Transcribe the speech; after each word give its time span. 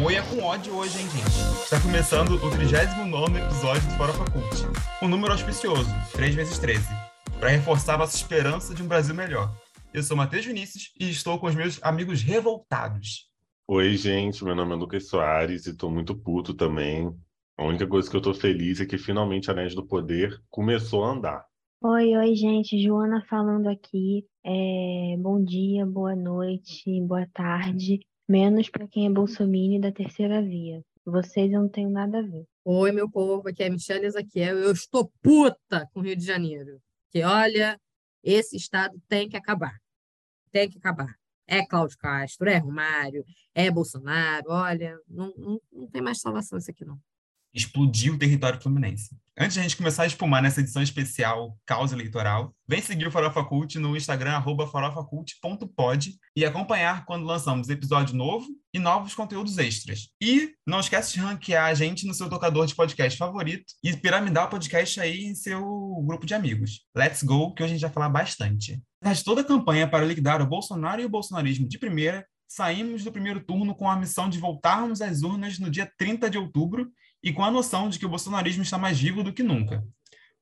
Meu 0.00 0.06
oi 0.06 0.14
é 0.14 0.22
com 0.22 0.42
ódio 0.42 0.74
hoje, 0.76 0.98
hein, 0.98 1.06
gente? 1.10 1.62
Está 1.62 1.78
começando 1.78 2.30
o 2.30 2.50
39 2.50 3.38
episódio 3.38 3.82
do 3.82 3.96
Fora 3.98 4.14
Faculte. 4.14 4.64
Um 5.02 5.08
número 5.08 5.30
auspicioso, 5.30 5.90
3 6.12 6.34
vezes 6.34 6.58
13, 6.58 6.82
para 7.38 7.50
reforçar 7.50 7.98
nossa 7.98 8.16
esperança 8.16 8.74
de 8.74 8.82
um 8.82 8.88
Brasil 8.88 9.14
melhor. 9.14 9.54
Eu 9.92 10.02
sou 10.02 10.16
Matheus 10.16 10.46
Vinícius 10.46 10.90
e 10.98 11.10
estou 11.10 11.38
com 11.38 11.48
os 11.48 11.54
meus 11.54 11.78
amigos 11.82 12.22
revoltados. 12.22 13.30
Oi, 13.68 13.94
gente, 13.94 14.42
meu 14.42 14.54
nome 14.54 14.72
é 14.72 14.76
Lucas 14.76 15.06
Soares 15.06 15.66
e 15.66 15.70
estou 15.72 15.90
muito 15.90 16.14
puto 16.14 16.54
também. 16.54 17.14
A 17.58 17.66
única 17.66 17.86
coisa 17.86 18.08
que 18.08 18.16
eu 18.16 18.20
estou 18.20 18.32
feliz 18.32 18.80
é 18.80 18.86
que 18.86 18.96
finalmente 18.96 19.50
a 19.50 19.52
Anéis 19.52 19.74
do 19.74 19.86
Poder 19.86 20.40
começou 20.48 21.04
a 21.04 21.10
andar. 21.10 21.44
Oi, 21.82 22.16
oi, 22.16 22.34
gente. 22.34 22.82
Joana 22.82 23.22
falando 23.28 23.68
aqui. 23.68 24.24
É, 24.42 25.14
bom 25.18 25.44
dia, 25.44 25.84
boa 25.84 26.16
noite, 26.16 27.02
boa 27.02 27.26
tarde. 27.34 28.00
Menos 28.30 28.70
para 28.70 28.86
quem 28.86 29.06
é 29.06 29.10
bolsominion 29.10 29.80
da 29.80 29.90
terceira 29.90 30.40
via. 30.40 30.84
Vocês 31.04 31.52
eu 31.52 31.62
não 31.62 31.68
tenho 31.68 31.90
nada 31.90 32.20
a 32.20 32.22
ver. 32.22 32.46
Oi, 32.64 32.92
meu 32.92 33.10
povo, 33.10 33.48
aqui 33.48 33.64
é 33.64 33.66
a 33.66 33.70
Michelle 33.70 34.06
Ezequiel. 34.06 34.56
Eu 34.56 34.70
estou 34.70 35.10
puta 35.20 35.88
com 35.92 35.98
o 35.98 36.02
Rio 36.04 36.14
de 36.14 36.24
Janeiro. 36.24 36.80
Que 37.10 37.24
olha, 37.24 37.76
esse 38.22 38.56
estado 38.56 38.96
tem 39.08 39.28
que 39.28 39.36
acabar. 39.36 39.76
Tem 40.52 40.70
que 40.70 40.78
acabar. 40.78 41.12
É 41.44 41.66
Cláudio 41.66 41.98
Castro, 41.98 42.48
é 42.48 42.56
Romário, 42.58 43.24
é 43.52 43.68
Bolsonaro. 43.68 44.46
Olha, 44.50 44.96
não, 45.08 45.34
não, 45.36 45.60
não 45.72 45.86
tem 45.88 46.00
mais 46.00 46.20
salvação 46.20 46.56
isso 46.56 46.70
aqui, 46.70 46.84
não 46.84 47.00
explodiu 47.54 48.14
o 48.14 48.18
território 48.18 48.60
fluminense. 48.60 49.10
Antes 49.38 49.54
de 49.54 49.60
a 49.60 49.62
gente 49.62 49.76
começar 49.76 50.02
a 50.02 50.06
espumar 50.06 50.42
nessa 50.42 50.60
edição 50.60 50.82
especial 50.82 51.56
Causa 51.64 51.94
Eleitoral, 51.94 52.54
vem 52.68 52.82
seguir 52.82 53.06
o 53.06 53.10
Farofa 53.10 53.42
Cult 53.42 53.78
no 53.78 53.96
Instagram, 53.96 54.32
arroba 54.32 54.66
farofacult.pod 54.66 56.14
e 56.36 56.44
acompanhar 56.44 57.06
quando 57.06 57.24
lançamos 57.24 57.70
episódio 57.70 58.14
novo 58.14 58.46
e 58.74 58.78
novos 58.78 59.14
conteúdos 59.14 59.56
extras. 59.56 60.08
E 60.20 60.52
não 60.66 60.80
esquece 60.80 61.14
de 61.14 61.20
ranquear 61.20 61.66
a 61.66 61.74
gente 61.74 62.06
no 62.06 62.12
seu 62.12 62.28
tocador 62.28 62.66
de 62.66 62.74
podcast 62.74 63.18
favorito 63.18 63.72
e 63.82 63.96
piramidar 63.96 64.44
o 64.44 64.50
podcast 64.50 65.00
aí 65.00 65.24
em 65.24 65.34
seu 65.34 65.62
grupo 66.04 66.26
de 66.26 66.34
amigos. 66.34 66.82
Let's 66.94 67.22
go, 67.22 67.54
que 67.54 67.62
hoje 67.62 67.72
a 67.72 67.76
gente 67.76 67.82
vai 67.82 67.92
falar 67.92 68.10
bastante. 68.10 68.78
Mas 69.02 69.22
toda 69.22 69.40
a 69.40 69.44
campanha 69.44 69.88
para 69.88 70.04
liquidar 70.04 70.42
o 70.42 70.46
Bolsonaro 70.46 71.00
e 71.00 71.06
o 71.06 71.10
bolsonarismo 71.10 71.66
de 71.66 71.78
primeira, 71.78 72.26
saímos 72.46 73.04
do 73.04 73.12
primeiro 73.12 73.40
turno 73.40 73.74
com 73.74 73.88
a 73.88 73.96
missão 73.96 74.28
de 74.28 74.38
voltarmos 74.38 75.00
às 75.00 75.22
urnas 75.22 75.58
no 75.58 75.70
dia 75.70 75.90
30 75.96 76.28
de 76.28 76.36
outubro 76.36 76.90
e 77.22 77.32
com 77.32 77.44
a 77.44 77.50
noção 77.50 77.88
de 77.88 77.98
que 77.98 78.06
o 78.06 78.08
bolsonarismo 78.08 78.62
está 78.62 78.78
mais 78.78 78.98
vivo 78.98 79.22
do 79.22 79.32
que 79.32 79.42
nunca. 79.42 79.84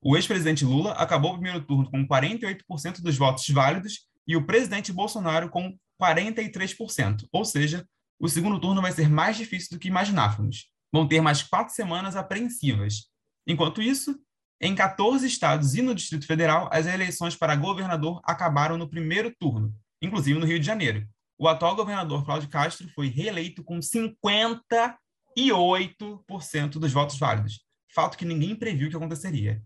O 0.01 0.15
ex-presidente 0.15 0.63
Lula 0.63 0.93
acabou 0.93 1.31
o 1.31 1.33
primeiro 1.33 1.61
turno 1.65 1.89
com 1.91 2.07
48% 2.07 3.01
dos 3.01 3.17
votos 3.17 3.47
válidos 3.49 4.07
e 4.25 4.35
o 4.35 4.45
presidente 4.45 4.93
Bolsonaro 4.93 5.49
com 5.49 5.77
43%, 6.01 7.27
ou 7.31 7.43
seja, 7.43 7.85
o 8.19 8.29
segundo 8.29 8.59
turno 8.59 8.81
vai 8.81 8.91
ser 8.91 9.09
mais 9.09 9.35
difícil 9.37 9.69
do 9.71 9.79
que 9.79 9.87
imaginávamos. 9.87 10.69
Vão 10.91 11.07
ter 11.07 11.21
mais 11.21 11.43
quatro 11.43 11.73
semanas 11.73 12.15
apreensivas. 12.15 13.09
Enquanto 13.45 13.81
isso, 13.81 14.17
em 14.61 14.75
14 14.75 15.25
estados 15.25 15.75
e 15.75 15.81
no 15.81 15.95
Distrito 15.95 16.25
Federal, 16.25 16.69
as 16.71 16.85
eleições 16.85 17.35
para 17.35 17.55
governador 17.55 18.21
acabaram 18.23 18.77
no 18.77 18.89
primeiro 18.89 19.33
turno, 19.37 19.73
inclusive 20.01 20.39
no 20.39 20.45
Rio 20.45 20.59
de 20.59 20.65
Janeiro. 20.65 21.07
O 21.37 21.47
atual 21.47 21.75
governador 21.75 22.25
Cláudio 22.25 22.49
Castro 22.49 22.89
foi 22.89 23.07
reeleito 23.07 23.63
com 23.63 23.81
50 23.81 24.97
e 25.35 25.49
8% 25.49 26.79
dos 26.79 26.91
votos 26.91 27.17
válidos. 27.17 27.63
Fato 27.87 28.17
que 28.17 28.25
ninguém 28.25 28.55
previu 28.55 28.89
que 28.89 28.95
aconteceria. 28.95 29.61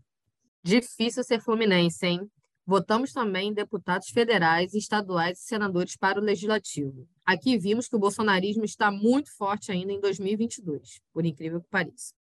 Difícil 0.64 1.24
ser 1.24 1.42
fluminense, 1.42 2.06
hein? 2.06 2.32
Votamos 2.66 3.12
também 3.12 3.54
deputados 3.54 4.08
federais, 4.10 4.74
estaduais 4.74 5.40
e 5.40 5.44
senadores 5.44 5.98
para 5.98 6.20
o 6.20 6.24
legislativo. 6.24 7.06
Aqui 7.26 7.58
vimos 7.58 7.90
que 7.90 7.96
o 7.96 8.00
bolsonarismo 8.00 8.64
está 8.64 8.90
muito 8.90 9.36
forte 9.36 9.72
ainda 9.72 9.92
em 9.92 10.00
2022, 10.00 11.02
por 11.12 11.26
incrível 11.26 11.60
que 11.60 11.68
pareça. 11.70 12.14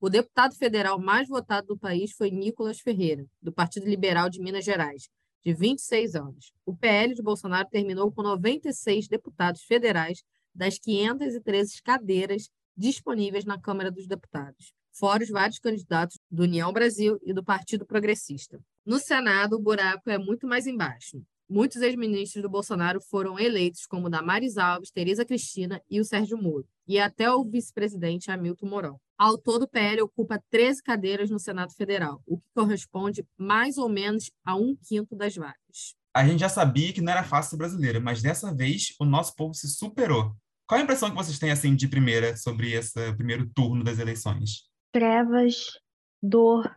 O 0.00 0.08
deputado 0.08 0.54
federal 0.54 0.98
mais 0.98 1.28
votado 1.28 1.66
do 1.66 1.78
país 1.78 2.12
foi 2.12 2.30
Nicolas 2.30 2.80
Ferreira, 2.80 3.26
do 3.42 3.52
Partido 3.52 3.86
Liberal 3.86 4.30
de 4.30 4.40
Minas 4.40 4.64
Gerais, 4.64 5.10
de 5.44 5.52
26 5.52 6.14
anos. 6.14 6.52
O 6.64 6.74
PL 6.74 7.14
de 7.14 7.22
Bolsonaro 7.22 7.68
terminou 7.68 8.10
com 8.10 8.22
96 8.22 9.08
deputados 9.08 9.62
federais 9.64 10.22
das 10.54 10.78
513 10.78 11.82
cadeiras 11.82 12.48
disponíveis 12.78 13.44
na 13.44 13.60
Câmara 13.60 13.90
dos 13.90 14.06
Deputados, 14.06 14.72
fora 14.92 15.24
os 15.24 15.28
vários 15.28 15.58
candidatos 15.58 16.16
do 16.30 16.44
União 16.44 16.72
Brasil 16.72 17.18
e 17.24 17.34
do 17.34 17.42
Partido 17.42 17.84
Progressista. 17.84 18.60
No 18.86 19.00
Senado, 19.00 19.56
o 19.56 19.60
buraco 19.60 20.08
é 20.08 20.16
muito 20.16 20.46
mais 20.46 20.66
embaixo. 20.66 21.20
Muitos 21.50 21.82
ex-ministros 21.82 22.42
do 22.42 22.48
Bolsonaro 22.48 23.00
foram 23.00 23.38
eleitos, 23.38 23.86
como 23.86 24.10
Damares 24.10 24.58
Alves, 24.58 24.90
Tereza 24.90 25.24
Cristina 25.24 25.82
e 25.90 25.98
o 25.98 26.04
Sérgio 26.04 26.36
Moro, 26.36 26.66
e 26.86 27.00
até 27.00 27.30
o 27.30 27.42
vice-presidente 27.42 28.30
Hamilton 28.30 28.66
Mourão. 28.66 29.00
Ao 29.16 29.36
todo, 29.36 29.62
o 29.62 29.68
PL 29.68 30.02
ocupa 30.02 30.40
13 30.50 30.82
cadeiras 30.82 31.30
no 31.30 31.40
Senado 31.40 31.72
Federal, 31.74 32.22
o 32.26 32.38
que 32.38 32.46
corresponde 32.54 33.26
mais 33.36 33.76
ou 33.78 33.88
menos 33.88 34.30
a 34.44 34.54
um 34.54 34.76
quinto 34.76 35.16
das 35.16 35.34
vagas. 35.34 35.96
A 36.14 36.26
gente 36.26 36.40
já 36.40 36.48
sabia 36.48 36.92
que 36.92 37.00
não 37.00 37.12
era 37.12 37.24
fácil 37.24 37.50
ser 37.50 37.56
brasileira, 37.56 37.98
mas 37.98 38.22
dessa 38.22 38.54
vez 38.54 38.94
o 39.00 39.04
nosso 39.04 39.34
povo 39.34 39.54
se 39.54 39.68
superou. 39.68 40.36
Qual 40.68 40.78
a 40.78 40.84
impressão 40.84 41.08
que 41.08 41.16
vocês 41.16 41.38
têm, 41.38 41.50
assim, 41.50 41.74
de 41.74 41.88
primeira 41.88 42.36
sobre 42.36 42.72
esse 42.74 43.14
primeiro 43.14 43.48
turno 43.54 43.82
das 43.82 43.98
eleições? 43.98 44.68
Trevas, 44.92 45.80
dor, 46.22 46.70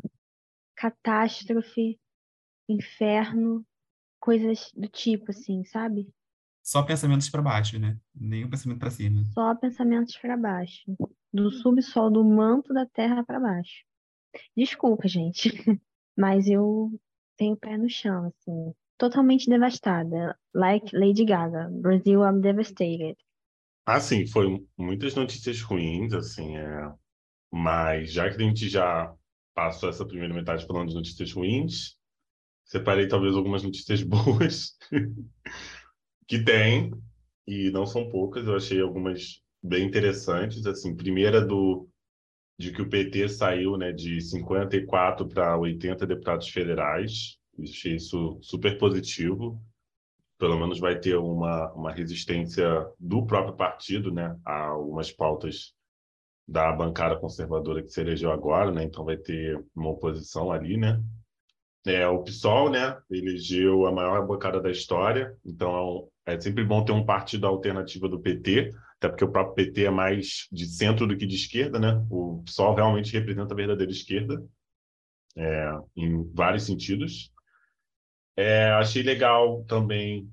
catástrofe, 0.78 2.00
inferno, 2.70 3.66
coisas 4.18 4.72
do 4.74 4.88
tipo, 4.88 5.32
assim, 5.32 5.66
sabe? 5.66 6.08
Só 6.64 6.84
pensamentos 6.84 7.30
para 7.30 7.42
baixo, 7.42 7.78
né? 7.78 8.00
Nenhum 8.16 8.50
pensamento 8.50 8.80
para 8.80 8.92
cima. 8.92 9.26
Só 9.34 9.54
pensamentos 9.56 10.16
para 10.16 10.38
baixo. 10.38 10.84
Do 11.34 11.52
subsolo, 11.52 12.12
do 12.12 12.24
manto 12.24 12.74
da 12.74 12.86
terra 12.86 13.26
para 13.26 13.42
baixo. 13.42 13.84
Desculpa, 14.56 15.06
gente, 15.06 15.50
mas 16.18 16.48
eu 16.48 16.98
tenho 17.36 17.56
o 17.56 17.58
pé 17.58 17.78
no 17.78 17.90
chão, 17.90 18.28
assim. 18.28 18.74
Totalmente 18.98 19.50
devastada. 19.50 20.40
Like 20.54 20.96
Lady 20.96 21.26
Gaga. 21.26 21.68
Brazil, 21.70 22.22
I'm 22.24 22.40
devastated. 22.40 23.18
Assim, 23.86 24.26
foi 24.28 24.64
muitas 24.78 25.16
notícias 25.16 25.62
ruins, 25.62 26.14
assim, 26.14 26.56
é... 26.58 26.94
mas 27.52 28.12
já 28.12 28.30
que 28.30 28.42
a 28.42 28.46
gente 28.46 28.70
já 28.70 29.14
passou 29.54 29.90
essa 29.90 30.06
primeira 30.06 30.34
metade 30.34 30.66
falando 30.66 30.90
de 30.90 30.96
notícias 30.96 31.32
ruins, 31.34 31.98
separei 32.66 33.08
talvez 33.08 33.36
algumas 33.36 33.64
notícias 33.64 34.02
boas 34.04 34.78
que 36.28 36.44
tem, 36.44 36.92
e 37.48 37.70
não 37.72 37.86
são 37.86 38.10
poucas, 38.10 38.46
eu 38.46 38.56
achei 38.56 38.80
algumas 38.82 39.42
bem 39.62 39.86
interessantes, 39.86 40.66
assim, 40.66 40.96
primeira 40.96 41.42
do 41.46 41.88
de 42.58 42.72
que 42.72 42.82
o 42.82 42.90
PT 42.90 43.28
saiu, 43.28 43.76
né, 43.76 43.92
de 43.92 44.22
54 44.22 45.28
para 45.28 45.58
80 45.58 46.06
deputados 46.06 46.48
federais, 46.48 47.38
achei 47.60 47.96
isso 47.96 48.40
super 48.44 48.78
positivo, 48.78 49.60
pelo 50.42 50.60
menos 50.60 50.80
vai 50.80 50.98
ter 50.98 51.16
uma, 51.18 51.72
uma 51.74 51.92
resistência 51.92 52.66
do 53.00 53.24
próprio 53.28 53.56
partido 53.56 54.12
né, 54.12 54.36
a 54.44 54.70
algumas 54.70 55.12
pautas 55.12 55.76
da 56.48 56.72
bancada 56.72 57.16
conservadora 57.16 57.84
que 57.84 57.90
se 57.90 58.02
elegeu 58.02 58.32
agora, 58.32 58.72
né? 58.72 58.84
Então 58.84 59.06
vai 59.06 59.18
ter 59.18 59.64
uma 59.76 59.92
oposição 59.92 60.52
ali, 60.52 60.78
né? 60.78 61.00
É, 61.86 62.08
o 62.08 62.24
PSOL, 62.24 62.72
né, 62.72 62.98
elegeu 63.12 63.86
a 63.86 63.92
maior 63.92 64.26
bancada 64.26 64.60
da 64.60 64.72
história, 64.72 65.38
então 65.46 66.10
é 66.26 66.40
sempre 66.40 66.64
bom 66.64 66.84
ter 66.84 66.92
um 66.92 67.06
partido 67.06 67.46
alternativo 67.46 68.10
do 68.10 68.20
PT, 68.20 68.72
até 68.98 69.10
porque 69.10 69.24
o 69.24 69.32
próprio 69.32 69.54
PT 69.54 69.86
é 69.86 69.90
mais 69.92 70.48
de 70.52 70.66
centro 70.66 71.06
do 71.06 71.16
que 71.16 71.28
de 71.28 71.36
esquerda, 71.36 71.78
né? 71.78 72.04
O 72.10 72.42
PSOL 72.46 72.74
realmente 72.74 73.14
representa 73.14 73.54
a 73.54 73.58
verdadeira 73.58 73.92
esquerda, 73.92 74.44
é, 75.38 75.72
em 75.96 76.24
vários 76.34 76.64
sentidos. 76.64 77.31
É, 78.36 78.70
achei 78.72 79.04
legal 79.04 79.64
também 79.66 80.32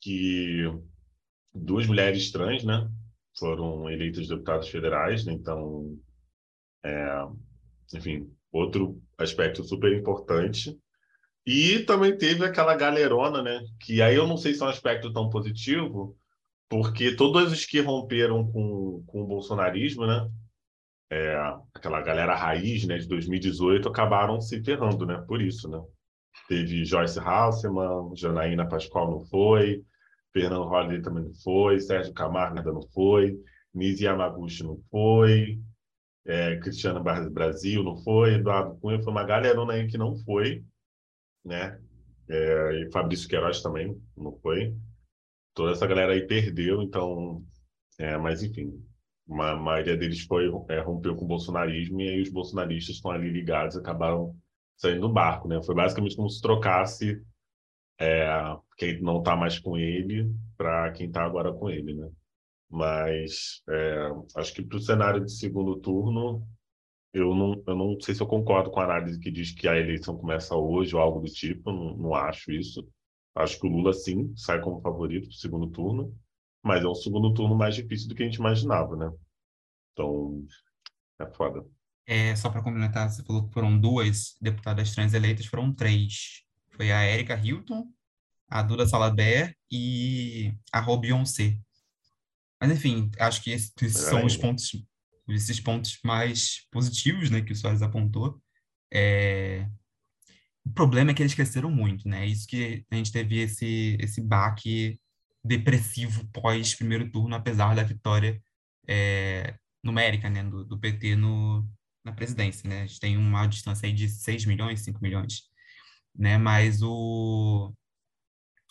que 0.00 0.64
duas 1.54 1.86
mulheres 1.86 2.30
trans, 2.30 2.64
né, 2.64 2.88
foram 3.38 3.88
eleitas 3.90 4.28
deputadas 4.28 4.68
federais, 4.68 5.24
né, 5.24 5.32
então, 5.32 5.98
é, 6.84 7.24
enfim, 7.94 8.30
outro 8.52 9.00
aspecto 9.18 9.64
super 9.64 9.92
importante. 9.92 10.78
E 11.46 11.80
também 11.80 12.16
teve 12.16 12.44
aquela 12.44 12.74
galerona, 12.74 13.42
né, 13.42 13.60
que 13.80 14.02
aí 14.02 14.16
eu 14.16 14.26
não 14.26 14.36
sei 14.36 14.54
se 14.54 14.62
é 14.62 14.66
um 14.66 14.68
aspecto 14.68 15.12
tão 15.12 15.30
positivo, 15.30 16.16
porque 16.68 17.14
todos 17.14 17.52
os 17.52 17.64
que 17.64 17.80
romperam 17.80 18.50
com, 18.50 19.04
com 19.06 19.22
o 19.22 19.26
bolsonarismo, 19.26 20.06
né, 20.06 20.28
é, 21.10 21.36
aquela 21.72 22.02
galera 22.02 22.34
raiz, 22.34 22.84
né, 22.84 22.98
de 22.98 23.06
2018, 23.06 23.88
acabaram 23.88 24.40
se 24.40 24.62
ferrando, 24.64 25.06
né, 25.06 25.22
por 25.26 25.40
isso, 25.40 25.68
né. 25.68 25.80
Teve 26.48 26.84
Joyce 26.84 27.18
Hasselman, 27.18 28.14
Janaína 28.14 28.68
Pascoal 28.68 29.10
não 29.10 29.20
foi, 29.26 29.84
Fernando 30.32 30.64
Holliday 30.64 31.02
também 31.02 31.24
não 31.24 31.34
foi, 31.34 31.80
Sérgio 31.80 32.12
Camargo 32.12 32.58
ainda 32.58 32.72
não 32.72 32.82
foi, 32.92 33.36
Nise 33.74 34.04
Yamaguchi 34.04 34.62
não 34.62 34.78
foi, 34.90 35.58
é, 36.26 36.56
Cristiano 36.58 37.02
Barros 37.02 37.28
Brasil 37.28 37.82
não 37.82 37.96
foi, 37.96 38.34
Eduardo 38.34 38.76
Cunha 38.80 39.02
foi 39.02 39.12
uma 39.12 39.24
galerona 39.24 39.74
aí 39.74 39.86
que 39.86 39.96
não 39.96 40.16
foi, 40.16 40.64
né? 41.44 41.80
É, 42.28 42.82
e 42.82 42.90
Fabrício 42.90 43.28
Queiroz 43.28 43.62
também 43.62 43.96
não 44.16 44.32
foi. 44.40 44.74
Toda 45.54 45.72
essa 45.72 45.86
galera 45.86 46.12
aí 46.12 46.26
perdeu, 46.26 46.82
então, 46.82 47.44
é, 47.98 48.16
mas 48.18 48.42
enfim, 48.42 48.72
a 49.30 49.56
maioria 49.56 49.96
deles 49.96 50.22
foi 50.22 50.46
é, 50.68 50.80
rompeu 50.80 51.16
com 51.16 51.24
o 51.24 51.28
bolsonarismo 51.28 52.00
e 52.00 52.08
aí 52.08 52.20
os 52.22 52.30
bolsonaristas 52.30 52.96
estão 52.96 53.10
ali 53.10 53.30
ligados 53.30 53.76
acabaram 53.76 54.36
saindo 54.76 55.02
do 55.02 55.12
barco, 55.12 55.48
né? 55.48 55.62
Foi 55.62 55.74
basicamente 55.74 56.16
como 56.16 56.28
se 56.30 56.40
trocasse 56.40 57.22
é, 57.98 58.28
quem 58.76 59.00
não 59.00 59.18
está 59.18 59.36
mais 59.36 59.58
com 59.58 59.76
ele 59.76 60.30
para 60.56 60.92
quem 60.92 61.06
está 61.08 61.24
agora 61.24 61.52
com 61.52 61.70
ele, 61.70 61.94
né? 61.94 62.10
Mas 62.68 63.62
é, 63.68 64.08
acho 64.36 64.54
que 64.54 64.62
para 64.62 64.76
o 64.76 64.80
cenário 64.80 65.24
de 65.24 65.32
segundo 65.32 65.76
turno, 65.80 66.46
eu 67.12 67.34
não, 67.34 67.62
eu 67.66 67.76
não 67.76 68.00
sei 68.00 68.14
se 68.14 68.22
eu 68.22 68.26
concordo 68.26 68.70
com 68.70 68.80
a 68.80 68.84
análise 68.84 69.18
que 69.20 69.30
diz 69.30 69.52
que 69.52 69.68
a 69.68 69.76
eleição 69.76 70.16
começa 70.16 70.54
hoje 70.56 70.94
ou 70.94 71.00
algo 71.00 71.20
do 71.20 71.30
tipo, 71.32 71.72
não, 71.72 71.96
não 71.96 72.14
acho 72.14 72.52
isso. 72.52 72.86
Acho 73.34 73.60
que 73.60 73.66
o 73.66 73.70
Lula, 73.70 73.92
sim, 73.92 74.34
sai 74.36 74.60
como 74.60 74.80
favorito 74.80 75.28
para 75.28 75.34
o 75.34 75.38
segundo 75.38 75.68
turno, 75.70 76.14
mas 76.62 76.84
é 76.84 76.88
um 76.88 76.94
segundo 76.94 77.32
turno 77.34 77.56
mais 77.56 77.74
difícil 77.74 78.08
do 78.08 78.14
que 78.14 78.22
a 78.22 78.26
gente 78.26 78.36
imaginava, 78.36 78.96
né? 78.96 79.12
Então, 79.92 80.44
é 81.20 81.26
foda. 81.26 81.64
É, 82.06 82.36
só 82.36 82.48
para 82.48 82.62
complementar, 82.62 83.10
você 83.10 83.22
falou 83.24 83.48
que 83.48 83.52
foram 83.52 83.78
duas 83.78 84.36
deputadas 84.40 84.94
trans 84.94 85.12
eleitas, 85.12 85.46
foram 85.46 85.74
três. 85.74 86.42
Foi 86.70 86.92
a 86.92 87.04
Erika 87.04 87.34
Hilton, 87.34 87.90
a 88.48 88.62
Duda 88.62 88.86
Salaber 88.86 89.56
e 89.70 90.54
a 90.72 90.78
Rô 90.78 90.96
Beyoncé. 90.98 91.58
Mas, 92.60 92.70
enfim, 92.70 93.10
acho 93.18 93.42
que 93.42 93.50
esses 93.50 93.92
são 93.92 94.24
os 94.24 94.36
pontos, 94.36 94.70
esses 95.28 95.58
pontos 95.58 95.98
mais 96.04 96.66
positivos 96.70 97.28
né, 97.28 97.42
que 97.42 97.52
o 97.52 97.56
Soares 97.56 97.82
apontou. 97.82 98.40
É... 98.92 99.68
O 100.64 100.70
problema 100.70 101.10
é 101.10 101.14
que 101.14 101.22
eles 101.22 101.34
cresceram 101.34 101.70
muito, 101.70 102.08
né? 102.08 102.26
Isso 102.26 102.46
que 102.46 102.84
a 102.90 102.96
gente 102.96 103.12
teve 103.12 103.38
esse, 103.38 103.96
esse 104.00 104.20
baque 104.20 104.98
depressivo 105.44 106.26
pós 106.32 106.74
primeiro 106.74 107.10
turno, 107.10 107.34
apesar 107.36 107.74
da 107.74 107.84
vitória 107.84 108.40
é, 108.86 109.54
numérica 109.82 110.28
né, 110.28 110.42
do, 110.42 110.64
do 110.64 110.78
PT 110.78 111.14
no, 111.14 111.64
na 112.06 112.12
presidência, 112.12 112.68
né? 112.68 112.82
A 112.82 112.86
gente 112.86 113.00
tem 113.00 113.16
uma 113.16 113.46
distância 113.46 113.86
aí 113.86 113.92
de 113.92 114.08
6 114.08 114.46
milhões, 114.46 114.80
5 114.82 115.02
milhões, 115.02 115.42
né? 116.16 116.38
Mas 116.38 116.80
o... 116.80 117.74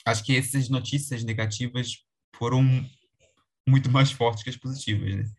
Acho 0.05 0.23
que 0.23 0.37
essas 0.37 0.69
notícias 0.69 1.23
negativas 1.23 2.05
foram 2.35 2.63
muito 3.67 3.91
mais 3.91 4.11
fortes 4.11 4.43
que 4.43 4.49
as 4.49 4.55
positivas, 4.55 5.15
né? 5.15 5.31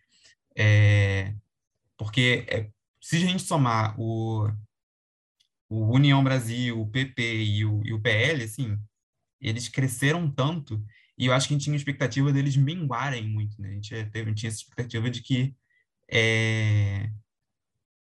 É, 0.59 1.35
porque 1.97 2.47
é, 2.49 2.71
se 3.01 3.17
a 3.17 3.21
gente 3.21 3.43
somar 3.43 3.99
o, 3.99 4.49
o 5.69 5.95
União 5.95 6.23
Brasil, 6.23 6.81
o 6.81 6.91
PP 6.91 7.45
e 7.45 7.65
o, 7.65 7.83
e 7.85 7.93
o 7.93 8.01
PL, 8.01 8.45
assim, 8.45 8.79
eles 9.41 9.69
cresceram 9.69 10.31
tanto 10.31 10.85
e 11.19 11.27
eu 11.27 11.33
acho 11.33 11.49
que 11.49 11.55
a 11.55 11.57
gente 11.57 11.65
tinha 11.65 11.77
expectativa 11.77 12.33
deles 12.33 12.57
minguarem 12.57 13.27
muito, 13.27 13.61
né? 13.61 13.71
A 13.71 13.75
gente 13.75 14.05
teve, 14.11 14.35
tinha 14.35 14.49
essa 14.49 14.59
expectativa 14.59 15.11
de 15.11 15.23
que 15.23 15.55
é, 16.11 17.11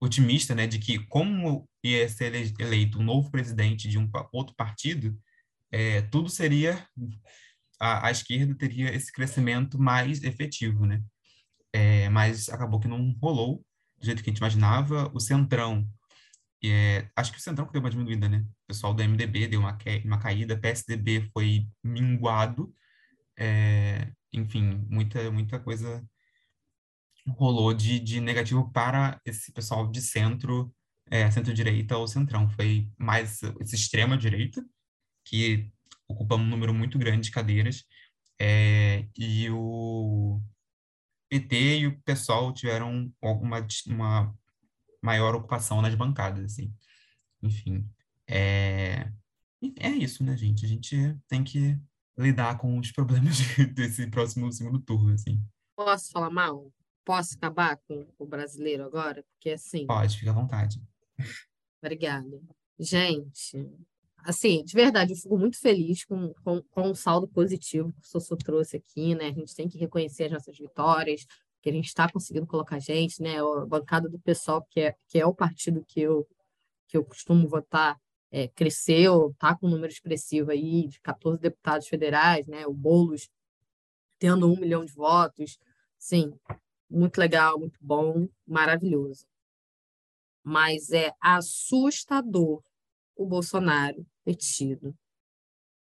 otimista, 0.04 0.54
né, 0.54 0.68
de 0.68 0.80
que 0.80 1.00
como 1.08 1.68
ia 1.84 2.08
ser 2.10 2.34
eleito 2.60 3.00
um 3.00 3.04
novo 3.04 3.32
presidente 3.32 3.88
de 3.88 3.98
um 3.98 4.10
outro 4.32 4.56
partido, 4.56 5.18
é, 5.72 6.02
tudo 6.04 6.30
seria 6.30 6.86
a, 7.80 8.08
a, 8.08 8.12
esquerda 8.12 8.56
teria 8.56 8.94
esse 8.94 9.12
crescimento 9.12 9.80
mais 9.80 10.24
efetivo, 10.24 10.86
né? 10.86 11.02
É, 11.74 12.10
mas 12.10 12.50
acabou 12.50 12.80
que 12.80 12.88
não 12.88 13.12
rolou 13.22 13.66
do 13.98 14.06
jeito 14.06 14.24
que 14.24 14.30
a 14.30 14.32
gente 14.32 14.40
imaginava. 14.40 15.10
O 15.14 15.20
Centrão, 15.20 15.88
é, 16.64 17.10
acho 17.16 17.32
que 17.32 17.40
o 17.40 17.42
Centrão 17.42 17.68
deu 17.72 17.82
uma 17.82 17.90
diminuída, 17.90 18.30
né? 18.30 18.40
O 18.40 18.68
pessoal 18.68 18.94
do 18.94 19.04
MDB 19.04 19.48
deu 19.48 19.60
uma, 19.60 19.78
uma 20.06 20.20
caída, 20.20 20.60
PSDB 20.60 21.30
foi 21.34 21.68
minguado, 21.84 22.74
é, 23.38 24.12
enfim, 24.32 24.86
muita, 24.90 25.32
muita 25.32 25.60
coisa 25.60 26.06
rolou 27.28 27.74
de, 27.74 28.00
de 28.00 28.20
negativo 28.20 28.72
para 28.72 29.20
esse 29.26 29.52
pessoal 29.52 29.90
de 29.90 30.02
centro, 30.02 30.74
é, 31.10 31.30
centro-direita 31.32 31.98
ou 31.98 32.08
centrão. 32.08 32.50
Foi 32.50 32.90
mais 32.98 33.42
esse 33.62 33.76
extrema-direita, 33.76 34.64
que 35.26 35.72
ocupa 36.08 36.36
um 36.36 36.46
número 36.46 36.74
muito 36.74 36.98
grande 36.98 37.28
de 37.28 37.32
cadeiras, 37.32 37.84
é, 38.40 39.08
e 39.18 39.50
o 39.50 40.42
PT 41.30 41.80
e 41.80 41.88
o 41.88 42.02
PSOL 42.02 42.54
tiveram 42.54 43.12
alguma 43.22 43.66
uma 43.88 44.36
maior 45.02 45.36
ocupação 45.36 45.82
nas 45.82 45.96
bancadas, 45.96 46.46
assim. 46.46 46.74
Enfim, 47.42 47.90
é, 48.28 49.12
é 49.78 49.90
isso, 49.90 50.24
né, 50.24 50.36
gente? 50.36 50.66
A 50.66 50.68
gente 50.68 51.18
tem 51.28 51.44
que 51.44 51.78
lidar 52.18 52.58
com 52.58 52.78
os 52.78 52.92
problemas 52.92 53.38
desse 53.74 54.08
próximo 54.08 54.52
segundo 54.52 54.80
turno, 54.80 55.14
assim. 55.14 55.42
Posso 55.76 56.12
falar 56.12 56.30
mal? 56.30 56.72
Posso 57.06 57.36
acabar 57.36 57.78
com 57.88 58.08
o 58.18 58.26
brasileiro 58.26 58.84
agora? 58.84 59.24
Porque 59.24 59.52
assim. 59.52 59.86
Pode, 59.86 60.18
fica 60.18 60.32
à 60.32 60.34
vontade. 60.34 60.82
Obrigada. 61.82 62.42
Gente, 62.80 63.70
assim, 64.20 64.64
de 64.64 64.74
verdade, 64.74 65.14
eu 65.14 65.18
fico 65.18 65.38
muito 65.38 65.60
feliz 65.60 66.06
com, 66.06 66.34
com, 66.44 66.62
com 66.62 66.92
o 66.92 66.96
saldo 66.96 67.28
positivo 67.28 67.92
que 67.94 68.02
o 68.02 68.06
Sossô 68.06 68.36
trouxe 68.36 68.78
aqui, 68.78 69.16
né? 69.16 69.28
A 69.28 69.34
gente 69.34 69.56
tem 69.56 69.68
que 69.68 69.78
reconhecer 69.78 70.26
as 70.26 70.32
nossas 70.32 70.58
vitórias, 70.58 71.26
que 71.62 71.70
a 71.70 71.74
gente 71.74 71.88
está 71.88 72.10
conseguindo 72.12 72.48
colocar 72.48 72.80
gente, 72.80 73.22
né? 73.22 73.40
A 73.40 73.66
bancada 73.66 74.10
do 74.10 74.20
pessoal, 74.20 74.66
que 74.70 74.80
é, 74.80 74.96
que 75.08 75.20
é 75.20 75.26
o 75.26 75.34
partido 75.34 75.84
que 75.86 76.02
eu, 76.02 76.28
que 76.88 76.98
eu 76.98 77.04
costumo 77.04 77.48
votar, 77.48 78.00
é, 78.32 78.48
cresceu, 78.48 79.30
está 79.32 79.56
com 79.56 79.68
um 79.68 79.70
número 79.70 79.92
expressivo 79.92 80.52
aí 80.52 80.88
de 80.88 81.00
14 81.02 81.40
deputados 81.40 81.88
federais, 81.88 82.48
né? 82.48 82.66
O 82.66 82.74
Boulos 82.74 83.30
tendo 84.18 84.52
um 84.52 84.60
milhão 84.60 84.84
de 84.84 84.94
votos. 84.94 85.60
Sim, 86.00 86.34
muito 86.94 87.18
legal, 87.18 87.60
muito 87.60 87.80
bom, 87.82 88.28
maravilhoso. 88.46 89.26
Mas 90.44 90.92
é 90.92 91.12
assustador 91.20 92.64
o 93.16 93.26
Bolsonaro 93.26 94.06
ter 94.24 94.36
tido 94.36 94.96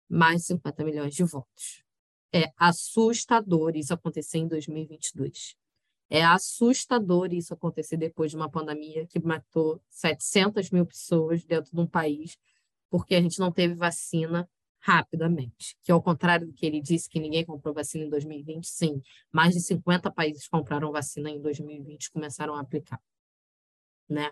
mais 0.09 0.43
de 0.43 0.47
50 0.49 0.85
milhões 0.85 1.15
de 1.15 1.25
votos. 1.25 1.83
É 2.33 2.53
assustador 2.57 3.77
isso 3.77 3.93
acontecer 3.93 4.39
em 4.39 4.49
2022. 4.49 5.57
É 6.09 6.23
assustador 6.23 7.33
isso 7.33 7.55
acontecer 7.55 7.97
depois 7.97 8.31
de 8.31 8.37
uma 8.37 8.51
pandemia 8.51 9.07
que 9.07 9.19
matou 9.19 9.83
700 9.89 10.71
mil 10.71 10.87
pessoas 10.87 11.45
dentro 11.45 11.73
de 11.73 11.81
um 11.81 11.87
país, 11.87 12.39
porque 12.91 13.15
a 13.15 13.21
gente 13.21 13.39
não 13.39 13.51
teve 13.51 13.75
vacina 13.75 14.49
rapidamente. 14.83 15.77
Que 15.83 15.93
ao 15.93 16.03
contrário 16.03 16.47
do 16.47 16.53
que 16.53 16.67
ele 16.67 16.81
disse 16.81 17.09
que 17.09 17.21
ninguém 17.21 17.45
comprou 17.45 17.73
vacina 17.73 18.05
em 18.05 18.11
2020, 18.11 18.67
sim, 18.67 19.01
mais 19.33 19.55
de 19.55 19.61
50 19.61 20.11
países 20.11 20.49
compraram 20.49 20.93
vacina 20.93 21.31
em 21.31 21.41
2020 21.41 22.05
e 22.05 22.11
começaram 22.11 22.55
a 22.55 22.61
aplicar, 22.61 23.01
né? 24.09 24.31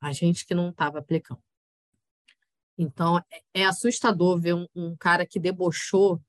A 0.00 0.12
gente 0.12 0.46
que 0.46 0.54
não 0.54 0.70
estava 0.70 1.00
aplicando. 1.00 1.42
Então, 2.78 3.18
é, 3.18 3.62
é 3.62 3.64
assustador 3.64 4.40
ver 4.40 4.54
um, 4.54 4.66
um 4.74 4.96
cara 4.96 5.26
que 5.26 5.40
debochou 5.40 6.22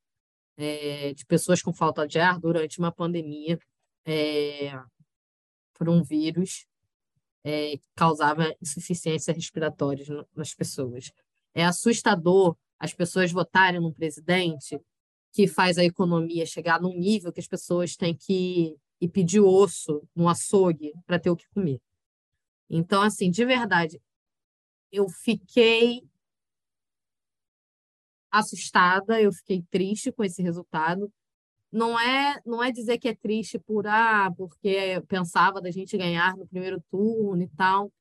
é, 0.57 1.13
de 1.13 1.23
pessoas 1.25 1.61
com 1.61 1.71
falta 1.71 2.07
de 2.07 2.19
ar 2.19 2.39
durante 2.39 2.79
uma 2.79 2.91
pandemia 2.91 3.59
é, 4.03 4.71
por 5.75 5.87
um 5.87 6.03
vírus 6.03 6.65
é, 7.43 7.77
que 7.77 7.87
causava 7.95 8.51
insuficiência 8.59 9.31
respiratória 9.31 10.03
nas 10.35 10.55
pessoas. 10.55 11.11
É 11.53 11.63
assustador 11.63 12.57
as 12.79 12.93
pessoas 12.93 13.31
votarem 13.31 13.81
num 13.81 13.91
presidente 13.91 14.79
que 15.31 15.47
faz 15.47 15.77
a 15.77 15.83
economia 15.83 16.45
chegar 16.45 16.81
num 16.81 16.97
nível 16.97 17.31
que 17.31 17.39
as 17.39 17.47
pessoas 17.47 17.95
têm 17.95 18.15
que 18.15 18.75
ir 18.99 19.09
pedir 19.09 19.41
osso 19.41 20.07
no 20.15 20.27
açougue 20.27 20.93
para 21.05 21.19
ter 21.19 21.29
o 21.29 21.35
que 21.35 21.47
comer. 21.49 21.79
Então, 22.69 23.01
assim, 23.01 23.29
de 23.29 23.45
verdade, 23.45 24.01
eu 24.91 25.07
fiquei 25.09 26.03
assustada, 28.31 29.21
eu 29.21 29.31
fiquei 29.31 29.63
triste 29.69 30.11
com 30.11 30.23
esse 30.23 30.41
resultado. 30.41 31.11
Não 31.71 31.99
é, 31.99 32.41
não 32.45 32.63
é 32.63 32.71
dizer 32.71 32.97
que 32.97 33.07
é 33.07 33.15
triste 33.15 33.59
por 33.59 33.85
ah, 33.87 34.31
porque 34.35 35.01
pensava 35.07 35.61
da 35.61 35.69
gente 35.69 35.97
ganhar 35.97 36.35
no 36.35 36.47
primeiro 36.47 36.81
turno 36.89 37.41
e 37.43 37.47
tal. 37.49 37.91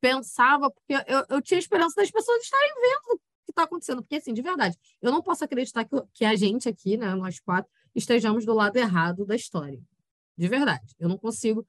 Pensava 0.00 0.70
porque 0.70 0.94
eu, 1.06 1.24
eu 1.28 1.42
tinha 1.42 1.58
esperança 1.58 2.00
das 2.00 2.10
pessoas 2.10 2.42
estarem 2.42 2.72
vendo 2.74 3.20
está 3.58 3.64
acontecendo. 3.64 4.02
Porque, 4.02 4.16
assim, 4.16 4.32
de 4.32 4.42
verdade, 4.42 4.76
eu 5.02 5.10
não 5.10 5.22
posso 5.22 5.44
acreditar 5.44 5.84
que, 5.84 5.96
que 6.14 6.24
a 6.24 6.34
gente 6.36 6.68
aqui, 6.68 6.96
né, 6.96 7.14
nós 7.14 7.40
quatro, 7.40 7.70
estejamos 7.94 8.44
do 8.44 8.54
lado 8.54 8.76
errado 8.76 9.24
da 9.24 9.34
história. 9.34 9.80
De 10.36 10.48
verdade. 10.48 10.94
Eu 10.98 11.08
não 11.08 11.18
consigo 11.18 11.66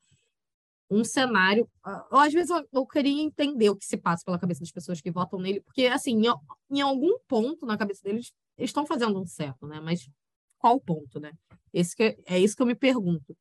um 0.89 1.03
cenário. 1.03 1.69
Ou, 2.11 2.19
às 2.19 2.33
vezes 2.33 2.49
eu, 2.49 2.67
eu, 2.71 2.85
queria 2.85 3.21
entender 3.21 3.69
o 3.69 3.75
que 3.75 3.85
se 3.85 3.97
passa 3.97 4.23
pela 4.25 4.39
cabeça 4.39 4.61
das 4.61 4.71
pessoas 4.71 5.01
que 5.01 5.11
votam 5.11 5.39
nele, 5.39 5.61
porque, 5.61 5.85
assim, 5.87 6.25
em, 6.25 6.77
em 6.77 6.81
algum 6.81 7.17
ponto 7.27 7.65
na 7.65 7.77
cabeça 7.77 8.01
deles, 8.03 8.31
eles 8.57 8.69
estão 8.69 8.85
fazendo 8.85 9.19
um 9.19 9.25
certo, 9.25 9.67
né? 9.67 9.79
Mas 9.79 10.09
qual 10.57 10.79
ponto, 10.79 11.19
né? 11.19 11.31
Esse 11.73 11.95
que, 11.95 12.17
é 12.25 12.39
isso 12.39 12.55
que 12.55 12.61
eu 12.61 12.67
me 12.67 12.75
pergunto. 12.75 13.35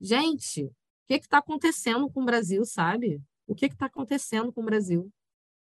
Gente, 0.00 0.64
o 0.64 0.72
que 1.06 1.14
está 1.14 1.38
acontecendo 1.38 2.08
com 2.10 2.22
o 2.22 2.24
Brasil, 2.24 2.64
sabe? 2.64 3.20
O 3.46 3.54
que 3.54 3.66
está 3.66 3.86
acontecendo 3.86 4.52
com 4.52 4.60
o 4.60 4.64
Brasil? 4.64 5.10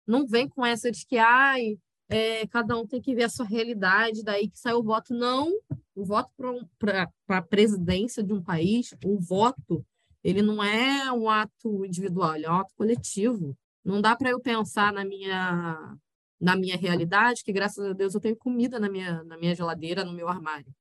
Não 0.05 0.25
vem 0.25 0.47
com 0.47 0.65
essa 0.65 0.91
de 0.91 1.05
que, 1.05 1.17
ai, 1.17 1.77
é, 2.09 2.47
cada 2.47 2.77
um 2.77 2.87
tem 2.87 3.01
que 3.01 3.13
ver 3.13 3.23
a 3.23 3.29
sua 3.29 3.45
realidade, 3.45 4.23
daí 4.23 4.49
que 4.49 4.59
saiu 4.59 4.79
o 4.79 4.83
voto. 4.83 5.13
Não, 5.13 5.51
o 5.95 6.05
voto 6.05 6.31
para 6.77 7.09
a 7.27 7.41
presidência 7.41 8.23
de 8.23 8.33
um 8.33 8.41
país, 8.41 8.93
o 9.05 9.19
voto, 9.19 9.85
ele 10.23 10.41
não 10.41 10.63
é 10.63 11.11
um 11.11 11.29
ato 11.29 11.85
individual, 11.85 12.35
ele 12.35 12.45
é 12.45 12.51
um 12.51 12.55
ato 12.55 12.73
coletivo. 12.75 13.57
Não 13.83 14.01
dá 14.01 14.15
para 14.15 14.29
eu 14.29 14.39
pensar 14.39 14.91
na 14.93 15.05
minha 15.05 15.97
na 16.39 16.55
minha 16.55 16.77
realidade, 16.77 17.43
que 17.43 17.51
graças 17.51 17.83
a 17.83 17.93
Deus 17.93 18.13
eu 18.13 18.21
tenho 18.21 18.35
comida 18.35 18.79
na 18.79 18.87
minha, 18.87 19.23
na 19.23 19.35
minha 19.37 19.55
geladeira, 19.55 20.05
no 20.05 20.13
meu 20.13 20.27
armário. 20.27 20.71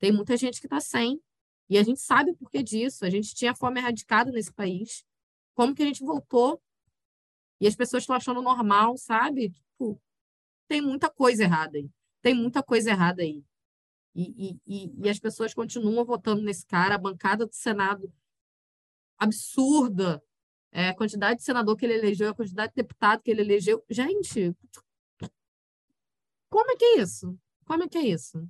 Tem 0.00 0.10
muita 0.10 0.36
gente 0.36 0.60
que 0.60 0.66
está 0.66 0.80
sem, 0.80 1.20
e 1.72 1.78
a 1.78 1.82
gente 1.82 2.00
sabe 2.00 2.32
o 2.32 2.36
porquê 2.36 2.62
disso. 2.62 3.04
A 3.04 3.08
gente 3.08 3.34
tinha 3.34 3.54
fome 3.54 3.80
erradicada 3.80 4.30
nesse 4.30 4.52
país. 4.52 5.04
Como 5.54 5.74
que 5.74 5.82
a 5.82 5.86
gente 5.86 6.04
voltou? 6.04 6.60
E 7.60 7.66
as 7.66 7.76
pessoas 7.76 8.02
estão 8.02 8.16
achando 8.16 8.42
normal, 8.42 8.96
sabe? 8.98 9.50
Tipo, 9.50 10.00
tem 10.68 10.80
muita 10.80 11.10
coisa 11.10 11.44
errada 11.44 11.78
aí. 11.78 11.90
Tem 12.20 12.34
muita 12.34 12.62
coisa 12.62 12.90
errada 12.90 13.22
aí. 13.22 13.44
E, 14.14 14.58
e, 14.66 14.92
e, 14.98 15.08
as 15.08 15.18
pessoas 15.18 15.54
continuam 15.54 16.04
votando 16.04 16.42
nesse 16.42 16.66
cara, 16.66 16.94
a 16.94 16.98
bancada 16.98 17.46
do 17.46 17.54
Senado 17.54 18.12
absurda, 19.18 20.22
é, 20.70 20.88
a 20.88 20.94
quantidade 20.94 21.38
de 21.38 21.44
senador 21.44 21.76
que 21.76 21.84
ele 21.84 21.94
elegeu, 21.94 22.30
a 22.30 22.34
quantidade 22.34 22.72
de 22.72 22.82
deputado 22.82 23.22
que 23.22 23.30
ele 23.30 23.40
elegeu. 23.40 23.82
Gente, 23.88 24.54
como 26.50 26.70
é 26.70 26.76
que 26.76 26.84
é 26.84 27.00
isso? 27.00 27.38
Como 27.64 27.84
é 27.84 27.88
que 27.88 27.98
é 27.98 28.02
isso? 28.02 28.46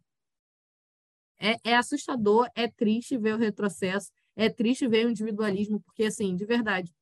É, 1.38 1.56
é 1.70 1.76
assustador, 1.76 2.48
é 2.54 2.68
triste 2.68 3.18
ver 3.18 3.34
o 3.34 3.38
retrocesso, 3.38 4.10
é 4.34 4.48
triste 4.48 4.88
ver 4.88 5.06
o 5.06 5.10
individualismo, 5.10 5.80
porque, 5.80 6.04
assim, 6.04 6.34
de 6.34 6.44
verdade, 6.44 6.92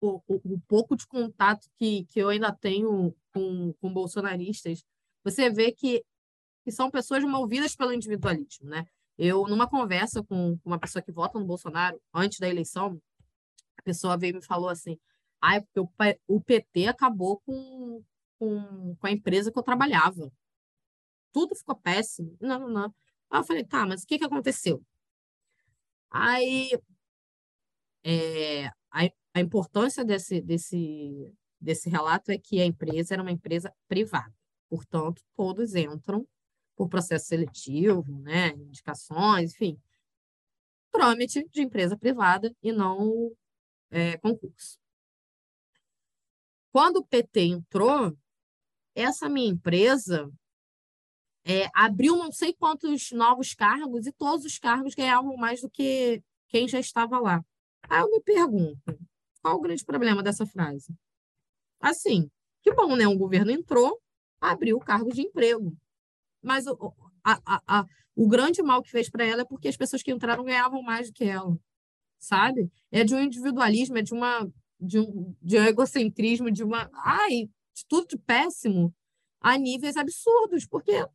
o, 0.00 0.20
o, 0.26 0.54
o 0.54 0.60
pouco 0.68 0.96
de 0.96 1.06
contato 1.06 1.68
que, 1.78 2.04
que 2.06 2.20
eu 2.20 2.28
ainda 2.28 2.52
tenho 2.52 3.14
com, 3.32 3.72
com 3.80 3.92
bolsonaristas, 3.92 4.84
você 5.24 5.50
vê 5.50 5.72
que 5.72 6.04
que 6.66 6.72
são 6.72 6.90
pessoas 6.90 7.22
movidas 7.22 7.76
pelo 7.76 7.92
individualismo, 7.92 8.68
né? 8.68 8.84
Eu, 9.16 9.46
numa 9.46 9.68
conversa 9.68 10.20
com 10.24 10.58
uma 10.64 10.80
pessoa 10.80 11.00
que 11.00 11.12
vota 11.12 11.38
no 11.38 11.46
Bolsonaro, 11.46 12.02
antes 12.12 12.40
da 12.40 12.48
eleição, 12.48 13.00
a 13.78 13.82
pessoa 13.82 14.18
veio 14.18 14.32
e 14.32 14.34
me 14.34 14.44
falou 14.44 14.68
assim, 14.68 14.98
ah, 15.40 15.60
porque 15.60 15.80
o 16.26 16.40
PT 16.40 16.88
acabou 16.88 17.40
com, 17.46 18.02
com, 18.36 18.96
com 18.96 19.06
a 19.06 19.12
empresa 19.12 19.52
que 19.52 19.56
eu 19.56 19.62
trabalhava. 19.62 20.28
Tudo 21.32 21.54
ficou 21.54 21.76
péssimo. 21.76 22.36
Não, 22.40 22.58
não, 22.58 22.68
não. 22.68 22.94
Aí 23.30 23.40
eu 23.40 23.44
falei, 23.44 23.64
tá, 23.64 23.86
mas 23.86 24.02
o 24.02 24.06
que, 24.06 24.18
que 24.18 24.24
aconteceu? 24.24 24.82
Aí, 26.10 26.70
é, 28.02 28.66
a, 28.90 29.08
a 29.36 29.40
importância 29.40 30.02
desse, 30.02 30.40
desse, 30.40 31.30
desse 31.60 31.90
relato 31.90 32.32
é 32.32 32.38
que 32.38 32.58
a 32.58 32.64
empresa 32.64 33.12
era 33.12 33.22
uma 33.22 33.30
empresa 33.30 33.70
privada. 33.86 34.34
Portanto, 34.66 35.22
todos 35.36 35.74
entram 35.74 36.26
por 36.74 36.88
processo 36.88 37.26
seletivo, 37.26 38.18
né, 38.22 38.48
indicações, 38.52 39.52
enfim, 39.52 39.78
trâmite 40.90 41.46
de 41.50 41.60
empresa 41.60 41.98
privada 41.98 42.50
e 42.62 42.72
não 42.72 43.30
é, 43.90 44.16
concurso. 44.16 44.78
Quando 46.72 46.96
o 46.96 47.06
PT 47.06 47.42
entrou, 47.42 48.16
essa 48.94 49.28
minha 49.28 49.50
empresa 49.50 50.32
é, 51.44 51.68
abriu 51.74 52.16
não 52.16 52.32
sei 52.32 52.54
quantos 52.54 53.12
novos 53.12 53.52
cargos 53.52 54.06
e 54.06 54.12
todos 54.12 54.46
os 54.46 54.58
cargos 54.58 54.94
ganhavam 54.94 55.36
mais 55.36 55.60
do 55.60 55.68
que 55.68 56.22
quem 56.48 56.66
já 56.66 56.80
estava 56.80 57.18
lá. 57.18 57.44
Aí 57.82 58.00
eu 58.00 58.10
me 58.10 58.20
pergunto, 58.22 58.98
qual 59.46 59.58
o 59.58 59.60
grande 59.60 59.84
problema 59.84 60.24
dessa 60.24 60.44
frase? 60.44 60.92
Assim, 61.80 62.28
que 62.64 62.74
bom, 62.74 62.96
né? 62.96 63.06
Um 63.06 63.16
governo 63.16 63.52
entrou, 63.52 64.02
abriu 64.40 64.76
cargos 64.80 65.14
de 65.14 65.22
emprego. 65.22 65.72
Mas 66.42 66.66
o, 66.66 66.92
a, 67.24 67.40
a, 67.46 67.62
a, 67.68 67.84
o 68.16 68.26
grande 68.26 68.60
mal 68.60 68.82
que 68.82 68.90
fez 68.90 69.08
para 69.08 69.24
ela 69.24 69.42
é 69.42 69.44
porque 69.44 69.68
as 69.68 69.76
pessoas 69.76 70.02
que 70.02 70.10
entraram 70.10 70.42
ganhavam 70.42 70.82
mais 70.82 71.06
do 71.06 71.12
que 71.12 71.22
ela, 71.22 71.56
sabe? 72.18 72.68
É 72.90 73.04
de 73.04 73.14
um 73.14 73.20
individualismo, 73.20 73.98
é 73.98 74.02
de 74.02 74.12
uma 74.12 74.50
de 74.80 74.98
um, 74.98 75.36
de 75.40 75.58
um 75.58 75.64
egocentrismo, 75.64 76.50
de 76.50 76.64
uma 76.64 76.90
ai, 76.92 77.48
de 77.72 77.86
tudo 77.88 78.08
de 78.08 78.18
péssimo 78.18 78.92
a 79.40 79.56
níveis 79.56 79.96
absurdos, 79.96 80.66
porque 80.66 81.06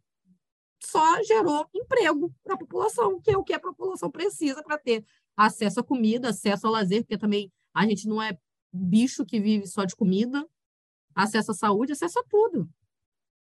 só 0.82 1.22
gerou 1.24 1.68
emprego 1.76 2.34
para 2.42 2.56
a 2.56 2.58
população, 2.58 3.20
que 3.20 3.32
é 3.32 3.38
o 3.38 3.44
que 3.44 3.54
a 3.54 3.60
população 3.60 4.10
precisa 4.10 4.64
para 4.64 4.78
ter 4.78 5.04
acesso 5.36 5.82
à 5.82 5.84
comida, 5.84 6.30
acesso 6.30 6.66
ao 6.66 6.74
lazer, 6.74 7.02
porque 7.02 7.18
também 7.18 7.52
a 7.74 7.86
gente 7.86 8.08
não 8.08 8.22
é 8.22 8.38
bicho 8.72 9.26
que 9.26 9.40
vive 9.40 9.68
só 9.68 9.86
de 9.86 9.96
comida, 9.96 10.48
acesso 11.16 11.52
à 11.52 11.54
saúde, 11.54 11.92
acesso 11.92 12.20
a 12.20 12.24
tudo. 12.24 12.70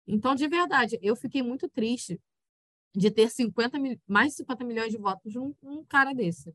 Então, 0.07 0.35
de 0.35 0.49
verdade, 0.49 0.99
eu 1.03 1.15
fiquei 1.15 1.43
muito 1.43 1.69
triste 1.69 2.21
de 2.95 3.11
ter 3.11 3.31
50 3.31 3.79
mil, 3.79 4.01
mais 4.07 4.31
de 4.31 4.39
50 4.39 4.65
milhões 4.65 4.91
de 4.91 4.99
votos 4.99 5.35
num, 5.35 5.55
num 5.63 5.85
cara 5.85 6.13
desse. 6.13 6.55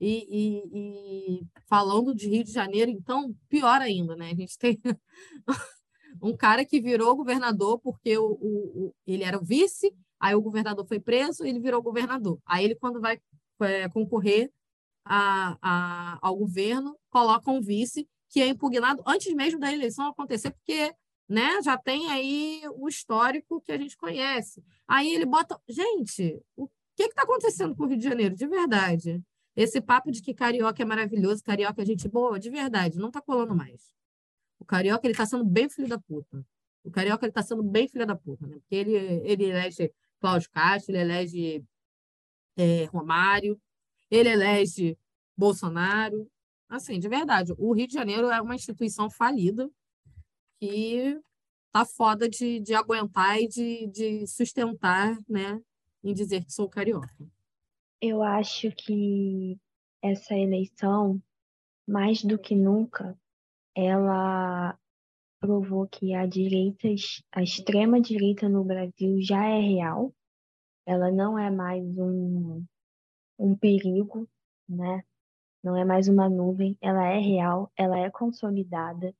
E, 0.00 0.26
e, 0.30 1.40
e, 1.40 1.46
falando 1.66 2.14
de 2.14 2.28
Rio 2.28 2.44
de 2.44 2.52
Janeiro, 2.52 2.90
então, 2.90 3.34
pior 3.48 3.80
ainda, 3.80 4.16
né? 4.16 4.30
A 4.30 4.34
gente 4.34 4.58
tem 4.58 4.80
um 6.22 6.36
cara 6.36 6.64
que 6.64 6.80
virou 6.80 7.16
governador 7.16 7.78
porque 7.80 8.16
o, 8.16 8.32
o, 8.32 8.86
o, 8.86 8.94
ele 9.06 9.24
era 9.24 9.38
o 9.38 9.44
vice, 9.44 9.94
aí 10.18 10.34
o 10.34 10.40
governador 10.42 10.86
foi 10.86 11.00
preso, 11.00 11.44
ele 11.44 11.60
virou 11.60 11.82
governador. 11.82 12.38
Aí 12.46 12.64
ele, 12.64 12.74
quando 12.74 13.00
vai 13.00 13.20
é, 13.60 13.88
concorrer 13.88 14.50
a, 15.12 15.58
a, 15.60 16.18
ao 16.22 16.36
governo, 16.36 16.96
coloca 17.10 17.50
um 17.50 17.60
vice 17.60 18.08
que 18.28 18.40
é 18.40 18.46
impugnado 18.46 19.02
antes 19.04 19.34
mesmo 19.34 19.58
da 19.58 19.72
eleição 19.72 20.06
acontecer, 20.06 20.52
porque 20.52 20.94
né? 21.28 21.62
Já 21.62 21.78
tem 21.78 22.10
aí 22.10 22.62
o 22.74 22.88
histórico 22.88 23.60
que 23.60 23.70
a 23.70 23.78
gente 23.78 23.96
conhece. 23.96 24.64
Aí 24.86 25.14
ele 25.14 25.24
bota. 25.24 25.60
Gente, 25.68 26.42
o 26.56 26.68
que 26.96 27.04
está 27.04 27.22
acontecendo 27.22 27.74
com 27.76 27.84
o 27.84 27.86
Rio 27.86 27.98
de 27.98 28.02
Janeiro, 28.02 28.34
de 28.34 28.48
verdade? 28.48 29.22
Esse 29.54 29.80
papo 29.80 30.10
de 30.10 30.22
que 30.22 30.34
carioca 30.34 30.82
é 30.82 30.84
maravilhoso, 30.84 31.44
carioca 31.44 31.82
é 31.82 31.84
gente 31.86 32.08
boa, 32.08 32.38
de 32.38 32.50
verdade, 32.50 32.98
não 32.98 33.08
está 33.08 33.20
colando 33.20 33.54
mais. 33.54 33.94
O 34.58 34.64
carioca 34.64 35.06
ele 35.06 35.12
está 35.12 35.24
sendo 35.24 35.44
bem 35.44 35.68
filho 35.68 35.88
da 35.88 35.98
puta. 36.00 36.44
O 36.82 36.90
carioca 36.90 37.24
ele 37.24 37.30
está 37.30 37.42
sendo 37.42 37.62
bem 37.62 37.86
filho 37.88 38.06
da 38.06 38.16
puta, 38.16 38.46
né? 38.46 38.54
Porque 38.58 38.74
ele, 38.74 38.94
ele 39.24 39.44
elege 39.44 39.92
Cláudio 40.20 40.50
Castro, 40.50 40.92
ele 40.92 41.00
elege 41.00 41.64
é, 42.56 42.84
Romário, 42.86 43.60
ele 44.10 44.30
elege 44.30 44.98
Bolsonaro. 45.40 46.30
Assim, 46.68 47.00
de 47.00 47.08
verdade, 47.08 47.52
o 47.58 47.72
Rio 47.72 47.88
de 47.88 47.94
Janeiro 47.94 48.30
é 48.30 48.40
uma 48.40 48.54
instituição 48.54 49.10
falida 49.10 49.68
que 50.60 51.18
tá 51.72 51.84
foda 51.84 52.28
de, 52.28 52.60
de 52.60 52.74
aguentar 52.74 53.40
e 53.40 53.48
de, 53.48 53.86
de 53.86 54.26
sustentar, 54.26 55.16
né, 55.28 55.60
em 56.04 56.12
dizer 56.12 56.44
que 56.44 56.52
sou 56.52 56.68
carioca. 56.68 57.10
Eu 58.00 58.22
acho 58.22 58.70
que 58.72 59.58
essa 60.02 60.34
eleição, 60.34 61.20
mais 61.88 62.22
do 62.22 62.38
que 62.38 62.54
nunca, 62.54 63.18
ela 63.74 64.78
provou 65.40 65.88
que 65.88 66.14
a 66.14 66.26
direita, 66.26 66.88
a 67.32 67.42
extrema 67.42 68.00
direita 68.00 68.48
no 68.48 68.62
Brasil 68.62 69.20
já 69.22 69.44
é 69.44 69.58
real. 69.58 70.14
Ela 70.86 71.10
não 71.10 71.38
é 71.38 71.50
mais 71.50 71.82
um, 71.98 72.64
um 73.38 73.56
perigo, 73.56 74.28
né? 74.68 75.02
Não 75.62 75.76
é 75.76 75.84
mais 75.84 76.08
uma 76.08 76.28
nuvem, 76.28 76.76
ela 76.80 77.06
é 77.06 77.18
real, 77.18 77.70
ela 77.76 77.98
é 77.98 78.10
consolidada 78.10 79.14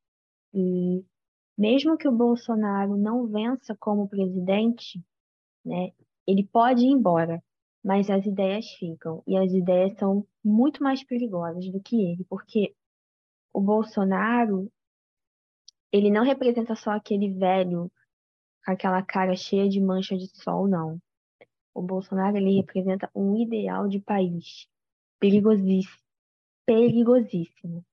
e 0.53 1.05
mesmo 1.57 1.97
que 1.99 2.09
o 2.09 2.13
Bolsonaro 2.13 2.97
não 2.97 3.27
vença 3.27 3.77
como 3.79 4.09
presidente, 4.09 5.05
né, 5.65 5.93
ele 6.27 6.43
pode 6.45 6.85
ir 6.85 6.89
embora, 6.91 7.43
mas 7.85 8.09
as 8.11 8.25
ideias 8.25 8.67
ficam. 8.79 9.23
E 9.27 9.37
as 9.37 9.53
ideias 9.53 9.93
são 9.99 10.27
muito 10.43 10.83
mais 10.83 11.05
perigosas 11.05 11.71
do 11.71 11.81
que 11.81 11.97
ele, 12.13 12.25
porque 12.25 12.75
o 13.53 13.61
Bolsonaro, 13.61 14.73
ele 15.93 16.11
não 16.11 16.25
representa 16.25 16.75
só 16.75 16.93
aquele 16.93 17.33
velho 17.35 17.91
com 18.65 18.73
aquela 18.73 19.03
cara 19.03 19.37
cheia 19.37 19.69
de 19.69 19.81
mancha 19.81 20.17
de 20.17 20.29
sol, 20.29 20.67
não. 20.67 20.99
O 21.75 21.83
Bolsonaro, 21.83 22.37
ele 22.37 22.57
representa 22.57 23.11
um 23.15 23.37
ideal 23.37 23.89
de 23.89 24.01
país 24.01 24.67
perigosíssimo, 25.19 26.10
perigosíssimo. 26.67 27.85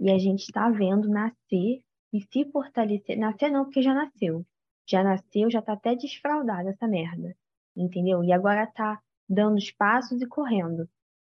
E 0.00 0.10
a 0.10 0.18
gente 0.18 0.40
está 0.40 0.68
vendo 0.70 1.08
nascer 1.08 1.82
e 2.12 2.20
se 2.20 2.44
fortalecer. 2.50 3.18
Nascer 3.18 3.50
não, 3.50 3.64
porque 3.64 3.82
já 3.82 3.94
nasceu. 3.94 4.44
Já 4.86 5.02
nasceu, 5.02 5.50
já 5.50 5.62
tá 5.62 5.72
até 5.72 5.94
desfraldada 5.94 6.70
essa 6.70 6.86
merda. 6.86 7.36
Entendeu? 7.76 8.22
E 8.22 8.32
agora 8.32 8.66
tá 8.66 9.00
dando 9.28 9.56
os 9.56 9.70
passos 9.70 10.20
e 10.20 10.26
correndo. 10.26 10.88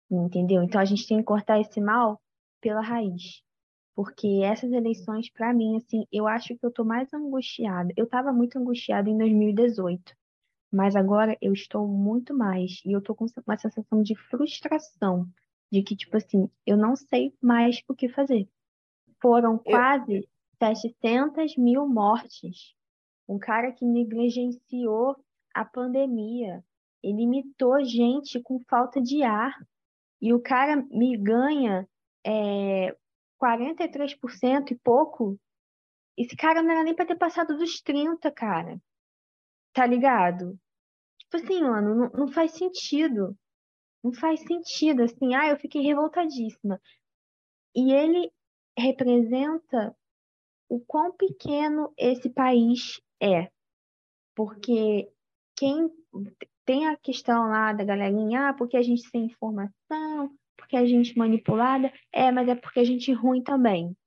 Entendeu? 0.10 0.63
Então 0.63 0.79
a 0.79 0.86
gente 0.86 1.08
tem 1.08 1.17
que 1.17 1.24
cortar 1.24 1.60
esse 1.60 1.79
mal 1.79 2.22
pela 2.62 2.82
raiz. 2.82 3.44
Porque 3.96 4.41
essas 4.44 4.72
eleições, 4.72 5.29
para 5.32 5.53
mim, 5.53 5.77
assim, 5.77 6.05
eu 6.12 6.27
acho 6.27 6.55
que 6.58 6.65
eu 6.65 6.72
tô 6.72 6.84
mais 6.84 7.13
angustiada. 7.13 7.94
Eu 7.96 8.08
tava 8.08 8.34
muito 8.34 8.58
angustiada 8.60 9.10
em 9.10 9.17
2018. 9.17 10.13
Mas 10.72 10.96
agora 10.96 11.38
eu 11.41 11.53
estou 11.53 11.88
muito 11.88 12.34
mais. 12.34 12.82
E 12.86 12.91
eu 12.91 13.01
tô 13.01 13.15
com 13.15 13.25
uma 13.48 13.58
sensação 13.58 14.03
de 14.03 14.15
frustração. 14.15 15.29
De 15.72 15.81
que, 15.84 15.95
tipo 15.95 16.15
assim, 16.15 16.50
eu 16.65 16.77
não 16.77 16.95
sei 16.95 17.34
mais 17.41 17.81
o 17.88 17.95
que 17.95 18.07
fazer. 18.07 18.48
Foram 19.22 19.57
quase 19.57 20.27
700 20.60 21.57
mil 21.57 21.88
mortes. 21.88 22.74
Um 23.27 23.39
cara 23.39 23.72
que 23.72 23.86
negligenciou 23.86 25.15
a 25.53 25.65
pandemia, 25.65 26.63
Ele 27.01 27.24
imitou 27.24 27.84
gente 27.84 28.41
com 28.41 28.60
falta 28.69 29.01
de 29.01 29.24
ar. 29.24 29.55
E 30.22 30.34
o 30.34 30.41
cara 30.41 30.75
me 30.89 31.17
ganha 31.17 31.88
é, 32.25 32.95
43% 33.41 34.72
e 34.72 34.75
pouco. 34.75 35.39
Esse 36.17 36.36
cara 36.36 36.63
não 36.63 36.72
era 36.72 36.84
nem 36.84 36.95
para 36.95 37.05
ter 37.05 37.17
passado 37.17 37.57
dos 37.57 37.81
30, 37.81 38.31
cara. 38.31 38.81
Tá 39.74 39.86
ligado? 39.86 40.57
Tipo 41.19 41.38
assim, 41.38 41.62
mano, 41.62 41.95
não, 41.95 42.10
não 42.12 42.27
faz 42.27 42.51
sentido. 42.53 43.38
Não 44.06 44.14
faz 44.14 44.40
sentido, 44.42 45.02
assim. 45.02 45.34
Ah, 45.34 45.50
eu 45.50 45.58
fiquei 45.58 45.82
revoltadíssima. 45.82 46.80
E 47.76 47.92
ele 47.92 48.32
representa 48.78 49.98
o 50.70 50.80
quão 50.80 51.12
pequeno 51.12 51.92
esse 51.98 52.30
país 52.30 53.02
é. 53.20 53.50
Porque 54.36 55.12
quem 55.58 55.90
tem 56.64 56.86
a 56.86 56.96
questão 56.96 57.50
lá 57.50 57.74
da 57.74 57.84
galerinha, 57.84 58.50
ah, 58.50 58.54
porque 58.54 58.78
a 58.78 58.84
gente 58.84 59.10
tem 59.10 59.26
informação, 59.26 60.32
porque 60.56 60.78
a 60.78 60.86
gente 60.86 61.18
manipulada, 61.18 61.92
é, 62.12 62.32
mas 62.32 62.48
é 62.48 62.54
porque 62.54 62.82
a 62.82 62.86
gente 62.86 63.12
ruim 63.12 63.42
também. 63.42 63.98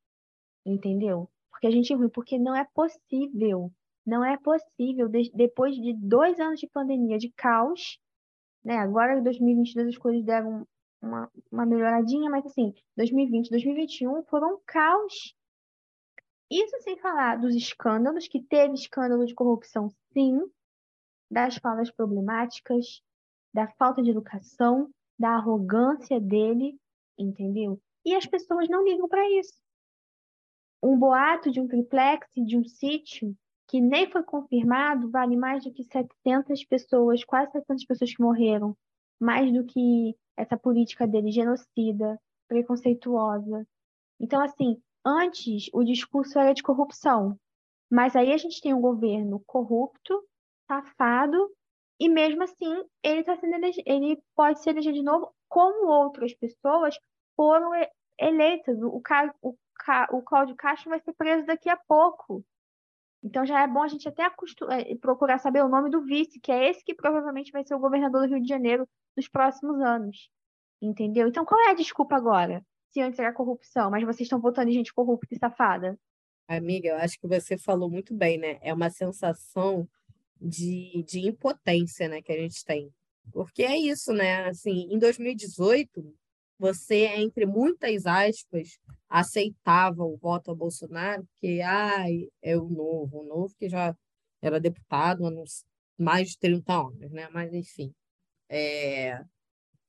Entendeu? 0.64 1.28
Porque 1.50 1.67
a 1.67 1.73
gente 1.73 1.93
é 1.93 1.97
ruim, 1.97 2.09
porque 2.09 2.38
não 2.38 2.55
é 2.55 2.64
possível, 2.73 3.73
não 4.07 4.25
é 4.25 4.37
possível, 4.37 5.09
de, 5.09 5.28
depois 5.35 5.75
de 5.75 5.93
dois 5.93 6.38
anos 6.38 6.61
de 6.61 6.69
pandemia, 6.69 7.19
de 7.19 7.33
caos, 7.33 7.99
né? 8.64 8.76
Agora 8.78 9.18
em 9.18 9.22
2022 9.22 9.88
as 9.88 9.98
coisas 9.98 10.24
deram 10.24 10.66
uma, 11.00 11.30
uma 11.50 11.66
melhoradinha, 11.66 12.30
mas 12.30 12.44
assim, 12.46 12.74
2020, 12.96 13.50
2021 13.50 14.22
foram 14.24 14.54
um 14.54 14.60
caos. 14.66 15.34
Isso 16.50 16.80
sem 16.80 16.96
falar 16.98 17.36
dos 17.36 17.54
escândalos, 17.54 18.26
que 18.26 18.42
teve 18.42 18.74
escândalo 18.74 19.26
de 19.26 19.34
corrupção, 19.34 19.90
sim, 20.12 20.40
das 21.30 21.56
falas 21.56 21.90
problemáticas, 21.90 23.02
da 23.52 23.68
falta 23.72 24.02
de 24.02 24.10
educação, 24.10 24.90
da 25.18 25.30
arrogância 25.30 26.20
dele, 26.20 26.78
entendeu? 27.18 27.80
E 28.04 28.14
as 28.14 28.24
pessoas 28.24 28.68
não 28.68 28.84
ligam 28.84 29.08
para 29.08 29.28
isso. 29.38 29.60
Um 30.82 30.98
boato 30.98 31.50
de 31.50 31.60
um 31.60 31.68
triplex, 31.68 32.26
de 32.34 32.56
um 32.56 32.64
sítio, 32.64 33.36
que 33.68 33.80
nem 33.80 34.10
foi 34.10 34.22
confirmado, 34.22 35.10
vale 35.10 35.37
mais 35.37 35.62
do 35.62 35.72
que 35.72 35.84
700 35.84 36.64
pessoas, 36.64 37.22
quase 37.22 37.52
700 37.52 37.84
pessoas 37.84 38.14
que 38.14 38.22
morreram, 38.22 38.75
mais 39.20 39.52
do 39.52 39.64
que 39.64 40.16
essa 40.37 40.56
política 40.56 41.06
dele 41.06 41.30
genocida, 41.30 42.18
preconceituosa. 42.48 43.66
Então, 44.18 44.42
assim, 44.42 44.80
antes 45.04 45.68
o 45.72 45.84
discurso 45.84 46.38
era 46.38 46.54
de 46.54 46.62
corrupção, 46.62 47.38
mas 47.90 48.16
aí 48.16 48.32
a 48.32 48.38
gente 48.38 48.60
tem 48.60 48.72
um 48.72 48.80
governo 48.80 49.42
corrupto, 49.46 50.25
safado, 50.66 51.50
e 52.00 52.08
mesmo 52.08 52.42
assim 52.44 52.84
ele 53.02 53.25
tá 53.25 53.37
sendo 53.37 53.54
elege... 53.54 53.82
ele 53.84 54.22
pode 54.34 54.62
ser 54.62 54.70
elegido 54.70 54.94
de 54.94 55.02
novo, 55.02 55.34
como 55.48 55.90
outras 55.90 56.32
pessoas 56.34 56.98
foram 57.37 57.70
eleitas. 58.18 58.80
O, 58.82 59.00
Ca... 59.00 59.34
o, 59.42 59.54
Ca... 59.75 60.08
o 60.12 60.22
Cláudio 60.22 60.56
Castro 60.56 60.90
vai 60.90 61.00
ser 61.00 61.12
preso 61.14 61.44
daqui 61.46 61.68
a 61.68 61.76
pouco. 61.76 62.44
Então 63.22 63.44
já 63.44 63.62
é 63.62 63.66
bom 63.66 63.82
a 63.82 63.88
gente 63.88 64.08
até. 64.08 64.25
É, 64.25 64.94
procurar 64.96 65.38
saber 65.38 65.62
o 65.62 65.68
nome 65.68 65.90
do 65.90 66.04
vice, 66.04 66.40
que 66.40 66.52
é 66.52 66.70
esse 66.70 66.84
que 66.84 66.94
provavelmente 66.94 67.52
vai 67.52 67.64
ser 67.64 67.75
o 67.75 67.78
governador 67.78 68.22
do 68.26 68.34
Rio 68.34 68.42
de 68.42 68.48
Janeiro 68.48 68.88
nos 69.16 69.28
próximos 69.28 69.80
anos. 69.80 70.30
Entendeu? 70.80 71.28
Então 71.28 71.44
qual 71.44 71.60
é 71.60 71.70
a 71.70 71.75
desculpa 71.75 72.16
agora? 72.16 72.64
Se 72.90 73.00
antes 73.00 73.18
era 73.18 73.32
corrupção, 73.32 73.90
mas 73.90 74.04
vocês 74.04 74.22
estão 74.22 74.40
votando 74.40 74.70
em 74.70 74.75
gente 74.75 74.94
corrupta 74.94 75.34
e 75.34 75.38
safada. 75.38 75.98
Amiga, 76.46 76.88
eu 76.88 76.96
acho 76.96 77.18
que 77.20 77.26
você 77.26 77.58
falou 77.58 77.90
muito 77.90 78.14
bem, 78.14 78.38
né? 78.38 78.58
É 78.62 78.72
uma 78.72 78.88
sensação 78.88 79.87
de, 80.40 81.04
de 81.06 81.26
impotência 81.28 82.08
né, 82.08 82.22
que 82.22 82.32
a 82.32 82.37
gente 82.37 82.64
tem. 82.64 82.90
Porque 83.32 83.62
é 83.62 83.76
isso, 83.76 84.12
né? 84.12 84.47
Assim, 84.47 84.88
em 84.90 84.99
2018, 84.99 86.14
você, 86.58 87.06
entre 87.06 87.47
muitas 87.47 88.06
aspas, 88.06 88.78
aceitava 89.08 90.04
o 90.04 90.16
voto 90.16 90.50
a 90.50 90.54
Bolsonaro, 90.54 91.25
porque 91.26 91.60
ai, 91.64 92.28
é 92.42 92.56
o 92.56 92.68
novo, 92.68 93.21
o 93.21 93.26
novo 93.26 93.54
que 93.58 93.68
já 93.68 93.97
era 94.42 94.60
deputado 94.60 95.26
há 95.26 95.30
mais 95.97 96.30
de 96.30 96.38
30 96.38 96.73
anos, 96.73 97.10
né? 97.10 97.28
Mas, 97.32 97.52
enfim, 97.54 97.94
é, 98.49 99.25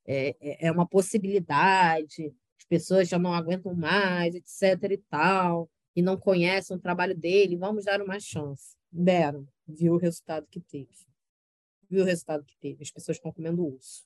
é, 0.06 0.36
é, 0.40 0.68
é 0.68 0.72
uma 0.72 0.88
possibilidade, 0.88 2.34
as 2.60 2.66
pessoas 2.66 3.08
já 3.08 3.18
não 3.20 3.34
aguentam 3.34 3.74
mais, 3.74 4.36
etc. 4.36 4.92
e 4.92 4.98
tal, 5.10 5.70
e 5.96 6.02
não 6.02 6.18
conhecem 6.18 6.76
o 6.78 6.80
trabalho 6.80 7.16
dele, 7.16 7.58
vamos 7.58 7.86
dar 7.86 8.02
uma 8.02 8.20
chance. 8.20 8.78
Deram 8.92 9.48
viu 9.70 9.94
o 9.94 9.98
resultado 9.98 10.48
que 10.48 10.60
teve. 10.60 11.08
Viu 11.90 12.04
o 12.04 12.06
resultado 12.06 12.44
que 12.44 12.58
teve. 12.58 12.84
As 12.84 12.92
pessoas 12.92 13.18
estão 13.18 13.32
comendo 13.32 13.66
urso, 13.66 14.06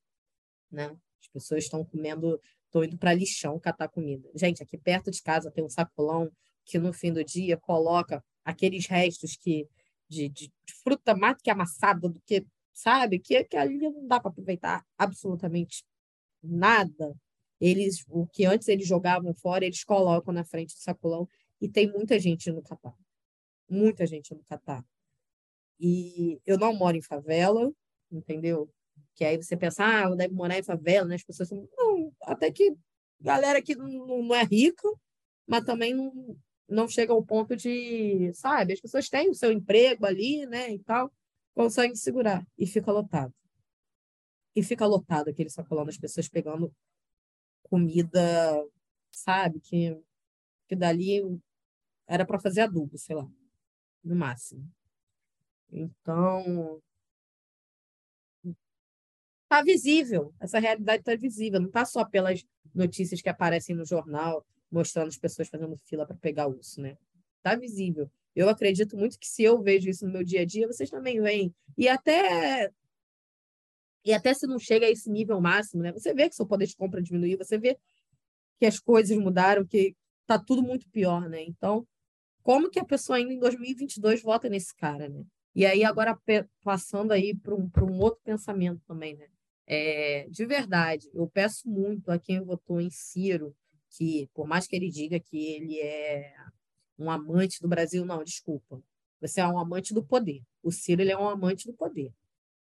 né? 0.71 0.95
As 1.23 1.27
pessoas 1.29 1.63
estão 1.63 1.83
comendo, 1.85 2.39
estão 2.65 2.83
indo 2.83 2.97
para 2.97 3.13
lixão 3.13 3.59
catar 3.59 3.87
comida. 3.87 4.29
Gente, 4.35 4.61
aqui 4.61 4.77
perto 4.77 5.09
de 5.09 5.21
casa 5.21 5.49
tem 5.49 5.63
um 5.63 5.69
sacolão 5.69 6.31
que 6.65 6.77
no 6.77 6.93
fim 6.93 7.11
do 7.11 7.23
dia 7.23 7.57
coloca 7.57 8.23
aqueles 8.43 8.87
restos 8.87 9.35
que 9.35 9.67
de, 10.07 10.29
de, 10.29 10.47
de 10.47 10.73
fruta 10.83 11.15
mais 11.15 11.37
que 11.41 11.49
amassada 11.49 12.07
do 12.09 12.21
que, 12.21 12.45
sabe? 12.73 13.19
Que, 13.19 13.43
que 13.45 13.57
ali 13.57 13.77
não 13.77 14.05
dá 14.07 14.19
para 14.19 14.29
aproveitar 14.29 14.85
absolutamente 14.97 15.83
nada. 16.41 17.15
Eles, 17.59 18.03
o 18.09 18.27
que 18.27 18.45
antes 18.45 18.67
eles 18.67 18.87
jogavam 18.87 19.33
fora, 19.33 19.65
eles 19.65 19.83
colocam 19.83 20.33
na 20.33 20.43
frente 20.43 20.75
do 20.75 20.79
sacolão 20.79 21.27
e 21.61 21.69
tem 21.69 21.89
muita 21.89 22.19
gente 22.19 22.51
no 22.51 22.61
catar. 22.61 22.95
Muita 23.69 24.05
gente 24.05 24.33
no 24.35 24.43
catar. 24.43 24.85
E 25.79 26.39
eu 26.45 26.57
não 26.57 26.73
moro 26.75 26.97
em 26.97 27.01
favela, 27.01 27.71
entendeu? 28.11 28.69
Que 29.15 29.25
aí 29.25 29.37
você 29.37 29.55
pensa, 29.55 29.83
ah, 29.85 30.15
deve 30.15 30.33
morar 30.33 30.57
em 30.57 30.63
favela, 30.63 31.07
né? 31.07 31.15
As 31.15 31.23
pessoas 31.23 31.49
são. 31.49 31.67
Não, 31.77 32.11
até 32.23 32.51
que 32.51 32.75
galera 33.19 33.61
que 33.61 33.75
não, 33.75 34.23
não 34.23 34.35
é 34.35 34.43
rica, 34.43 34.87
mas 35.47 35.63
também 35.63 35.93
não, 35.93 36.37
não 36.67 36.87
chega 36.87 37.13
ao 37.13 37.23
ponto 37.23 37.55
de, 37.55 38.31
sabe? 38.33 38.73
As 38.73 38.81
pessoas 38.81 39.09
têm 39.09 39.29
o 39.29 39.35
seu 39.35 39.51
emprego 39.51 40.05
ali, 40.05 40.45
né? 40.45 40.73
E 40.73 40.79
tal, 40.79 41.11
conseguem 41.53 41.95
segurar. 41.95 42.45
E 42.57 42.67
fica 42.67 42.91
lotado. 42.91 43.33
E 44.55 44.63
fica 44.63 44.85
lotado 44.85 45.29
aquele 45.29 45.49
sacolão 45.49 45.85
das 45.85 45.97
pessoas 45.97 46.27
pegando 46.27 46.73
comida, 47.63 48.21
sabe? 49.11 49.59
Que, 49.59 49.97
que 50.67 50.75
dali 50.75 51.39
era 52.07 52.25
para 52.25 52.39
fazer 52.39 52.61
adubo, 52.61 52.97
sei 52.97 53.15
lá, 53.15 53.27
no 54.03 54.15
máximo. 54.15 54.69
Então, 55.71 56.81
está 59.53 59.61
visível, 59.61 60.33
essa 60.39 60.57
realidade 60.57 61.01
está 61.01 61.15
visível, 61.15 61.59
não 61.59 61.67
está 61.67 61.85
só 61.85 62.03
pelas 62.03 62.43
notícias 62.73 63.21
que 63.21 63.29
aparecem 63.29 63.75
no 63.75 63.85
jornal, 63.85 64.43
mostrando 64.71 65.09
as 65.09 65.17
pessoas 65.17 65.47
fazendo 65.47 65.77
fila 65.77 66.07
para 66.07 66.15
pegar 66.15 66.47
urso, 66.47 66.81
né? 66.81 66.97
Está 67.37 67.55
visível. 67.55 68.09
Eu 68.35 68.49
acredito 68.49 68.97
muito 68.97 69.19
que 69.19 69.27
se 69.27 69.43
eu 69.43 69.61
vejo 69.61 69.87
isso 69.87 70.07
no 70.07 70.11
meu 70.11 70.23
dia 70.23 70.41
a 70.41 70.45
dia, 70.45 70.65
vocês 70.65 70.89
também 70.89 71.21
veem. 71.21 71.53
E 71.77 71.87
até 71.87 72.71
e 74.03 74.11
até 74.11 74.33
se 74.33 74.47
não 74.47 74.57
chega 74.57 74.87
a 74.87 74.89
esse 74.89 75.09
nível 75.09 75.39
máximo, 75.39 75.83
né? 75.83 75.91
Você 75.91 76.13
vê 76.13 76.27
que 76.27 76.35
seu 76.35 76.47
poder 76.47 76.65
de 76.65 76.75
compra 76.75 77.01
diminuiu, 77.01 77.37
você 77.37 77.57
vê 77.57 77.77
que 78.59 78.65
as 78.65 78.79
coisas 78.79 79.15
mudaram, 79.17 79.65
que 79.65 79.95
está 80.21 80.39
tudo 80.39 80.63
muito 80.63 80.89
pior, 80.89 81.29
né? 81.29 81.43
Então, 81.43 81.87
como 82.41 82.71
que 82.71 82.79
a 82.79 82.85
pessoa 82.85 83.17
ainda 83.17 83.33
em 83.33 83.39
2022 83.39 84.23
vota 84.23 84.49
nesse 84.49 84.75
cara, 84.75 85.07
né? 85.07 85.23
E 85.55 85.65
aí, 85.65 85.83
agora, 85.83 86.17
passando 86.63 87.11
aí 87.11 87.35
para 87.35 87.53
um, 87.53 87.69
um 87.83 87.99
outro 87.99 88.19
pensamento 88.23 88.81
também, 88.87 89.15
né? 89.15 89.27
É, 89.65 90.27
de 90.29 90.45
verdade, 90.45 91.09
eu 91.13 91.27
peço 91.27 91.69
muito 91.69 92.09
a 92.11 92.19
quem 92.19 92.43
votou 92.43 92.81
em 92.81 92.89
Ciro, 92.89 93.55
que, 93.89 94.29
por 94.33 94.47
mais 94.47 94.67
que 94.67 94.75
ele 94.75 94.89
diga 94.89 95.19
que 95.19 95.37
ele 95.37 95.79
é 95.79 96.33
um 96.97 97.09
amante 97.09 97.61
do 97.61 97.67
Brasil, 97.67 98.05
não, 98.05 98.23
desculpa. 98.23 98.81
Você 99.21 99.39
é 99.39 99.47
um 99.47 99.57
amante 99.57 99.93
do 99.93 100.03
poder. 100.03 100.43
O 100.61 100.71
Ciro 100.71 101.01
ele 101.01 101.11
é 101.11 101.17
um 101.17 101.29
amante 101.29 101.65
do 101.65 101.73
poder. 101.73 102.13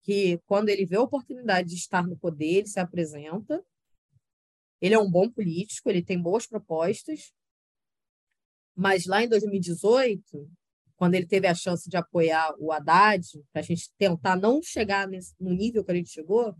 Que 0.02 0.38
quando 0.46 0.70
ele 0.70 0.86
vê 0.86 0.96
a 0.96 1.02
oportunidade 1.02 1.68
de 1.68 1.74
estar 1.74 2.06
no 2.06 2.16
poder, 2.16 2.58
ele 2.58 2.68
se 2.68 2.80
apresenta. 2.80 3.62
Ele 4.80 4.94
é 4.94 4.98
um 4.98 5.10
bom 5.10 5.28
político, 5.28 5.90
ele 5.90 6.02
tem 6.02 6.20
boas 6.20 6.46
propostas. 6.46 7.32
Mas 8.74 9.06
lá 9.06 9.22
em 9.22 9.28
2018, 9.28 10.48
quando 10.96 11.14
ele 11.14 11.26
teve 11.26 11.46
a 11.46 11.54
chance 11.54 11.88
de 11.90 11.96
apoiar 11.96 12.54
o 12.58 12.72
Haddad, 12.72 13.26
para 13.52 13.60
a 13.60 13.64
gente 13.64 13.92
tentar 13.98 14.36
não 14.36 14.62
chegar 14.62 15.06
nesse, 15.06 15.34
no 15.38 15.52
nível 15.52 15.84
que 15.84 15.90
a 15.90 15.94
gente 15.94 16.10
chegou, 16.10 16.56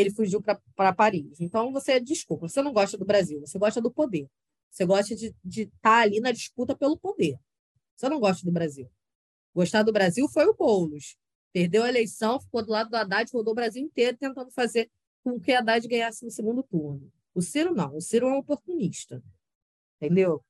ele 0.00 0.10
fugiu 0.10 0.40
para 0.40 0.92
Paris. 0.92 1.40
Então, 1.40 1.72
você, 1.72 1.98
desculpa, 1.98 2.48
você 2.48 2.62
não 2.62 2.72
gosta 2.72 2.96
do 2.96 3.04
Brasil, 3.04 3.40
você 3.40 3.58
gosta 3.58 3.80
do 3.80 3.90
poder. 3.90 4.28
Você 4.70 4.84
gosta 4.84 5.16
de 5.16 5.34
estar 5.44 5.70
tá 5.82 6.00
ali 6.00 6.20
na 6.20 6.30
disputa 6.30 6.76
pelo 6.76 6.96
poder. 6.96 7.36
Você 7.96 8.08
não 8.08 8.20
gosta 8.20 8.44
do 8.44 8.52
Brasil. 8.52 8.88
Gostar 9.52 9.82
do 9.82 9.92
Brasil 9.92 10.28
foi 10.28 10.46
o 10.46 10.54
Boulos. 10.54 11.16
Perdeu 11.52 11.82
a 11.82 11.88
eleição, 11.88 12.40
ficou 12.40 12.64
do 12.64 12.70
lado 12.70 12.90
do 12.90 12.96
Haddad, 12.96 13.28
rodou 13.32 13.52
o 13.52 13.56
Brasil 13.56 13.82
inteiro 13.82 14.16
tentando 14.16 14.52
fazer 14.52 14.88
com 15.24 15.40
que 15.40 15.52
Haddad 15.52 15.88
ganhasse 15.88 16.24
no 16.24 16.30
segundo 16.30 16.62
turno. 16.62 17.10
O 17.34 17.42
Ciro 17.42 17.74
não. 17.74 17.96
O 17.96 18.00
Ciro 18.00 18.28
é 18.28 18.32
um 18.32 18.38
oportunista. 18.38 19.20
Entendeu? 19.96 20.44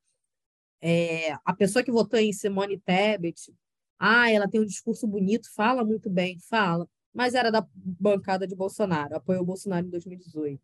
É, 0.81 1.33
a 1.43 1.55
pessoa 1.57 1.83
que 1.83 1.91
votou 1.91 2.21
em 2.21 2.35
Simone 2.35 2.79
Tebet, 2.79 3.51
ah, 3.99 4.31
ela 4.31 4.49
tem 4.49 4.61
um 4.61 4.67
discurso 4.67 5.07
bonito, 5.07 5.49
fala 5.55 5.85
muito 5.85 6.11
bem, 6.11 6.39
fala. 6.41 6.87
Mas 7.13 7.35
era 7.35 7.51
da 7.51 7.67
bancada 7.75 8.47
de 8.47 8.55
Bolsonaro, 8.55 9.17
apoiou 9.17 9.45
Bolsonaro 9.45 9.87
em 9.87 9.91
2018. 9.91 10.61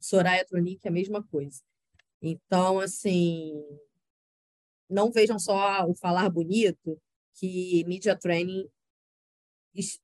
Soraya 0.00 0.44
Tronic, 0.44 0.86
a 0.86 0.90
mesma 0.90 1.22
coisa. 1.22 1.62
Então, 2.22 2.80
assim, 2.80 3.62
não 4.88 5.10
vejam 5.10 5.38
só 5.38 5.86
o 5.86 5.94
falar 5.94 6.28
bonito, 6.30 7.00
que 7.34 7.84
Media 7.86 8.16
Training 8.16 8.68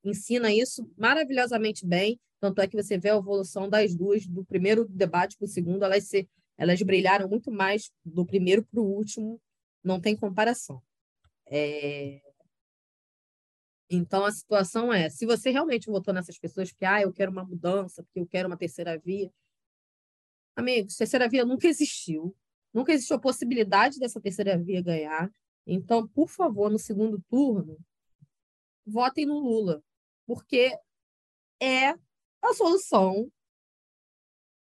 ensina 0.03 0.51
isso 0.51 0.89
maravilhosamente 0.97 1.85
bem, 1.85 2.19
tanto 2.39 2.61
é 2.61 2.67
que 2.67 2.75
você 2.75 2.97
vê 2.97 3.09
a 3.09 3.17
evolução 3.17 3.69
das 3.69 3.95
duas, 3.95 4.25
do 4.25 4.45
primeiro 4.45 4.87
debate 4.87 5.37
para 5.37 5.45
o 5.45 5.49
segundo, 5.49 5.83
elas, 5.83 6.07
se, 6.07 6.29
elas 6.57 6.81
brilharam 6.81 7.27
muito 7.27 7.51
mais 7.51 7.91
do 8.05 8.25
primeiro 8.25 8.63
para 8.63 8.79
o 8.79 8.85
último, 8.85 9.41
não 9.83 9.99
tem 9.99 10.15
comparação. 10.15 10.81
É... 11.45 12.21
Então, 13.89 14.25
a 14.25 14.31
situação 14.31 14.91
é, 14.91 15.09
se 15.09 15.25
você 15.25 15.49
realmente 15.49 15.87
votou 15.87 16.13
nessas 16.13 16.37
pessoas 16.37 16.71
que, 16.71 16.83
ah, 16.83 17.01
eu 17.01 17.13
quero 17.13 17.31
uma 17.31 17.45
mudança, 17.45 18.03
porque 18.03 18.19
eu 18.19 18.27
quero 18.27 18.47
uma 18.47 18.57
terceira 18.57 18.97
via, 18.97 19.31
amigos, 20.55 20.95
terceira 20.95 21.29
via 21.29 21.45
nunca 21.45 21.67
existiu, 21.67 22.35
nunca 22.73 22.91
existiu 22.91 23.15
a 23.15 23.19
possibilidade 23.19 23.99
dessa 23.99 24.19
terceira 24.19 24.57
via 24.57 24.81
ganhar, 24.81 25.31
então, 25.65 26.07
por 26.07 26.29
favor, 26.29 26.71
no 26.71 26.79
segundo 26.79 27.21
turno, 27.29 27.77
votem 28.85 29.25
no 29.25 29.37
Lula, 29.37 29.83
porque 30.25 30.77
é 31.61 31.89
a 32.41 32.53
solução. 32.53 33.29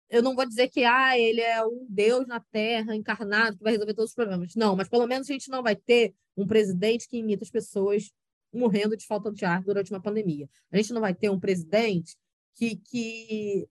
Eu 0.10 0.24
não 0.24 0.34
vou 0.34 0.46
dizer 0.46 0.70
que 0.70 0.86
ah, 0.86 1.20
ele 1.20 1.42
é 1.42 1.64
um 1.66 1.86
Deus 1.90 2.26
na 2.26 2.40
Terra 2.40 2.96
encarnado 2.96 3.58
que 3.58 3.64
vai 3.64 3.74
resolver 3.74 3.94
todos 3.94 4.12
os 4.12 4.16
problemas. 4.16 4.56
Não, 4.56 4.76
mas 4.76 4.88
pelo 4.88 5.06
menos 5.06 5.30
a 5.30 5.34
gente 5.34 5.50
não 5.50 5.62
vai 5.62 5.76
ter 5.76 6.16
um 6.38 6.48
presidente 6.48 7.08
que 7.08 7.18
imita 7.18 7.44
as 7.44 7.52
pessoas 7.52 8.14
morrendo 8.54 8.96
de 8.96 9.06
falta 9.06 9.32
de 9.32 9.46
ar 9.46 9.64
durante 9.64 9.92
uma 9.92 10.02
pandemia. 10.02 10.50
A 10.72 10.78
gente 10.78 10.94
não 10.94 11.02
vai 11.02 11.14
ter 11.14 11.30
um 11.30 11.40
presidente 11.40 12.16
que, 12.56 12.76
que 12.78 13.68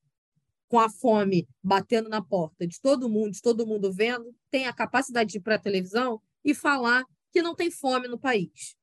com 0.69 0.79
a 0.79 0.89
fome 0.89 1.49
batendo 1.63 2.09
na 2.09 2.23
porta 2.23 2.67
de 2.67 2.81
todo 2.81 3.09
mundo, 3.09 3.33
de 3.33 3.41
todo 3.41 3.67
mundo 3.67 3.93
vendo, 3.93 4.35
tem 4.51 4.67
a 4.67 4.73
capacidade 4.73 5.31
de 5.31 5.39
ir 5.39 5.41
para 5.41 5.57
a 5.57 5.61
televisão 5.61 6.21
e 6.45 6.55
falar 6.55 7.05
que 7.33 7.43
não 7.43 7.55
tem 7.55 7.71
fome 7.71 8.09
no 8.09 8.19
país. 8.19 8.77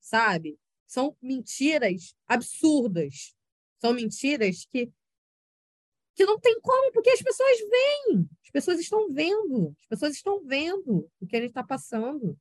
Sabe? 0.00 0.58
São 0.86 1.16
mentiras 1.20 2.14
absurdas. 2.26 3.34
São 3.80 3.92
mentiras 3.92 4.66
que 4.70 4.90
que 6.14 6.26
não 6.26 6.36
tem 6.36 6.60
como, 6.60 6.90
porque 6.90 7.10
as 7.10 7.22
pessoas 7.22 7.58
veem, 7.70 8.28
as 8.42 8.50
pessoas 8.50 8.80
estão 8.80 9.08
vendo, 9.08 9.72
as 9.82 9.86
pessoas 9.86 10.14
estão 10.16 10.42
vendo 10.42 11.08
o 11.20 11.26
que 11.28 11.36
a 11.36 11.40
gente 11.40 11.50
está 11.50 11.62
passando. 11.62 12.36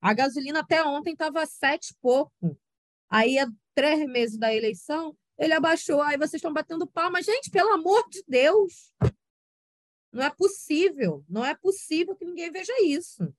A 0.00 0.14
gasolina 0.14 0.60
até 0.60 0.82
ontem 0.82 1.12
estava 1.12 1.44
sete 1.46 1.90
e 1.90 1.96
pouco. 2.00 2.58
Aí, 3.08 3.38
há 3.38 3.46
três 3.74 4.06
meses 4.08 4.38
da 4.38 4.54
eleição, 4.54 5.16
ele 5.38 5.52
abaixou. 5.52 6.00
Aí 6.02 6.16
vocês 6.16 6.34
estão 6.34 6.52
batendo 6.52 6.86
palma. 6.86 7.22
Gente, 7.22 7.50
pelo 7.50 7.72
amor 7.72 8.08
de 8.08 8.22
Deus! 8.26 8.92
Não 10.12 10.22
é 10.22 10.30
possível. 10.30 11.24
Não 11.28 11.44
é 11.44 11.54
possível 11.54 12.16
que 12.16 12.24
ninguém 12.24 12.50
veja 12.50 12.72
isso. 12.82 13.32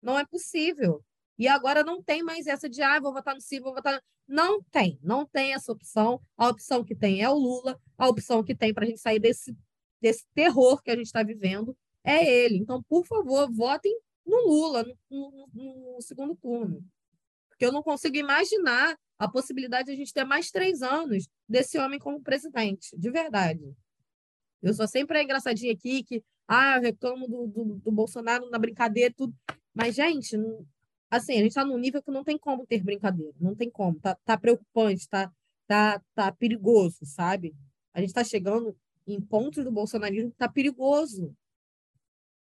Não 0.00 0.18
é 0.18 0.24
possível. 0.24 1.04
E 1.38 1.48
agora 1.48 1.82
não 1.84 2.02
tem 2.02 2.22
mais 2.22 2.46
essa 2.46 2.68
de, 2.68 2.80
ah, 2.82 2.98
vou 3.00 3.12
votar 3.12 3.34
no 3.34 3.40
Ciro, 3.40 3.64
vou 3.64 3.74
votar. 3.74 4.02
Não 4.26 4.62
tem, 4.62 4.98
não 5.02 5.26
tem 5.26 5.52
essa 5.52 5.70
opção. 5.70 6.20
A 6.36 6.48
opção 6.48 6.84
que 6.84 6.94
tem 6.94 7.22
é 7.22 7.28
o 7.28 7.34
Lula, 7.34 7.80
a 7.98 8.08
opção 8.08 8.42
que 8.42 8.54
tem 8.54 8.72
para 8.72 8.84
a 8.84 8.88
gente 8.88 9.00
sair 9.00 9.18
desse, 9.18 9.56
desse 10.00 10.24
terror 10.34 10.82
que 10.82 10.90
a 10.90 10.96
gente 10.96 11.06
está 11.06 11.22
vivendo 11.22 11.76
é 12.02 12.24
ele. 12.24 12.56
Então, 12.56 12.82
por 12.84 13.04
favor, 13.06 13.52
votem 13.52 13.94
no 14.26 14.46
Lula 14.46 14.84
no, 15.10 15.48
no, 15.54 15.94
no, 15.94 16.00
segundo 16.00 16.34
turno. 16.34 16.84
Porque 17.48 17.64
eu 17.64 17.72
não 17.72 17.82
consigo 17.82 18.16
imaginar 18.16 18.98
a 19.18 19.28
possibilidade 19.28 19.86
de 19.86 19.92
a 19.92 19.96
gente 19.96 20.12
ter 20.12 20.24
mais 20.24 20.50
três 20.50 20.82
anos 20.82 21.28
desse 21.48 21.78
homem 21.78 21.98
como 21.98 22.20
presidente, 22.20 22.94
de 22.98 23.10
verdade. 23.10 23.74
Eu 24.62 24.74
sou 24.74 24.86
sempre 24.86 25.18
a 25.18 25.22
engraçadinha 25.22 25.72
aqui 25.72 26.02
que, 26.02 26.22
ah, 26.46 26.76
eu 26.76 26.82
reclamo 26.82 27.26
do, 27.26 27.46
do, 27.46 27.64
do 27.76 27.92
Bolsonaro 27.92 28.50
na 28.50 28.58
brincadeira 28.58 29.14
tudo. 29.16 29.34
Mas, 29.72 29.94
gente, 29.94 30.36
assim, 31.10 31.34
a 31.34 31.38
gente 31.38 31.48
está 31.48 31.64
num 31.64 31.78
nível 31.78 32.02
que 32.02 32.10
não 32.10 32.24
tem 32.24 32.38
como 32.38 32.66
ter 32.66 32.82
brincadeira, 32.82 33.32
não 33.40 33.54
tem 33.54 33.70
como, 33.70 33.98
tá, 34.00 34.16
tá 34.24 34.36
preocupante, 34.36 35.08
tá, 35.08 35.32
tá, 35.66 36.02
tá 36.14 36.32
perigoso, 36.32 36.98
sabe? 37.04 37.54
A 37.94 38.00
gente 38.00 38.10
está 38.10 38.24
chegando 38.24 38.76
em 39.06 39.20
pontos 39.20 39.64
do 39.64 39.70
bolsonarismo 39.70 40.30
que 40.30 40.36
tá 40.36 40.48
perigoso. 40.48 41.34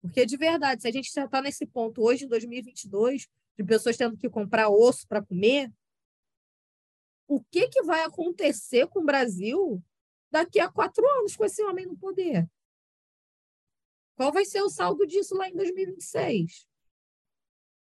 Porque, 0.01 0.25
de 0.25 0.37
verdade, 0.37 0.81
se 0.81 0.87
a 0.87 0.91
gente 0.91 1.11
já 1.11 1.25
está 1.25 1.41
nesse 1.41 1.65
ponto 1.65 2.01
hoje, 2.01 2.25
em 2.25 2.27
2022, 2.27 3.27
de 3.57 3.63
pessoas 3.63 3.97
tendo 3.97 4.17
que 4.17 4.29
comprar 4.29 4.69
osso 4.69 5.07
para 5.07 5.21
comer, 5.21 5.71
o 7.27 7.43
que, 7.43 7.67
que 7.67 7.83
vai 7.83 8.03
acontecer 8.03 8.87
com 8.87 9.01
o 9.01 9.05
Brasil 9.05 9.83
daqui 10.31 10.59
a 10.59 10.69
quatro 10.69 11.05
anos 11.19 11.35
com 11.35 11.45
esse 11.45 11.61
homem 11.63 11.85
no 11.85 11.97
poder? 11.97 12.49
Qual 14.15 14.31
vai 14.31 14.45
ser 14.45 14.61
o 14.61 14.69
saldo 14.69 15.05
disso 15.05 15.35
lá 15.35 15.47
em 15.47 15.55
2026? 15.55 16.67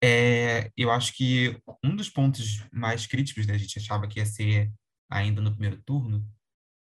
É, 0.03 0.71
eu 0.77 0.91
acho 0.91 1.15
que 1.15 1.61
um 1.83 1.97
dos 1.97 2.11
pontos 2.11 2.67
mais 2.73 3.07
críticos, 3.07 3.47
né, 3.47 3.55
a 3.55 3.59
gente 3.59 3.79
achava 3.79 4.07
que 4.07 4.19
ia 4.19 4.27
ser 4.27 4.71
ainda 5.11 5.41
no 5.41 5.53
primeiro 5.53 5.81
turno, 5.83 6.27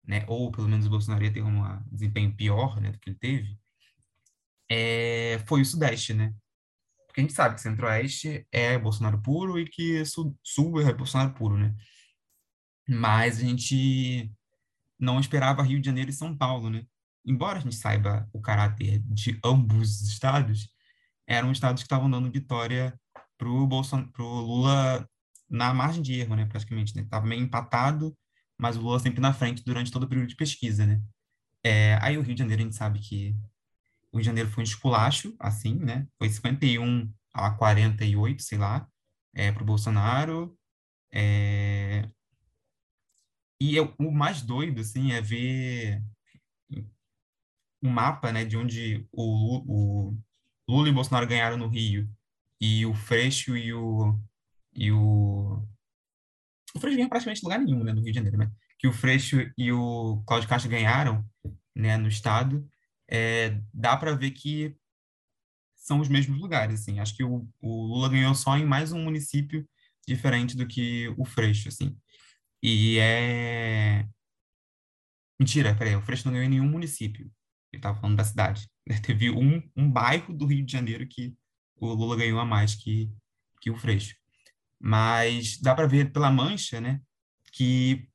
né, 0.04 0.26
ou 0.28 0.52
pelo 0.52 0.68
menos 0.68 0.86
o 0.86 0.90
Bolsonaro 0.90 1.24
ia 1.24 1.34
ter 1.34 1.44
um 1.44 1.62
desempenho 1.90 2.36
pior 2.36 2.80
né, 2.82 2.92
do 2.92 3.00
que 3.00 3.10
ele 3.10 3.18
teve, 3.18 3.58
é, 4.70 5.44
foi 5.48 5.62
o 5.62 5.66
Sudeste, 5.66 6.14
né? 6.14 6.34
Porque 7.08 7.22
a 7.22 7.24
gente 7.24 7.34
sabe 7.34 7.56
que 7.56 7.62
Centro-Oeste 7.62 8.46
é 8.52 8.78
Bolsonaro 8.78 9.22
puro 9.22 9.58
e 9.60 9.66
que 9.70 10.04
Sul, 10.06 10.38
Sul 10.44 10.82
é 10.82 10.94
Bolsonaro 10.94 11.34
puro, 11.34 11.58
né? 11.58 11.74
Mas 12.88 13.38
a 13.40 13.42
gente 13.42 14.32
não 15.00 15.20
esperava 15.20 15.64
Rio 15.64 15.80
de 15.80 15.86
Janeiro 15.86 16.10
e 16.10 16.14
São 16.14 16.36
Paulo, 16.36 16.70
né? 16.70 16.86
Embora 17.26 17.58
a 17.58 17.62
gente 17.62 17.76
saiba 17.76 18.30
o 18.34 18.42
caráter 18.42 19.00
de 19.06 19.40
ambos 19.44 20.02
os 20.02 20.10
estados, 20.10 20.70
eram 21.28 21.52
estados 21.52 21.82
que 21.82 21.86
estavam 21.86 22.10
dando 22.10 22.32
vitória 22.32 23.00
para 23.38 23.48
o 23.48 24.42
Lula 24.42 25.10
na 25.50 25.74
margem 25.74 26.02
de 26.02 26.20
erro, 26.20 26.36
né? 26.36 26.46
Praticamente, 26.46 26.96
né? 26.96 27.04
Estava 27.04 27.26
meio 27.26 27.42
empatado, 27.42 28.16
mas 28.60 28.78
o 28.78 28.82
Lula 28.82 29.00
sempre 29.00 29.22
na 29.22 29.34
frente 29.34 29.64
durante 29.64 29.92
todo 29.92 30.04
o 30.04 30.08
período 30.08 30.28
de 30.28 30.36
pesquisa, 30.36 30.86
né? 30.86 31.02
É, 31.64 31.98
aí 32.02 32.18
o 32.18 32.22
Rio 32.22 32.36
de 32.36 32.40
Janeiro 32.40 32.62
a 32.62 32.66
gente 32.66 32.76
sabe 32.76 33.00
que 33.00 33.36
Rio 34.18 34.22
de 34.22 34.26
Janeiro 34.26 34.50
foi 34.50 34.64
um 34.64 34.66
esculacho, 34.66 35.36
assim, 35.40 35.76
né? 35.76 36.08
Foi 36.18 36.30
51 36.30 37.12
a 37.34 37.52
48, 37.52 38.42
sei 38.44 38.58
lá, 38.58 38.88
é, 39.34 39.52
para 39.52 39.64
o 39.64 39.66
Bolsonaro. 39.66 40.58
É... 41.12 42.10
E 43.60 43.76
eu, 43.76 43.94
o 44.00 44.12
mais 44.12 44.42
doido, 44.42 44.82
assim, 44.82 45.12
é 45.12 45.22
ver 45.22 46.04
o 47.82 47.90
mapa, 47.90 48.32
né, 48.32 48.44
de 48.44 48.58
onde 48.58 49.08
o, 49.12 50.10
o 50.10 50.18
Lula 50.68 50.90
e 50.90 50.92
Bolsonaro 50.92 51.28
ganharam 51.28 51.58
no 51.58 51.68
Rio 51.68 52.10
e 52.60 52.86
o 52.86 52.94
Freixo 52.94 53.56
e 53.56 53.74
o 53.74 54.20
e 54.74 54.92
o 54.92 55.64
o 56.74 56.80
Freixo 56.80 56.98
ganhou 56.98 57.10
praticamente 57.10 57.44
lugar 57.44 57.60
nenhum, 57.60 57.84
né, 57.84 57.94
no 57.94 58.02
Rio 58.02 58.12
de 58.12 58.16
Janeiro, 58.16 58.38
né? 58.38 58.52
Que 58.78 58.88
o 58.88 58.92
Freixo 58.92 59.38
e 59.58 59.72
o 59.72 60.22
Cláudio 60.28 60.50
Castro 60.50 60.70
ganharam, 60.70 61.26
né, 61.74 61.96
no 61.96 62.10
estado, 62.10 62.68
é, 63.10 63.60
dá 63.74 63.96
para 63.98 64.16
ver 64.16 64.32
que 64.32 64.76
são 65.76 66.00
os 66.00 66.10
mesmos 66.10 66.40
lugares, 66.40 66.82
assim. 66.82 67.00
Acho 67.00 67.16
que 67.16 67.24
o, 67.24 67.48
o, 67.62 67.88
Lula 67.88 68.10
ganhou 68.10 68.34
só 68.34 68.58
em 68.58 68.66
mais 68.66 68.92
um 68.92 69.04
município 69.04 69.68
diferente 70.08 70.58
do 70.58 70.68
que 70.68 71.14
o 71.18 71.26
Freixo, 71.26 71.70
assim. 71.70 71.96
E 72.62 72.98
é... 73.00 74.08
Mentira, 75.40 75.76
peraí, 75.76 75.96
o 75.96 76.02
Freixo 76.02 76.26
não 76.26 76.34
ganhou 76.34 76.46
em 76.46 76.50
nenhum 76.50 76.70
município. 76.70 77.32
Ele 77.72 77.80
estava 77.80 78.00
falando 78.00 78.18
da 78.18 78.24
cidade. 78.24 78.68
Teve 79.04 79.30
um, 79.30 79.62
um 79.76 79.90
bairro 79.92 80.34
do 80.34 80.46
Rio 80.46 80.66
de 80.66 80.72
Janeiro 80.72 81.08
que 81.08 81.36
o 81.76 81.94
Lula 81.94 82.16
ganhou 82.16 82.40
a 82.40 82.46
mais 82.46 82.74
que, 82.76 83.12
que 83.62 83.70
o 83.70 83.76
Freixo. 83.76 84.16
Mas 84.80 85.60
dá 85.60 85.76
para 85.76 85.88
ver 85.88 86.12
pela 86.12 86.32
mancha, 86.32 86.82
né, 86.82 87.02
que 87.52 88.08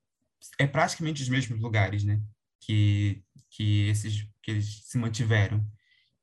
é 0.58 0.66
praticamente 0.66 1.22
os 1.22 1.28
mesmos 1.28 1.60
lugares, 1.60 2.04
né, 2.04 2.20
que, 2.60 3.22
que 3.60 3.88
esses 3.88 4.26
que 4.42 4.52
eles 4.52 4.86
se 4.86 4.96
mantiveram. 4.96 5.62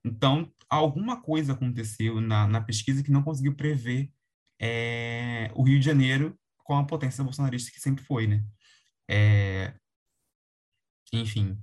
Então, 0.03 0.51
alguma 0.67 1.21
coisa 1.21 1.53
aconteceu 1.53 2.19
na, 2.19 2.47
na 2.47 2.59
pesquisa 2.59 3.03
que 3.03 3.11
não 3.11 3.21
conseguiu 3.21 3.55
prever 3.55 4.11
é, 4.59 5.51
o 5.53 5.61
Rio 5.61 5.79
de 5.79 5.85
Janeiro 5.85 6.35
com 6.63 6.75
a 6.75 6.83
potência 6.83 7.23
bolsonarista 7.23 7.71
que 7.71 7.79
sempre 7.79 8.03
foi, 8.03 8.25
né? 8.25 8.43
É, 9.07 9.75
enfim, 11.13 11.61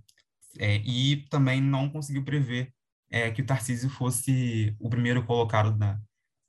é, 0.60 0.76
e 0.76 1.26
também 1.28 1.60
não 1.60 1.90
conseguiu 1.90 2.24
prever 2.24 2.72
que 3.34 3.42
o 3.42 3.46
Tarcísio 3.46 3.88
fosse 3.88 4.74
o 4.80 4.90
primeiro 4.90 5.24
colocado 5.24 5.76
na, 5.76 6.00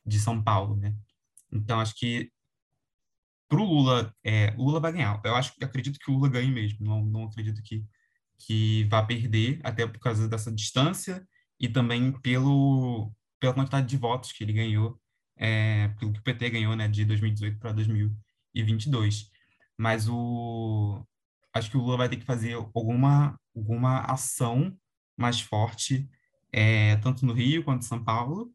de 0.04 0.20
São 0.20 0.42
Paulo, 0.42 0.76
né? 0.76 0.96
Então, 1.52 1.80
acho 1.80 1.96
que 1.96 2.32
para 3.48 3.60
o 3.60 3.64
Lula, 3.64 4.12
é, 4.24 4.52
Lula 4.58 4.80
vai 4.80 4.92
ganhar. 4.92 5.22
Eu 5.24 5.36
acho, 5.36 5.54
acredito 5.62 6.00
que 6.00 6.10
o 6.10 6.16
Lula 6.16 6.30
ganhe 6.30 6.50
mesmo. 6.50 6.84
Não, 6.84 7.06
não 7.06 7.26
acredito 7.26 7.62
que 7.62 7.86
que 8.38 8.86
vá 8.86 9.04
perder, 9.04 9.60
até 9.64 9.88
por 9.88 10.00
causa 10.00 10.28
dessa 10.28 10.52
distância 10.52 11.26
e 11.60 11.70
também 11.70 12.12
pelo, 12.22 13.12
pela 13.40 13.54
quantidade 13.54 13.88
de 13.88 13.98
votos 13.98 14.32
que 14.32 14.44
ele 14.44 14.54
ganhou, 14.54 15.00
é, 15.38 15.90
pelo 16.00 16.14
que 16.14 16.20
o 16.20 16.24
PT 16.24 16.50
ganhou 16.50 16.76
né, 16.76 16.88
de 16.88 17.06
2018 17.06 17.60
para 17.60 17.72
2022. 17.72 18.26
2022. 18.56 19.30
Mas 19.78 20.08
o 20.08 21.06
acho 21.54 21.70
que 21.70 21.78
o 21.78 21.82
Lula 21.82 21.98
vai 21.98 22.10
ter 22.10 22.18
que 22.18 22.26
fazer 22.26 22.54
alguma 22.54 23.40
alguma 23.56 24.00
ação 24.02 24.78
mais 25.18 25.40
forte, 25.40 26.10
é, 26.52 26.96
tanto 26.98 27.26
no 27.26 27.34
Rio 27.34 27.64
quanto 27.64 27.84
em 27.84 27.88
São 27.88 28.04
Paulo, 28.04 28.54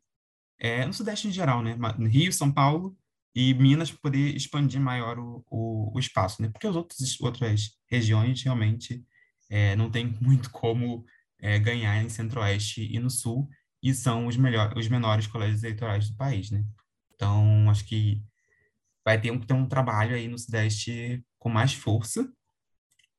é, 0.59 0.85
no 0.85 0.93
Sudeste 0.93 1.29
em 1.29 1.33
geral, 1.33 1.63
né? 1.63 1.77
No 1.99 2.09
Rio, 2.09 2.33
São 2.33 2.53
Paulo 2.53 2.97
e 3.35 3.55
Minas 3.55 3.91
para 3.91 4.01
poder 4.01 4.37
expandir 4.37 4.81
maior 4.81 5.19
o, 5.19 5.45
o, 5.51 5.97
o, 5.97 5.99
espaço, 5.99 6.43
né? 6.43 6.49
Porque 6.51 6.67
as 6.67 6.77
outras, 6.77 7.21
outras 7.21 7.71
regiões 7.87 8.43
realmente 8.43 9.03
é, 9.51 9.77
não 9.77 9.91
tem 9.91 10.17
muito 10.21 10.51
como 10.51 11.05
é, 11.41 11.59
ganhar 11.59 12.03
em 12.03 12.09
Centro-Oeste 12.09 12.89
e 12.91 12.99
no 12.99 13.11
Sul, 13.11 13.49
e 13.83 13.93
são 13.93 14.27
os, 14.27 14.37
melhor, 14.37 14.77
os 14.77 14.89
menores 14.89 15.27
colégios 15.27 15.63
eleitorais 15.63 16.09
do 16.09 16.17
país, 16.17 16.51
né? 16.51 16.65
Então, 17.15 17.69
acho 17.69 17.85
que 17.85 18.23
vai 19.05 19.21
ter 19.21 19.31
um, 19.31 19.41
ter 19.41 19.55
um 19.55 19.67
trabalho 19.67 20.15
aí 20.15 20.29
no 20.29 20.39
Sudeste 20.39 21.25
com 21.39 21.49
mais 21.49 21.75
força. 21.75 22.31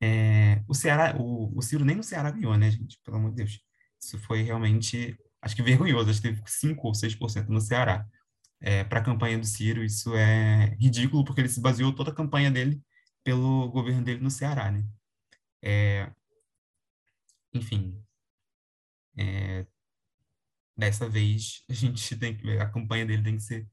É, 0.02 0.64
o 0.68 0.74
Ceará, 0.74 1.16
o, 1.20 1.56
o 1.58 1.62
Ciro 1.62 1.86
nem 1.86 1.96
no 1.96 2.04
Ceará 2.04 2.32
ganhou, 2.32 2.58
né, 2.58 2.72
gente? 2.72 3.00
Pelo 3.04 3.18
amor 3.18 3.32
de 3.32 3.38
Deus. 3.38 3.60
Isso 4.02 4.18
foi 4.20 4.42
realmente, 4.42 5.18
acho 5.42 5.56
que 5.56 5.62
vergonhoso. 5.64 6.10
Acho 6.10 6.22
que 6.22 6.30
teve 6.30 6.42
5 6.46 6.88
ou 6.88 6.94
6% 6.94 7.48
no 7.50 7.62
Ceará 7.62 8.08
é, 8.62 8.84
para 8.84 9.00
a 9.00 9.04
campanha 9.04 9.38
do 9.40 9.46
Ciro, 9.46 9.84
isso 9.84 10.16
é 10.16 10.76
ridículo, 10.80 11.26
porque 11.26 11.42
ele 11.42 11.50
se 11.50 11.60
baseou 11.60 11.94
toda 11.94 12.12
a 12.12 12.16
campanha 12.16 12.52
dele 12.52 12.82
pelo 13.24 13.70
governo 13.72 14.04
dele 14.04 14.22
no 14.22 14.30
Ceará, 14.30 14.72
né? 14.72 14.86
É, 15.64 16.12
enfim, 17.54 18.04
é, 19.18 19.66
dessa 20.78 21.08
vez 21.10 21.64
a 21.70 21.74
gente 21.74 22.18
tem 22.18 22.36
que 22.36 22.50
a 22.58 22.70
campanha 22.70 23.06
dele 23.06 23.24
tem 23.24 23.36
que 23.36 23.44
ser 23.44 23.68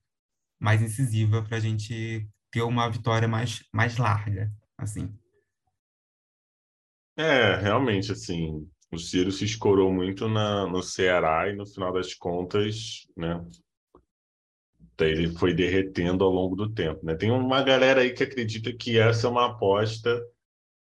mais 0.58 0.82
incisiva 0.82 1.42
para 1.42 1.56
a 1.56 1.60
gente 1.60 2.28
ter 2.50 2.62
uma 2.62 2.90
vitória 2.90 3.28
mais 3.28 3.64
mais 3.72 3.96
larga, 3.96 4.52
assim. 4.76 5.16
É, 7.16 7.56
realmente, 7.56 8.12
assim, 8.12 8.68
o 8.92 8.98
Ciro 8.98 9.32
se 9.32 9.44
escorou 9.44 9.92
muito 9.92 10.28
na, 10.28 10.66
no 10.66 10.82
Ceará 10.82 11.48
e 11.48 11.56
no 11.56 11.66
final 11.66 11.92
das 11.92 12.14
contas, 12.14 13.06
né, 13.16 13.44
ele 15.00 15.36
foi 15.36 15.52
derretendo 15.52 16.24
ao 16.24 16.30
longo 16.30 16.56
do 16.56 16.72
tempo. 16.72 17.04
Né? 17.04 17.14
Tem 17.14 17.30
uma 17.30 17.62
galera 17.62 18.00
aí 18.00 18.12
que 18.12 18.22
acredita 18.22 18.72
que 18.72 18.98
essa 18.98 19.26
é 19.26 19.30
uma 19.30 19.46
aposta 19.46 20.24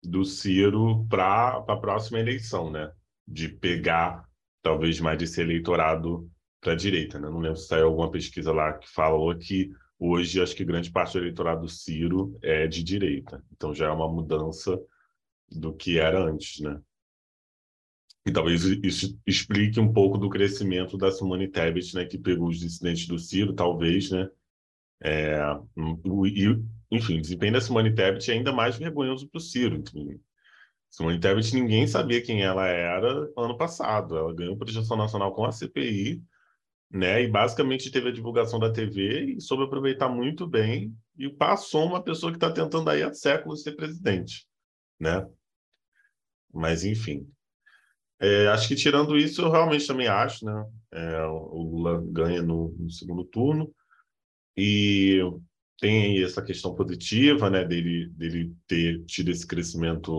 do 0.03 0.25
Ciro 0.25 1.05
para 1.09 1.63
a 1.67 1.77
próxima 1.77 2.19
eleição, 2.19 2.69
né? 2.69 2.91
De 3.27 3.47
pegar 3.47 4.27
talvez 4.61 4.99
mais 4.99 5.17
desse 5.17 5.41
eleitorado 5.41 6.29
para 6.61 6.73
a 6.73 6.75
direita. 6.75 7.19
Né? 7.19 7.29
Não 7.29 7.39
lembro 7.39 7.57
se 7.57 7.67
saiu 7.67 7.87
alguma 7.87 8.11
pesquisa 8.11 8.51
lá 8.51 8.73
que 8.73 8.89
falou 8.89 9.35
que 9.37 9.71
hoje 9.99 10.41
acho 10.41 10.55
que 10.55 10.65
grande 10.65 10.91
parte 10.91 11.13
do 11.13 11.19
eleitorado 11.19 11.61
do 11.61 11.69
Ciro 11.69 12.37
é 12.41 12.67
de 12.67 12.83
direita. 12.83 13.43
Então 13.51 13.73
já 13.73 13.87
é 13.87 13.91
uma 13.91 14.11
mudança 14.11 14.79
do 15.49 15.73
que 15.73 15.99
era 15.99 16.23
antes, 16.23 16.61
né? 16.61 16.79
E 18.25 18.31
talvez 18.31 18.63
isso 18.63 19.19
explique 19.27 19.79
um 19.79 19.91
pouco 19.91 20.17
do 20.17 20.29
crescimento 20.29 20.97
da 20.97 21.11
Simone 21.11 21.49
Tebet, 21.49 21.93
né, 21.93 22.05
que 22.05 22.17
pegou 22.17 22.47
os 22.47 22.57
dissidentes 22.57 23.05
do 23.05 23.19
Ciro, 23.19 23.53
talvez, 23.53 24.09
né? 24.11 24.29
É, 25.03 25.37
e, 26.25 26.57
enfim, 26.95 27.17
o 27.17 27.21
desempenho 27.21 27.53
da 27.53 27.61
Simone 27.61 27.93
Tebet 27.93 28.29
é 28.29 28.35
ainda 28.35 28.51
mais 28.51 28.77
vergonhoso 28.77 29.27
para 29.27 29.37
o 29.37 29.41
Ciro. 29.41 29.83
Simone 30.89 31.19
Tebet, 31.19 31.53
ninguém 31.53 31.87
sabia 31.87 32.21
quem 32.21 32.43
ela 32.43 32.67
era 32.67 33.29
ano 33.37 33.57
passado. 33.57 34.17
Ela 34.17 34.33
ganhou 34.33 34.57
projeção 34.57 34.95
nacional 34.95 35.33
com 35.33 35.45
a 35.45 35.51
CPI, 35.51 36.21
né? 36.91 37.23
E 37.23 37.27
basicamente 37.27 37.91
teve 37.91 38.09
a 38.09 38.13
divulgação 38.13 38.59
da 38.59 38.71
TV 38.71 39.35
e 39.35 39.41
soube 39.41 39.63
aproveitar 39.63 40.07
muito 40.07 40.47
bem 40.47 40.95
e 41.17 41.29
passou 41.29 41.85
uma 41.85 42.03
pessoa 42.03 42.31
que 42.31 42.37
está 42.37 42.51
tentando 42.51 42.89
aí 42.89 43.01
há 43.01 43.13
séculos 43.13 43.63
ser 43.63 43.75
presidente, 43.75 44.47
né? 44.99 45.27
Mas 46.53 46.83
enfim, 46.83 47.27
é, 48.19 48.47
acho 48.47 48.67
que 48.67 48.75
tirando 48.75 49.17
isso, 49.17 49.41
eu 49.41 49.51
realmente 49.51 49.87
também 49.87 50.07
acho, 50.07 50.45
né? 50.45 50.65
É, 50.91 51.25
o 51.25 51.61
Lula 51.63 52.01
ganha 52.07 52.41
no, 52.41 52.69
no, 52.77 52.89
segundo 52.89 53.25
turno 53.25 53.73
e 54.55 55.19
tem 55.79 56.23
essa 56.23 56.41
questão 56.41 56.73
positiva, 56.75 57.49
né? 57.49 57.63
Dele, 57.65 58.07
dele 58.09 58.55
ter 58.67 59.03
tido 59.05 59.31
esse 59.31 59.45
crescimento, 59.45 60.11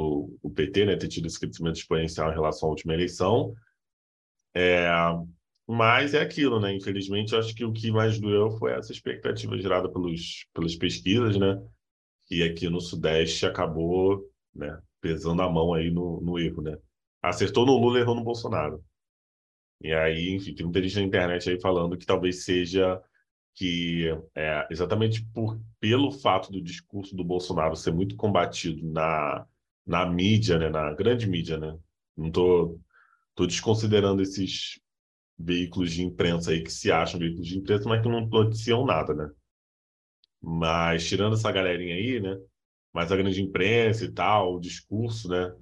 o 0.43 0.51
PT, 0.51 0.87
né? 0.87 0.97
Ter 0.97 1.09
tido 1.09 1.27
esse 1.27 1.39
crescimento 1.39 1.77
exponencial 1.77 2.31
em 2.31 2.35
relação 2.35 2.69
à 2.69 2.71
última 2.73 2.95
eleição. 2.95 3.55
É, 4.55 4.89
mas 5.67 6.15
é 6.15 6.21
aquilo, 6.21 6.61
né? 6.61 6.75
Infelizmente, 6.75 7.35
acho 7.35 7.55
que 7.55 7.65
o 7.65 7.73
que 7.73 7.91
mais 7.91 8.21
doeu 8.21 8.51
foi 8.53 8.73
essa 8.73 8.93
expectativa 8.93 9.59
gerada 9.59 9.89
pelos, 9.91 10.47
pelas 10.53 10.77
pesquisas, 10.77 11.37
né? 11.37 11.61
E 12.31 12.43
aqui 12.43 12.69
no 12.69 12.81
Sudeste 12.81 13.47
acabou, 13.47 14.23
né? 14.55 14.79
Pesando 15.01 15.43
a 15.43 15.51
mão 15.51 15.75
aí 15.75 15.91
no, 15.91 16.21
no 16.21 16.39
erro, 16.39 16.63
né? 16.63 16.77
acertou 17.29 17.65
no 17.65 17.77
Lula, 17.77 17.99
errou 17.99 18.15
no 18.15 18.23
Bolsonaro. 18.23 18.85
E 19.81 19.93
aí, 19.93 20.31
enfim, 20.31 20.55
tem 20.55 20.65
muita 20.65 20.83
gente 20.83 20.97
na 20.97 21.03
internet 21.03 21.51
aí 21.51 21.61
falando 21.61 21.97
que 21.97 22.07
talvez 22.07 22.45
seja 22.45 23.01
que 23.55 24.09
é, 24.35 24.67
exatamente 24.71 25.25
por 25.33 25.61
pelo 25.81 26.11
fato 26.11 26.51
do 26.51 26.63
discurso 26.63 27.15
do 27.17 27.25
Bolsonaro 27.25 27.77
ser 27.77 27.93
muito 27.93 28.17
combatido 28.17 28.85
na, 28.91 29.47
na 29.87 30.07
mídia, 30.07 30.59
né, 30.59 30.69
na 30.69 30.93
grande 30.95 31.27
mídia, 31.29 31.59
né? 31.59 31.79
Não 32.17 32.31
tô, 32.31 32.81
tô 33.35 33.47
desconsiderando 33.47 34.23
esses 34.23 34.81
veículos 35.39 35.93
de 35.93 36.03
imprensa 36.03 36.51
aí 36.51 36.63
que 36.63 36.73
se 36.73 36.91
acham 36.93 37.21
veículos 37.21 37.47
de 37.47 37.59
imprensa, 37.59 37.89
mas 37.89 38.03
que 38.03 38.09
não 38.09 38.27
noticiam 38.27 38.85
nada, 38.85 39.15
né? 39.15 39.31
Mas 40.41 41.07
tirando 41.09 41.35
essa 41.35 41.51
galerinha 41.51 41.95
aí, 41.95 42.21
né? 42.21 42.37
Mas 42.93 43.11
a 43.11 43.17
grande 43.17 43.43
imprensa 43.43 44.05
e 44.05 44.13
tal, 44.13 44.55
o 44.55 44.61
discurso, 44.61 45.29
né? 45.29 45.53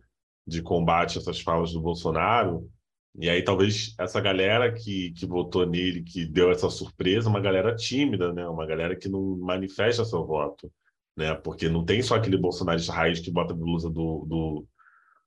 de 0.47 0.63
combate 0.63 1.19
a 1.19 1.21
essas 1.21 1.41
falas 1.41 1.73
do 1.73 1.81
Bolsonaro. 1.81 2.71
E 3.15 3.29
aí 3.29 3.43
talvez 3.43 3.95
essa 3.99 4.21
galera 4.21 4.73
que, 4.73 5.13
que 5.13 5.27
votou 5.27 5.67
nele, 5.67 6.03
que 6.03 6.25
deu 6.25 6.51
essa 6.51 6.71
surpresa, 6.71 7.29
uma 7.29 7.41
galera 7.41 7.75
tímida, 7.77 8.33
né? 8.33 8.47
Uma 8.49 8.67
galera 8.67 8.97
que 8.97 9.09
não 9.09 9.37
manifesta 9.39 10.05
seu 10.05 10.27
voto, 10.27 10.73
né? 11.17 11.35
Porque 11.35 11.69
não 11.69 11.85
tem 11.85 12.03
só 12.03 12.15
aquele 12.17 12.39
bolsonarista 12.39 12.93
raiz 12.93 13.21
que 13.21 13.31
bota 13.31 13.53
a 13.53 13.57
blusa 13.57 13.91
do, 13.91 14.25
do, 14.27 14.67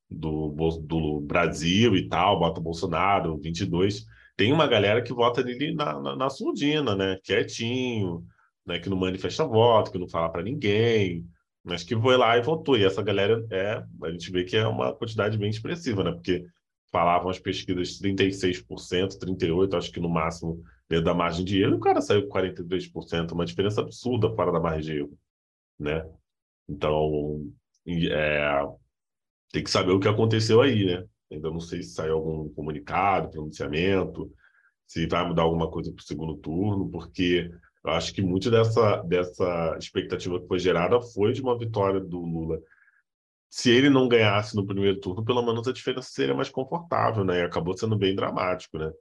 do, 0.10 0.80
do 0.82 1.22
Brasil 1.22 1.96
e 1.96 2.08
tal, 2.10 2.40
bota 2.40 2.60
Bolsonaro, 2.60 3.38
22. 3.40 4.06
Tem 4.36 4.52
uma 4.52 4.68
galera 4.68 5.02
que 5.02 5.14
vota 5.14 5.44
nele 5.44 5.74
na, 5.76 6.00
na, 6.02 6.16
na 6.16 6.30
surdina, 6.30 6.96
né? 6.96 7.20
Quietinho, 7.24 8.26
né? 8.66 8.80
Que 8.80 8.90
não 8.90 8.98
manifesta 8.98 9.46
voto, 9.46 9.92
que 9.92 10.00
não 10.00 10.10
fala 10.10 10.30
para 10.30 10.44
ninguém, 10.44 11.24
mas 11.64 11.84
que 11.84 11.96
foi 11.96 12.18
lá 12.18 12.36
e 12.38 12.42
votou. 12.42 12.78
E 12.78 12.84
essa 12.84 13.04
galera 13.04 13.46
é, 13.52 13.84
a 14.04 14.12
gente 14.12 14.32
vê 14.32 14.44
que 14.44 14.58
é 14.58 14.68
uma 14.68 14.94
quantidade 14.96 15.38
bem 15.38 15.50
expressiva, 15.50 16.04
né? 16.04 16.12
Porque 16.12 16.46
falavam 16.92 17.30
as 17.30 17.40
pesquisas 17.40 18.00
36%, 18.00 19.18
38%, 19.20 19.78
acho 19.78 19.92
que 19.92 20.00
no 20.00 20.10
máximo 20.10 20.64
da 21.04 21.14
margem 21.14 21.44
de 21.44 21.62
erro, 21.62 21.74
e 21.74 21.78
o 21.78 21.80
cara 21.80 22.00
saiu 22.00 22.28
com 22.28 22.38
43%, 22.38 23.32
uma 23.32 23.46
diferença 23.46 23.82
absurda 23.82 24.34
fora 24.36 24.52
da 24.52 24.60
margem 24.60 24.94
de 24.94 25.00
erro, 25.00 25.18
né? 25.80 26.08
Então, 26.70 27.44
é, 27.88 28.68
tem 29.52 29.64
que 29.64 29.70
saber 29.70 29.92
o 29.92 30.00
que 30.00 30.08
aconteceu 30.08 30.62
aí, 30.62 30.86
né? 30.86 31.06
Ainda 31.32 31.50
não 31.50 31.60
sei 31.60 31.82
se 31.82 31.94
saiu 31.94 32.16
algum 32.16 32.50
comunicado, 32.50 33.32
pronunciamento, 33.32 34.32
se 34.86 35.08
vai 35.08 35.28
mudar 35.28 35.44
alguma 35.44 35.70
coisa 35.70 35.92
para 35.92 36.02
o 36.02 36.06
segundo 36.06 36.38
turno, 36.38 36.90
porque 36.90 37.50
eu 37.84 37.92
acho 37.92 38.14
que 38.14 38.22
muito 38.22 38.50
dessa, 38.52 39.02
dessa 39.04 39.76
expectativa 39.80 40.40
que 40.40 40.48
foi 40.48 40.60
gerada 40.60 41.02
foi 41.02 41.34
de 41.34 41.42
uma 41.42 41.58
vitória 41.58 42.00
do 42.00 42.20
Lula. 42.20 42.60
Se 43.56 43.72
ele 43.72 43.90
não 43.90 44.10
ganhasse 44.10 44.54
no 44.54 44.68
primeiro 44.68 45.00
turno, 45.00 45.24
pelo 45.24 45.42
menos 45.42 45.66
a 45.66 45.72
diferença 45.72 46.10
seria 46.12 46.36
mais 46.36 46.50
confortável, 46.50 47.24
né? 47.24 47.40
E 47.40 47.42
acabou 47.42 47.76
sendo 47.78 47.98
bem 47.98 48.14
dramático, 48.14 48.78
né? 48.78 48.92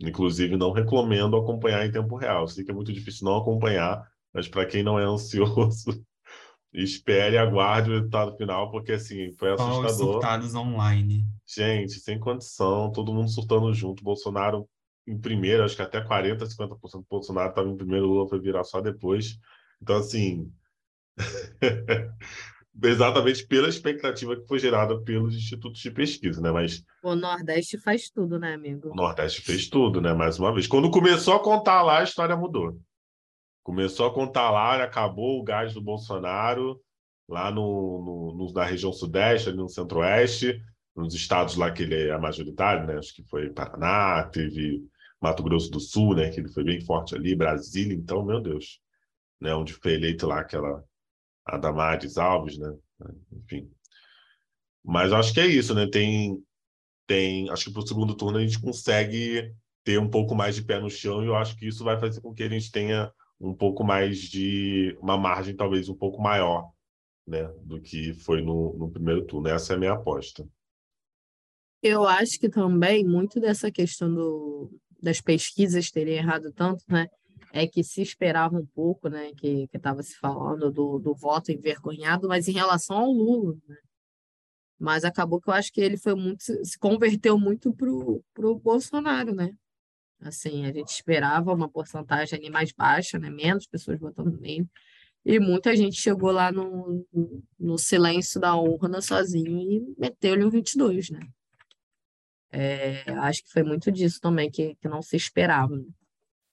Inclusive, 0.00 0.56
não 0.56 0.72
recomendo 0.72 1.36
acompanhar 1.36 1.84
em 1.84 1.92
tempo 1.92 2.16
real. 2.16 2.48
Sei 2.48 2.64
que 2.64 2.70
é 2.70 2.74
muito 2.74 2.94
difícil 2.94 3.26
não 3.26 3.36
acompanhar, 3.36 4.02
mas 4.32 4.48
para 4.48 4.64
quem 4.64 4.82
não 4.82 4.98
é 4.98 5.04
ansioso, 5.04 6.02
espere 6.72 7.34
e 7.34 7.38
aguarde 7.38 7.90
o 7.90 7.92
resultado 7.92 8.34
final, 8.38 8.70
porque 8.70 8.92
assim, 8.92 9.32
foi 9.32 9.52
assustador. 9.52 9.84
Os 9.84 9.96
surtados 9.96 10.54
online. 10.54 11.26
Gente, 11.46 12.00
sem 12.00 12.18
condição, 12.18 12.90
todo 12.90 13.12
mundo 13.12 13.28
surtando 13.28 13.70
junto. 13.74 14.02
Bolsonaro 14.02 14.66
em 15.06 15.18
primeiro, 15.18 15.62
acho 15.62 15.76
que 15.76 15.82
até 15.82 16.02
40%, 16.02 16.38
50% 16.38 17.00
do 17.00 17.06
Bolsonaro 17.10 17.50
estava 17.50 17.68
em 17.68 17.76
primeiro, 17.76 18.06
Lula 18.06 18.26
foi 18.30 18.40
virar 18.40 18.64
só 18.64 18.80
depois. 18.80 19.38
Então, 19.82 19.96
assim, 19.98 20.50
exatamente 22.82 23.46
pela 23.46 23.68
expectativa 23.68 24.36
que 24.36 24.46
foi 24.46 24.58
gerada 24.58 25.00
pelos 25.02 25.34
institutos 25.34 25.80
de 25.80 25.90
pesquisa, 25.90 26.40
né? 26.40 26.50
Mas 26.50 26.82
o 27.02 27.14
Nordeste 27.14 27.78
faz 27.78 28.10
tudo, 28.10 28.38
né, 28.38 28.54
amigo? 28.54 28.90
O 28.90 28.94
Nordeste 28.94 29.42
fez 29.42 29.68
tudo, 29.68 30.00
né? 30.00 30.12
Mais 30.12 30.38
uma 30.38 30.52
vez. 30.52 30.66
Quando 30.66 30.90
começou 30.90 31.34
a 31.34 31.42
contar 31.42 31.82
lá, 31.82 32.00
a 32.00 32.04
história 32.04 32.36
mudou. 32.36 32.80
Começou 33.62 34.06
a 34.06 34.14
contar 34.14 34.50
lá, 34.50 34.82
acabou 34.82 35.40
o 35.40 35.44
gás 35.44 35.74
do 35.74 35.82
Bolsonaro 35.82 36.80
lá 37.28 37.50
no, 37.50 38.32
no, 38.34 38.36
no 38.36 38.52
na 38.52 38.64
região 38.64 38.92
Sudeste, 38.92 39.48
ali 39.48 39.58
no 39.58 39.68
Centro-Oeste, 39.68 40.60
nos 40.96 41.14
estados 41.14 41.56
lá 41.56 41.70
que 41.70 41.82
ele 41.82 42.08
é 42.08 42.18
majoritário, 42.18 42.86
né? 42.86 42.98
Acho 42.98 43.14
que 43.14 43.22
foi 43.24 43.50
Paraná, 43.50 44.24
teve 44.24 44.82
Mato 45.20 45.42
Grosso 45.42 45.70
do 45.70 45.78
Sul, 45.78 46.14
né? 46.16 46.30
Que 46.30 46.40
ele 46.40 46.48
foi 46.48 46.64
bem 46.64 46.80
forte 46.80 47.14
ali, 47.14 47.36
Brasília, 47.36 47.94
então, 47.94 48.24
meu 48.24 48.40
Deus, 48.40 48.80
né? 49.40 49.54
Onde 49.54 49.72
foi 49.74 49.94
eleito 49.94 50.26
lá 50.26 50.40
aquela 50.40 50.82
a 51.44 51.56
Damares 51.56 52.18
Alves, 52.18 52.58
né? 52.58 52.74
Enfim. 53.32 53.70
Mas 54.84 55.12
acho 55.12 55.32
que 55.32 55.40
é 55.40 55.46
isso, 55.46 55.74
né? 55.74 55.86
Tem, 55.88 56.42
tem, 57.06 57.50
acho 57.50 57.66
que 57.66 57.72
para 57.72 57.82
o 57.82 57.86
segundo 57.86 58.14
turno 58.14 58.38
a 58.38 58.40
gente 58.42 58.60
consegue 58.60 59.54
ter 59.84 59.98
um 59.98 60.08
pouco 60.08 60.34
mais 60.34 60.54
de 60.54 60.62
pé 60.62 60.78
no 60.78 60.90
chão 60.90 61.22
e 61.22 61.26
eu 61.26 61.34
acho 61.34 61.56
que 61.56 61.66
isso 61.66 61.84
vai 61.84 61.98
fazer 61.98 62.20
com 62.20 62.34
que 62.34 62.42
a 62.42 62.48
gente 62.48 62.70
tenha 62.70 63.12
um 63.40 63.54
pouco 63.54 63.82
mais 63.82 64.18
de 64.18 64.96
uma 65.00 65.16
margem 65.16 65.56
talvez 65.56 65.88
um 65.88 65.94
pouco 65.94 66.20
maior, 66.20 66.70
né, 67.26 67.44
do 67.62 67.80
que 67.80 68.12
foi 68.14 68.42
no, 68.42 68.76
no 68.76 68.90
primeiro 68.90 69.24
turno. 69.24 69.48
Essa 69.48 69.72
é 69.72 69.76
a 69.76 69.78
minha 69.78 69.92
aposta. 69.92 70.46
Eu 71.82 72.06
acho 72.06 72.38
que 72.38 72.50
também 72.50 73.04
muito 73.04 73.40
dessa 73.40 73.70
questão 73.70 74.12
do, 74.12 74.70
das 75.02 75.20
pesquisas 75.20 75.90
terem 75.90 76.16
errado 76.16 76.52
tanto, 76.52 76.84
né, 76.86 77.06
é 77.52 77.66
que 77.66 77.82
se 77.82 78.02
esperava 78.02 78.56
um 78.56 78.66
pouco, 78.66 79.08
né, 79.08 79.32
que 79.34 79.68
estava 79.72 80.02
se 80.02 80.16
falando 80.18 80.70
do, 80.70 80.98
do 80.98 81.14
voto 81.14 81.52
envergonhado, 81.52 82.28
mas 82.28 82.48
em 82.48 82.52
relação 82.52 82.96
ao 82.96 83.10
Lula, 83.10 83.56
né? 83.68 83.76
Mas 84.78 85.04
acabou 85.04 85.40
que 85.40 85.50
eu 85.50 85.54
acho 85.54 85.72
que 85.72 85.80
ele 85.80 85.98
foi 85.98 86.14
muito, 86.14 86.42
se 86.42 86.78
converteu 86.78 87.38
muito 87.38 87.72
pro, 87.74 88.24
pro 88.32 88.58
Bolsonaro, 88.58 89.34
né? 89.34 89.50
Assim, 90.20 90.64
a 90.64 90.72
gente 90.72 90.88
esperava 90.88 91.52
uma 91.52 91.68
porcentagem 91.68 92.38
ali 92.38 92.50
mais 92.50 92.72
baixa, 92.72 93.18
né? 93.18 93.28
Menos 93.28 93.66
pessoas 93.66 94.00
votando 94.00 94.38
nele. 94.40 94.66
E 95.24 95.38
muita 95.38 95.76
gente 95.76 96.00
chegou 96.00 96.30
lá 96.30 96.50
no, 96.50 97.06
no 97.58 97.76
silêncio 97.76 98.40
da 98.40 98.56
urna 98.56 99.02
sozinho 99.02 99.60
e 99.60 99.94
meteu-lhe 99.98 100.44
um 100.44 100.50
22, 100.50 101.10
né? 101.10 101.20
É, 102.52 103.10
acho 103.12 103.44
que 103.44 103.52
foi 103.52 103.62
muito 103.62 103.92
disso 103.92 104.18
também 104.20 104.50
que, 104.50 104.74
que 104.76 104.88
não 104.88 105.02
se 105.02 105.16
esperava. 105.16 105.76
Né? 105.76 105.84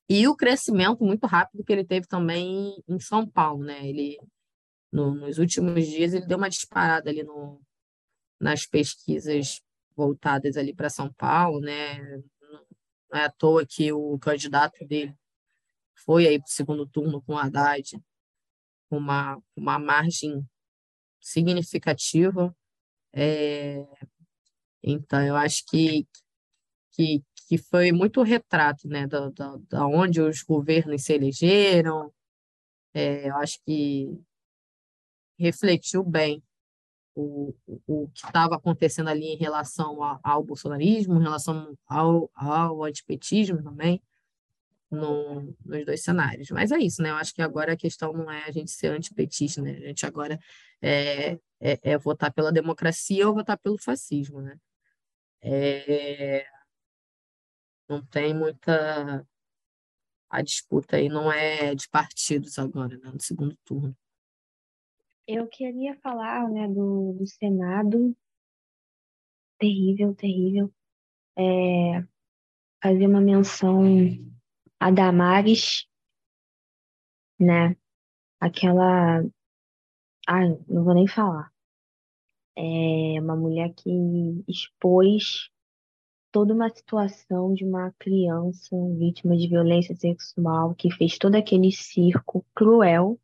E 0.10 0.28
o 0.28 0.36
crescimento 0.36 1.04
muito 1.04 1.26
rápido 1.28 1.63
que 1.63 1.72
ele 1.74 1.84
teve 1.86 2.08
também 2.08 2.82
em 2.88 3.00
São 3.00 3.28
Paulo, 3.28 3.63
né? 3.63 3.88
Ele, 3.88 4.17
no, 4.91 5.13
nos 5.15 5.38
últimos 5.38 5.86
dias, 5.86 6.13
ele 6.13 6.26
deu 6.26 6.38
uma 6.38 6.50
disparada 6.50 7.10
ali 7.10 7.24
no, 7.24 7.62
nas 8.39 8.65
pesquisas 8.65 9.62
voltadas 9.96 10.56
ali 10.56 10.74
para 10.74 10.89
São 10.89 11.12
Paulo, 11.13 11.60
né? 11.60 12.00
Não 13.12 13.20
é 13.20 13.26
à 13.26 13.32
toa 13.32 13.65
que 13.65 13.91
o 13.91 14.17
candidato 14.20 14.86
dele 14.86 15.15
foi 16.06 16.28
aí 16.28 16.39
para 16.39 16.48
o 16.48 16.52
segundo 16.52 16.88
turno 16.88 17.22
com 17.22 17.34
o 17.34 17.38
Haddad, 17.38 18.02
com 18.89 18.98
uma, 18.98 19.41
uma 19.56 19.80
margem 19.80 20.48
significativa. 21.20 22.56
É, 23.13 23.86
então, 24.82 25.26
eu 25.26 25.36
acho 25.36 25.65
que, 25.67 26.08
que, 26.91 27.24
que 27.47 27.57
foi 27.57 27.93
muito 27.93 28.21
retrato 28.21 28.88
né, 28.89 29.07
da, 29.07 29.29
da, 29.29 29.57
da 29.69 29.88
onde 29.88 30.21
os 30.21 30.43
governos 30.43 31.03
se 31.03 31.13
elegeram. 31.13 32.13
É, 32.93 33.29
eu 33.29 33.38
acho 33.38 33.60
que 33.63 34.10
refletiu 35.39 36.03
bem 36.03 36.43
o, 37.15 37.53
o 37.88 38.10
que 38.10 38.25
estava 38.25 38.55
acontecendo 38.55 39.10
ali 39.10 39.27
em 39.27 39.38
relação 39.38 40.03
ao, 40.03 40.19
ao 40.21 40.43
bolsonarismo, 40.43 41.19
em 41.19 41.23
relação 41.23 41.77
ao, 41.88 42.29
ao 42.36 42.83
antipetismo 42.83 43.63
também, 43.63 44.01
no, 44.91 45.55
nos 45.65 45.86
dois 45.86 46.03
cenários. 46.03 46.51
Mas 46.51 46.71
é 46.71 46.77
isso, 46.77 47.01
né? 47.01 47.12
Eu 47.12 47.15
acho 47.15 47.33
que 47.33 47.41
agora 47.41 47.73
a 47.73 47.77
questão 47.77 48.12
não 48.12 48.29
é 48.29 48.43
a 48.43 48.51
gente 48.51 48.71
ser 48.71 48.88
antipetista, 48.88 49.62
né? 49.62 49.71
A 49.71 49.88
gente 49.88 50.05
agora 50.05 50.38
é, 50.81 51.39
é, 51.62 51.79
é 51.81 51.97
votar 51.97 52.33
pela 52.33 52.51
democracia 52.51 53.27
ou 53.27 53.33
votar 53.33 53.57
pelo 53.57 53.77
fascismo, 53.77 54.41
né? 54.41 54.57
É, 55.41 56.45
não 57.88 58.06
tem 58.06 58.34
muita... 58.34 59.26
A 60.30 60.41
disputa 60.41 60.97
aí 60.97 61.08
não 61.08 61.32
é 61.32 61.73
de 61.73 61.88
partidos 61.89 62.60
agora, 62.60 62.97
né? 62.97 63.12
No 63.12 63.21
segundo 63.21 63.56
turno. 63.63 63.95
Eu 65.26 65.47
queria 65.47 65.95
falar, 66.00 66.50
né, 66.50 66.67
do, 66.67 67.13
do 67.13 67.26
Senado. 67.26 68.15
Terrível, 69.58 70.13
terrível. 70.15 70.73
É, 71.38 72.02
fazer 72.82 73.08
uma 73.08 73.21
menção 73.21 73.82
a 74.80 74.91
Damares, 74.91 75.88
né? 77.39 77.76
Aquela. 78.39 79.23
Ah, 80.28 80.47
não 80.67 80.84
vou 80.84 80.93
nem 80.93 81.08
falar. 81.08 81.52
É 82.56 83.19
uma 83.21 83.36
mulher 83.36 83.73
que 83.73 83.89
expôs 84.47 85.50
toda 86.32 86.54
uma 86.54 86.70
situação 86.70 87.54
de 87.54 87.66
uma 87.66 87.92
criança 88.00 88.76
vítima 88.98 89.36
de 89.38 89.48
violência 89.48 89.96
sexual, 89.96 90.76
que 90.76 90.92
fez 90.92 91.18
todo 91.18 91.36
aquele 91.36 91.72
circo 91.72 92.46
cruel 92.56 93.20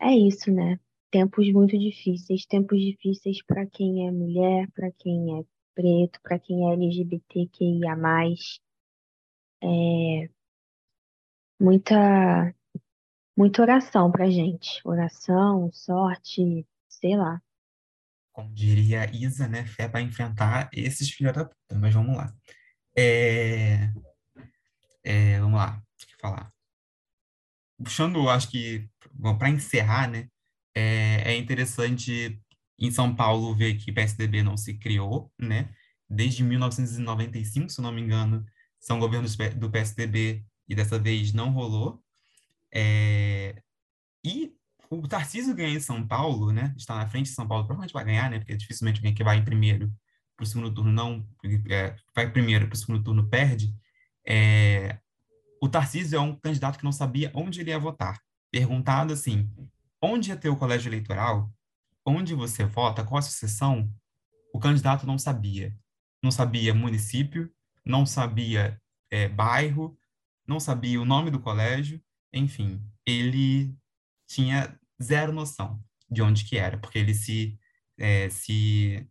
é 0.00 0.14
isso, 0.16 0.50
né? 0.52 0.78
Tempos 1.10 1.50
muito 1.52 1.78
difíceis, 1.78 2.44
tempos 2.46 2.78
difíceis 2.80 3.42
para 3.42 3.66
quem 3.66 4.06
é 4.06 4.10
mulher, 4.10 4.70
para 4.72 4.90
quem 4.92 5.40
é 5.40 5.44
preto, 5.74 6.20
para 6.22 6.38
quem 6.38 6.68
é 6.70 6.74
LGBTQIA+. 6.74 7.96
É 9.62 10.28
muita 11.58 12.54
muita 13.36 13.62
oração 13.62 14.10
pra 14.12 14.30
gente. 14.30 14.80
Oração, 14.86 15.70
sorte, 15.72 16.66
sei 16.88 17.16
lá. 17.16 17.42
Como 18.34 18.52
diria 18.54 19.10
Isa, 19.14 19.48
né? 19.48 19.64
Fé 19.64 19.88
para 19.88 20.02
enfrentar 20.02 20.68
esses 20.74 21.10
filhos 21.10 21.32
da 21.32 21.46
puta. 21.46 21.78
Mas 21.78 21.94
vamos 21.94 22.16
lá. 22.16 22.34
É... 22.96 23.90
É, 25.02 25.40
vamos 25.40 25.58
lá. 25.58 25.82
O 26.02 26.06
que 26.06 26.16
falar? 26.20 26.54
puxando, 27.84 28.28
acho 28.28 28.50
que 28.50 28.88
para 29.38 29.50
encerrar, 29.50 30.08
né, 30.08 30.28
é, 30.74 31.32
é, 31.32 31.36
interessante 31.36 32.40
em 32.78 32.90
São 32.90 33.14
Paulo 33.14 33.54
ver 33.54 33.76
que 33.76 33.92
PSDB 33.92 34.42
não 34.42 34.56
se 34.56 34.74
criou, 34.74 35.32
né? 35.38 35.70
Desde 36.08 36.42
1995, 36.42 37.70
se 37.70 37.80
não 37.80 37.92
me 37.92 38.00
engano, 38.00 38.44
são 38.80 38.98
governos 38.98 39.36
do 39.36 39.70
PSDB 39.70 40.44
e 40.68 40.74
dessa 40.74 40.98
vez 40.98 41.32
não 41.32 41.50
rolou. 41.50 42.02
É, 42.72 43.62
e 44.24 44.52
o 44.90 45.06
Tarcísio 45.08 45.54
ganha 45.54 45.76
em 45.76 45.80
São 45.80 46.06
Paulo, 46.06 46.52
né? 46.52 46.74
Está 46.76 46.96
na 46.96 47.08
frente 47.08 47.26
de 47.26 47.34
São 47.34 47.46
Paulo, 47.46 47.64
provavelmente 47.64 47.92
vai 47.92 48.04
ganhar, 48.04 48.30
né? 48.30 48.38
Porque 48.38 48.56
dificilmente 48.56 48.98
alguém 48.98 49.14
que 49.14 49.24
vai 49.24 49.38
em 49.38 49.44
primeiro 49.44 49.92
para 50.36 50.44
o 50.44 50.46
segundo 50.46 50.72
turno 50.72 50.92
não 50.92 51.26
é, 51.70 51.94
vai 52.14 52.30
primeiro 52.30 52.66
para 52.66 52.74
o 52.74 52.78
segundo 52.78 53.02
turno 53.02 53.28
perde. 53.28 53.74
É, 54.26 54.98
o 55.60 55.68
Tarcísio 55.68 56.16
é 56.16 56.20
um 56.20 56.36
candidato 56.36 56.78
que 56.78 56.84
não 56.84 56.92
sabia 56.92 57.30
onde 57.34 57.60
ele 57.60 57.70
ia 57.70 57.78
votar. 57.78 58.20
Perguntado 58.50 59.12
assim, 59.12 59.50
onde 60.00 60.30
é 60.30 60.36
teu 60.36 60.56
colégio 60.56 60.88
eleitoral? 60.88 61.52
Onde 62.04 62.34
você 62.34 62.64
vota? 62.64 63.04
Qual 63.04 63.18
a 63.18 63.22
sucessão? 63.22 63.90
O 64.52 64.58
candidato 64.58 65.06
não 65.06 65.18
sabia. 65.18 65.76
Não 66.22 66.30
sabia 66.30 66.74
município, 66.74 67.50
não 67.84 68.06
sabia 68.06 68.80
é, 69.10 69.28
bairro, 69.28 69.96
não 70.46 70.58
sabia 70.58 71.00
o 71.00 71.04
nome 71.04 71.30
do 71.30 71.40
colégio, 71.40 72.02
enfim, 72.32 72.82
ele 73.06 73.74
tinha 74.26 74.78
zero 75.02 75.32
noção 75.32 75.82
de 76.10 76.22
onde 76.22 76.44
que 76.44 76.56
era, 76.56 76.78
porque 76.78 76.98
ele 76.98 77.14
se, 77.14 77.58
é, 77.98 78.28
se 78.30 79.08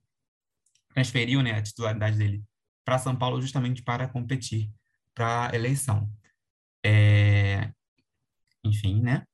transferiu, 0.94 1.42
né, 1.42 1.52
a 1.54 1.62
titularidade 1.62 2.18
dele 2.18 2.44
para 2.86 3.00
São 3.00 3.16
Paulo 3.16 3.42
justamente 3.42 3.82
para 3.82 4.08
competir 4.08 4.72
para 5.14 5.50
a 5.52 5.56
eleição. 5.56 6.12
É, 6.86 7.72
enfim, 8.64 9.02
né? 9.02 9.26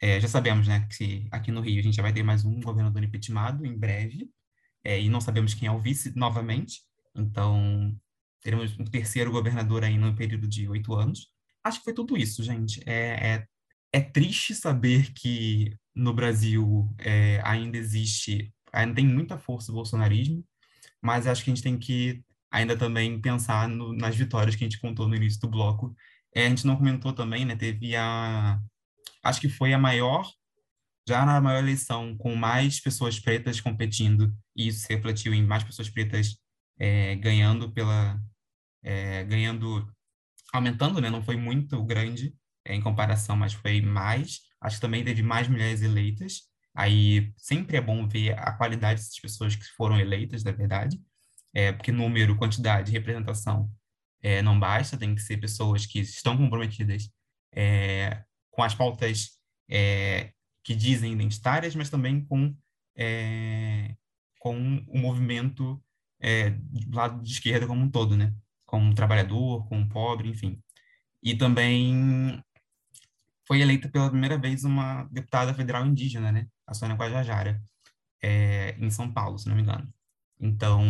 É, 0.00 0.20
já 0.20 0.28
sabemos, 0.28 0.66
né, 0.66 0.86
que 0.88 1.28
aqui 1.30 1.52
no 1.52 1.60
Rio 1.60 1.80
a 1.80 1.82
gente 1.82 1.96
já 1.96 2.02
vai 2.02 2.12
ter 2.12 2.22
mais 2.22 2.44
um 2.44 2.60
governador 2.60 3.02
impeachmentado 3.04 3.64
em 3.64 3.76
breve, 3.76 4.28
é, 4.84 5.00
e 5.00 5.08
não 5.08 5.20
sabemos 5.20 5.54
quem 5.54 5.68
é 5.68 5.70
o 5.70 5.80
vice 5.80 6.12
novamente, 6.16 6.82
então 7.14 7.96
teremos 8.40 8.76
um 8.78 8.84
terceiro 8.84 9.30
governador 9.30 9.84
aí 9.84 9.96
no 9.96 10.14
período 10.16 10.48
de 10.48 10.68
oito 10.68 10.92
anos. 10.94 11.28
Acho 11.62 11.78
que 11.78 11.84
foi 11.84 11.94
tudo 11.94 12.16
isso, 12.16 12.42
gente. 12.42 12.82
É, 12.84 13.46
é, 13.92 14.00
triste 14.00 14.54
saber 14.54 15.12
que 15.12 15.76
no 15.94 16.14
Brasil 16.14 16.88
é, 16.98 17.40
ainda 17.44 17.76
existe, 17.76 18.52
ainda 18.72 18.94
tem 18.94 19.06
muita 19.06 19.38
força 19.38 19.70
o 19.70 19.74
bolsonarismo, 19.74 20.44
mas 21.00 21.26
acho 21.26 21.44
que 21.44 21.50
a 21.50 21.54
gente 21.54 21.62
tem 21.62 21.78
que 21.78 22.24
ainda 22.50 22.76
também 22.76 23.20
pensar 23.20 23.68
no, 23.68 23.92
nas 23.92 24.16
vitórias 24.16 24.56
que 24.56 24.64
a 24.64 24.68
gente 24.68 24.80
contou 24.80 25.08
no 25.08 25.16
início 25.16 25.40
do 25.40 25.48
bloco, 25.48 25.94
é, 26.34 26.46
a 26.46 26.48
gente 26.48 26.66
não 26.66 26.76
comentou 26.76 27.12
também, 27.12 27.44
né? 27.44 27.56
Teve 27.56 27.94
a. 27.96 28.58
Acho 29.22 29.40
que 29.40 29.48
foi 29.48 29.72
a 29.72 29.78
maior, 29.78 30.26
já 31.08 31.24
na 31.26 31.40
maior 31.40 31.58
eleição, 31.58 32.16
com 32.16 32.34
mais 32.34 32.80
pessoas 32.80 33.20
pretas 33.20 33.60
competindo, 33.60 34.34
e 34.56 34.68
isso 34.68 34.80
se 34.86 34.94
refletiu 34.94 35.34
em 35.34 35.44
mais 35.44 35.64
pessoas 35.64 35.90
pretas 35.90 36.36
é, 36.78 37.16
ganhando 37.16 37.72
pela. 37.72 38.18
É, 38.82 39.24
ganhando. 39.24 39.88
aumentando, 40.52 41.00
né? 41.00 41.10
Não 41.10 41.22
foi 41.22 41.36
muito 41.36 41.82
grande 41.84 42.34
em 42.66 42.80
comparação, 42.80 43.36
mas 43.36 43.52
foi 43.52 43.80
mais. 43.80 44.40
Acho 44.60 44.76
que 44.76 44.82
também 44.82 45.04
teve 45.04 45.22
mais 45.22 45.48
mulheres 45.48 45.82
eleitas. 45.82 46.42
Aí 46.74 47.32
sempre 47.36 47.76
é 47.76 47.80
bom 47.80 48.06
ver 48.06 48.38
a 48.38 48.52
qualidade 48.52 49.00
dessas 49.00 49.18
pessoas 49.20 49.54
que 49.54 49.64
foram 49.76 49.98
eleitas, 50.00 50.42
na 50.42 50.52
verdade, 50.52 50.98
é, 51.52 51.72
porque 51.72 51.92
número, 51.92 52.36
quantidade, 52.36 52.92
representação 52.92 53.70
é, 54.22 54.40
não 54.40 54.58
basta, 54.58 54.96
tem 54.96 55.14
que 55.14 55.20
ser 55.20 55.36
pessoas 55.38 55.84
que 55.84 56.00
estão 56.00 56.36
comprometidas 56.36 57.10
é, 57.54 58.24
com 58.50 58.62
as 58.62 58.74
pautas 58.74 59.32
é, 59.68 60.32
que 60.64 60.74
dizem 60.74 61.12
identitárias, 61.12 61.74
mas 61.74 61.90
também 61.90 62.24
com, 62.24 62.56
é, 62.96 63.94
com 64.38 64.56
o 64.86 64.98
movimento 64.98 65.82
é, 66.20 66.50
do 66.50 66.96
lado 66.96 67.22
de 67.22 67.32
esquerda 67.32 67.66
como 67.66 67.82
um 67.82 67.90
todo, 67.90 68.16
né? 68.16 68.32
Com 68.64 68.90
o 68.90 68.94
trabalhador, 68.94 69.66
com 69.68 69.82
o 69.82 69.88
pobre, 69.88 70.28
enfim. 70.28 70.62
E 71.22 71.34
também 71.34 72.42
foi 73.46 73.60
eleita 73.60 73.88
pela 73.88 74.10
primeira 74.10 74.38
vez 74.38 74.64
uma 74.64 75.04
deputada 75.04 75.52
federal 75.54 75.84
indígena, 75.86 76.30
né? 76.30 76.46
A 76.66 76.74
Sônia 76.74 76.96
Guajajara, 76.96 77.60
é, 78.22 78.76
em 78.78 78.90
São 78.90 79.12
Paulo, 79.12 79.38
se 79.38 79.48
não 79.48 79.56
me 79.56 79.62
engano. 79.62 79.92
Então, 80.40 80.82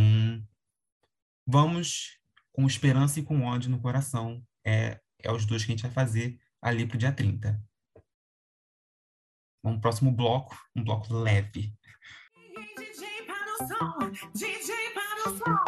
vamos 1.47 2.19
com 2.53 2.67
esperança 2.67 3.21
e 3.21 3.23
com 3.23 3.45
ódio 3.45 3.71
no 3.71 3.81
coração. 3.81 4.43
É, 4.65 5.01
é 5.21 5.33
os 5.33 5.47
dois 5.47 5.65
que 5.65 5.73
a 5.73 5.75
gente 5.75 5.83
vai 5.83 5.93
fazer 5.93 6.39
ali 6.61 6.87
para 6.87 6.97
o 6.97 6.99
dia 6.99 7.13
30. 7.13 7.61
Vamos 9.63 9.79
pro 9.79 9.83
próximo 9.83 10.11
bloco, 10.11 10.57
um 10.75 10.83
bloco 10.83 11.13
leve. 11.15 11.73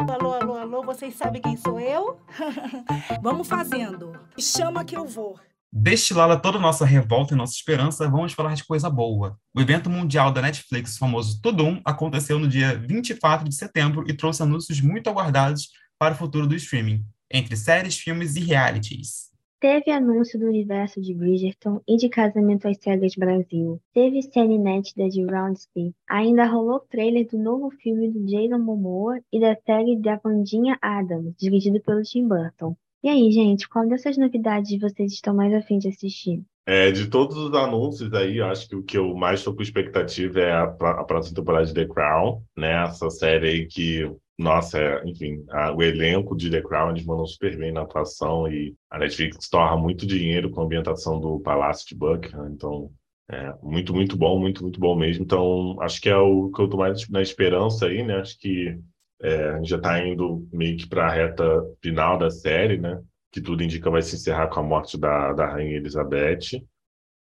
Alô, 0.09 0.33
alô, 0.33 0.57
alô, 0.57 0.83
vocês 0.83 1.15
sabem 1.15 1.41
quem 1.41 1.55
sou 1.55 1.79
eu? 1.79 2.19
Vamos 3.21 3.47
fazendo. 3.47 4.19
Chama 4.37 4.83
que 4.83 4.95
eu 4.95 5.05
vou. 5.05 5.39
Destilada 5.71 6.37
toda 6.37 6.57
a 6.57 6.61
nossa 6.61 6.85
revolta 6.85 7.33
e 7.33 7.37
nossa 7.37 7.53
esperança, 7.53 8.09
vamos 8.09 8.33
falar 8.33 8.55
de 8.55 8.63
coisa 8.63 8.89
boa. 8.89 9.37
O 9.53 9.59
evento 9.59 9.89
mundial 9.89 10.31
da 10.31 10.41
Netflix, 10.41 10.97
famoso 10.97 11.41
Tudum, 11.41 11.81
aconteceu 11.83 12.39
no 12.39 12.47
dia 12.47 12.77
24 12.77 13.47
de 13.47 13.55
setembro 13.55 14.05
e 14.07 14.13
trouxe 14.15 14.41
anúncios 14.41 14.79
muito 14.79 15.09
aguardados 15.09 15.69
para 15.99 16.13
o 16.13 16.17
futuro 16.17 16.47
do 16.47 16.55
streaming, 16.55 17.03
entre 17.31 17.57
séries, 17.57 17.97
filmes 17.97 18.35
e 18.35 18.39
realities. 18.41 19.35
Teve 19.59 19.89
anúncio 19.89 20.37
do 20.37 20.45
universo 20.45 21.01
de 21.01 21.13
Bridgerton 21.13 21.81
e 21.87 21.97
de 21.97 22.07
Casamento 22.07 22.67
às 22.67 22.77
Cegas 22.77 23.15
Brasil. 23.15 23.81
Teve 23.93 24.21
cena 24.21 24.53
inédita 24.53 25.09
de 25.09 25.25
Roundspeak. 25.25 25.95
Ainda 26.07 26.45
rolou 26.45 26.81
trailer 26.81 27.27
do 27.27 27.37
novo 27.39 27.71
filme 27.81 28.11
do 28.11 28.23
Jason 28.25 28.59
Momoa 28.59 29.19
e 29.33 29.39
da 29.39 29.55
série 29.65 29.97
da 29.99 30.17
Vandinha 30.17 30.77
Adams, 30.81 31.33
dirigido 31.39 31.81
pelo 31.81 32.03
Tim 32.03 32.27
Burton. 32.27 32.75
E 33.05 33.07
aí, 33.07 33.31
gente, 33.31 33.69
qual 33.69 33.87
dessas 33.87 34.17
novidades 34.17 34.79
vocês 34.81 35.13
estão 35.13 35.35
mais 35.35 35.53
afim 35.53 35.77
de 35.77 35.89
assistir? 35.89 36.43
É, 36.65 36.89
de 36.89 37.07
todos 37.07 37.37
os 37.37 37.53
anúncios 37.53 38.11
aí, 38.15 38.41
acho 38.41 38.67
que 38.67 38.75
o 38.75 38.81
que 38.81 38.97
eu 38.97 39.13
mais 39.13 39.41
estou 39.41 39.55
com 39.55 39.61
expectativa 39.61 40.39
é 40.39 40.51
a, 40.51 40.63
a 40.63 41.03
próxima 41.03 41.35
temporada 41.35 41.67
de 41.67 41.73
The 41.75 41.85
Crown, 41.85 42.41
né? 42.57 42.83
Essa 42.83 43.07
série 43.11 43.47
aí 43.47 43.67
que 43.67 44.11
nossa, 44.39 44.79
é, 44.79 45.03
enfim, 45.05 45.45
a, 45.51 45.71
o 45.71 45.83
elenco 45.83 46.35
de 46.35 46.49
The 46.49 46.63
Crown 46.63 46.89
eles 46.89 47.05
mandam 47.05 47.27
super 47.27 47.55
bem 47.55 47.71
na 47.71 47.83
atuação 47.83 48.47
e 48.51 48.73
a 48.89 48.97
Netflix 48.97 49.49
torra 49.49 49.77
muito 49.77 50.07
dinheiro 50.07 50.49
com 50.49 50.61
a 50.61 50.63
ambientação 50.63 51.19
do 51.19 51.39
Palácio 51.41 51.87
de 51.87 51.93
Buckingham, 51.93 52.49
então 52.49 52.89
é 53.29 53.53
muito, 53.61 53.93
muito 53.93 54.17
bom, 54.17 54.39
muito, 54.39 54.63
muito 54.63 54.79
bom 54.79 54.95
mesmo. 54.95 55.23
Então, 55.23 55.79
acho 55.79 56.01
que 56.01 56.09
é 56.09 56.17
o 56.17 56.49
que 56.49 56.59
eu 56.59 56.67
tô 56.67 56.77
mais 56.77 57.07
na 57.07 57.21
esperança 57.21 57.85
aí, 57.85 58.01
né? 58.01 58.15
Acho 58.15 58.35
que 58.39 58.79
é, 59.21 59.49
a 59.49 59.57
gente 59.57 59.69
já 59.69 59.77
está 59.77 60.05
indo 60.05 60.47
meio 60.51 60.77
que 60.77 60.87
para 60.87 61.07
a 61.07 61.11
reta 61.11 61.43
final 61.81 62.17
da 62.17 62.29
série, 62.29 62.77
né? 62.77 63.01
Que 63.31 63.41
tudo 63.41 63.63
indica 63.63 63.89
vai 63.89 64.01
se 64.01 64.15
encerrar 64.15 64.47
com 64.47 64.59
a 64.59 64.63
morte 64.63 64.97
da, 64.97 65.33
da 65.33 65.47
Rainha 65.47 65.77
Elizabeth. 65.77 66.63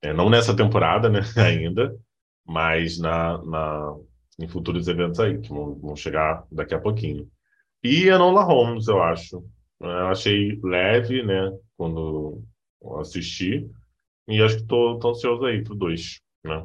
É, 0.03 0.13
não 0.13 0.31
nessa 0.31 0.57
temporada, 0.57 1.09
né? 1.09 1.21
Ainda, 1.37 1.97
mas 2.47 2.99
na, 2.99 3.43
na, 3.45 3.97
em 4.39 4.49
futuros 4.49 4.89
eventos 4.89 5.21
aí, 5.21 5.39
que 5.41 5.49
vão, 5.51 5.75
vão 5.77 5.97
chegar 5.97 6.45
daqui 6.51 6.75
a 6.75 6.81
pouquinho. 6.81 7.31
E 7.83 8.09
Enola 8.09 8.43
Holmes, 8.43 8.89
eu 8.89 9.03
acho. 9.03 9.45
Eu 9.81 10.09
achei 10.09 10.61
leve, 10.63 11.23
né, 11.23 11.57
quando 11.77 12.43
assisti. 12.99 13.71
E 14.29 14.43
acho 14.43 14.59
que 14.59 14.67
tô 14.67 15.01
ansioso 15.03 15.45
aí 15.45 15.63
pro 15.63 15.75
dois, 15.75 16.21
né? 16.45 16.65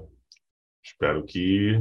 Espero 0.84 1.24
que 1.24 1.80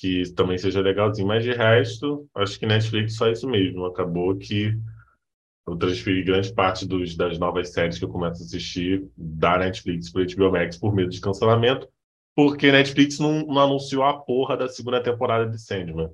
que 0.00 0.32
também 0.34 0.56
seja 0.56 0.80
legalzinho. 0.80 1.28
Mas 1.28 1.44
de 1.44 1.52
resto, 1.52 2.28
acho 2.34 2.58
que 2.58 2.66
Netflix 2.66 3.16
só 3.16 3.28
isso 3.28 3.48
mesmo. 3.48 3.84
Acabou 3.84 4.36
que 4.36 4.74
eu 5.66 5.76
transferi 5.76 6.24
grande 6.24 6.52
parte 6.52 6.86
dos, 6.86 7.16
das 7.16 7.38
novas 7.38 7.72
séries 7.72 7.98
que 7.98 8.04
eu 8.04 8.08
começo 8.08 8.42
a 8.42 8.46
assistir 8.46 9.06
da 9.16 9.58
Netflix 9.58 10.10
para 10.10 10.24
HBO 10.24 10.52
Max 10.52 10.78
por 10.78 10.94
medo 10.94 11.10
de 11.10 11.20
cancelamento 11.20 11.88
porque 12.34 12.72
Netflix 12.72 13.18
não, 13.18 13.44
não, 13.46 13.60
anunciou 13.60 14.02
a 14.02 14.18
porra 14.18 14.56
da 14.56 14.68
segunda 14.68 15.02
temporada 15.02 15.50
de 15.50 15.60
Sandman, 15.60 16.10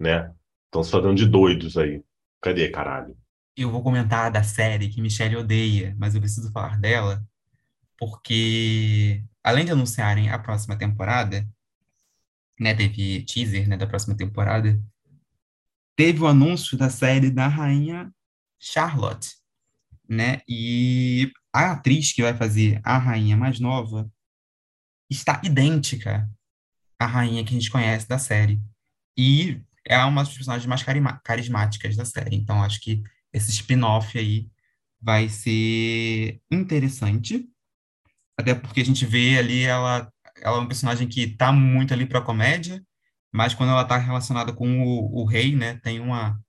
né? 0.00 0.32
Estão 0.66 0.82
se 0.82 0.90
fazendo 0.90 1.14
de 1.14 1.26
doidos 1.26 1.76
aí. 1.76 2.02
Cadê, 2.42 2.68
caralho? 2.68 3.16
Eu 3.56 3.70
vou 3.70 3.82
comentar 3.82 4.30
da 4.30 4.42
série 4.42 4.88
que 4.88 5.00
Michelle 5.00 5.36
odeia, 5.36 5.94
mas 5.98 6.14
eu 6.14 6.20
preciso 6.20 6.50
falar 6.52 6.78
dela, 6.78 7.24
porque 7.96 9.22
além 9.42 9.64
de 9.64 9.72
anunciarem 9.72 10.30
a 10.30 10.38
próxima 10.38 10.76
temporada, 10.76 11.46
né, 12.58 12.74
teve 12.74 13.22
teaser, 13.24 13.68
né, 13.68 13.76
da 13.76 13.86
próxima 13.86 14.16
temporada, 14.16 14.80
teve 15.96 16.22
o 16.22 16.26
anúncio 16.26 16.76
da 16.76 16.90
série 16.90 17.30
da 17.30 17.48
rainha 17.48 18.12
Charlotte, 18.58 19.30
né? 20.08 20.40
E 20.48 21.30
a 21.52 21.72
atriz 21.72 22.12
que 22.12 22.22
vai 22.22 22.34
fazer 22.34 22.80
a 22.84 22.98
rainha 22.98 23.36
mais 23.36 23.60
nova 23.60 24.10
está 25.10 25.40
idêntica 25.44 26.28
à 26.98 27.06
rainha 27.06 27.44
que 27.44 27.50
a 27.50 27.58
gente 27.58 27.70
conhece 27.70 28.08
da 28.08 28.18
série. 28.18 28.60
E 29.16 29.60
é 29.84 29.98
uma 30.04 30.22
das 30.22 30.32
personagens 30.32 30.66
mais 30.66 30.84
carismáticas 31.22 31.96
da 31.96 32.04
série. 32.04 32.36
Então, 32.36 32.62
acho 32.62 32.80
que 32.80 33.02
esse 33.32 33.50
spin-off 33.50 34.18
aí 34.18 34.48
vai 35.00 35.28
ser 35.28 36.40
interessante. 36.50 37.48
Até 38.38 38.54
porque 38.54 38.80
a 38.80 38.84
gente 38.84 39.04
vê 39.06 39.38
ali 39.38 39.62
ela, 39.62 40.12
ela 40.42 40.56
é 40.56 40.60
uma 40.60 40.68
personagem 40.68 41.08
que 41.08 41.26
tá 41.36 41.52
muito 41.52 41.92
ali 41.94 42.06
para 42.06 42.22
comédia, 42.22 42.82
mas 43.32 43.54
quando 43.54 43.70
ela 43.70 43.84
tá 43.84 43.96
relacionada 43.96 44.52
com 44.52 44.82
o, 44.82 45.22
o 45.22 45.24
rei, 45.24 45.54
né, 45.54 45.74
tem 45.82 46.00
uma, 46.00 46.40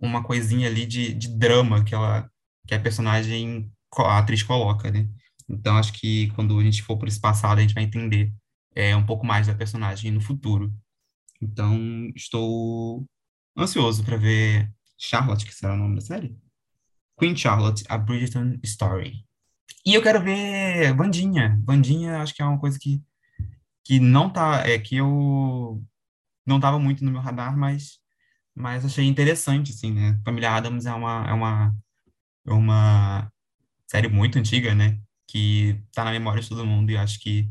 uma 0.00 0.22
coisinha 0.22 0.68
ali 0.68 0.86
de, 0.86 1.14
de 1.14 1.28
drama 1.28 1.84
que 1.84 1.94
ela 1.94 2.30
que 2.66 2.74
a 2.74 2.80
personagem, 2.80 3.70
a 3.98 4.18
atriz 4.18 4.42
coloca, 4.42 4.90
né? 4.90 5.08
Então, 5.48 5.76
acho 5.76 5.92
que 5.92 6.28
quando 6.30 6.58
a 6.58 6.62
gente 6.62 6.82
for 6.82 6.96
por 6.96 7.08
esse 7.08 7.20
passado, 7.20 7.58
a 7.58 7.60
gente 7.60 7.74
vai 7.74 7.84
entender 7.84 8.32
é, 8.74 8.94
um 8.96 9.04
pouco 9.04 9.26
mais 9.26 9.46
da 9.46 9.54
personagem 9.54 10.10
no 10.10 10.20
futuro. 10.20 10.72
Então, 11.40 11.76
estou 12.14 13.04
ansioso 13.56 14.04
para 14.04 14.16
ver 14.16 14.72
Charlotte, 14.96 15.44
que 15.44 15.54
será 15.54 15.74
o 15.74 15.76
nome 15.76 15.96
da 15.96 16.00
série? 16.00 16.36
Queen 17.18 17.36
Charlotte, 17.36 17.84
A 17.88 17.98
Bridgerton 17.98 18.58
Story. 18.62 19.24
E 19.84 19.94
eu 19.94 20.02
quero 20.02 20.22
ver 20.22 20.94
Vandinha. 20.94 21.60
Vandinha, 21.64 22.22
acho 22.22 22.34
que 22.34 22.40
é 22.40 22.44
uma 22.44 22.58
coisa 22.58 22.78
que, 22.78 23.02
que 23.84 24.00
não 24.00 24.30
tá, 24.30 24.62
é 24.66 24.78
que 24.78 24.96
eu 24.96 25.82
não 26.46 26.56
estava 26.56 26.78
muito 26.78 27.04
no 27.04 27.10
meu 27.10 27.20
radar, 27.20 27.56
mas, 27.56 27.98
mas 28.54 28.84
achei 28.84 29.06
interessante, 29.06 29.72
assim, 29.72 29.92
né? 29.92 30.20
Família 30.24 30.52
Adams 30.52 30.86
é 30.86 30.92
uma, 30.94 31.26
é 31.28 31.32
uma, 31.32 31.76
é 32.46 32.52
uma 32.52 33.32
série 33.86 34.08
muito 34.08 34.38
antiga, 34.38 34.74
né? 34.74 35.00
que 35.32 35.82
tá 35.94 36.04
na 36.04 36.10
memória 36.10 36.42
de 36.42 36.48
todo 36.50 36.66
mundo 36.66 36.90
e 36.90 36.96
acho 36.98 37.18
que 37.18 37.48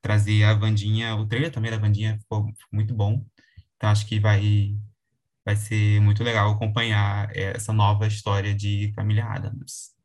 trazer 0.00 0.44
a 0.44 0.54
Vandinha, 0.54 1.16
o 1.16 1.26
trailer 1.26 1.50
também 1.50 1.68
da 1.68 1.76
Vandinha 1.76 2.16
ficou 2.16 2.46
muito 2.70 2.94
bom. 2.94 3.26
Então 3.76 3.90
acho 3.90 4.06
que 4.06 4.20
vai 4.20 4.76
vai 5.44 5.56
ser 5.56 6.00
muito 6.00 6.22
legal 6.22 6.52
acompanhar 6.52 7.34
essa 7.36 7.72
nova 7.72 8.06
história 8.06 8.54
de 8.54 8.92
Família 8.94 9.24
Adams. 9.24 9.96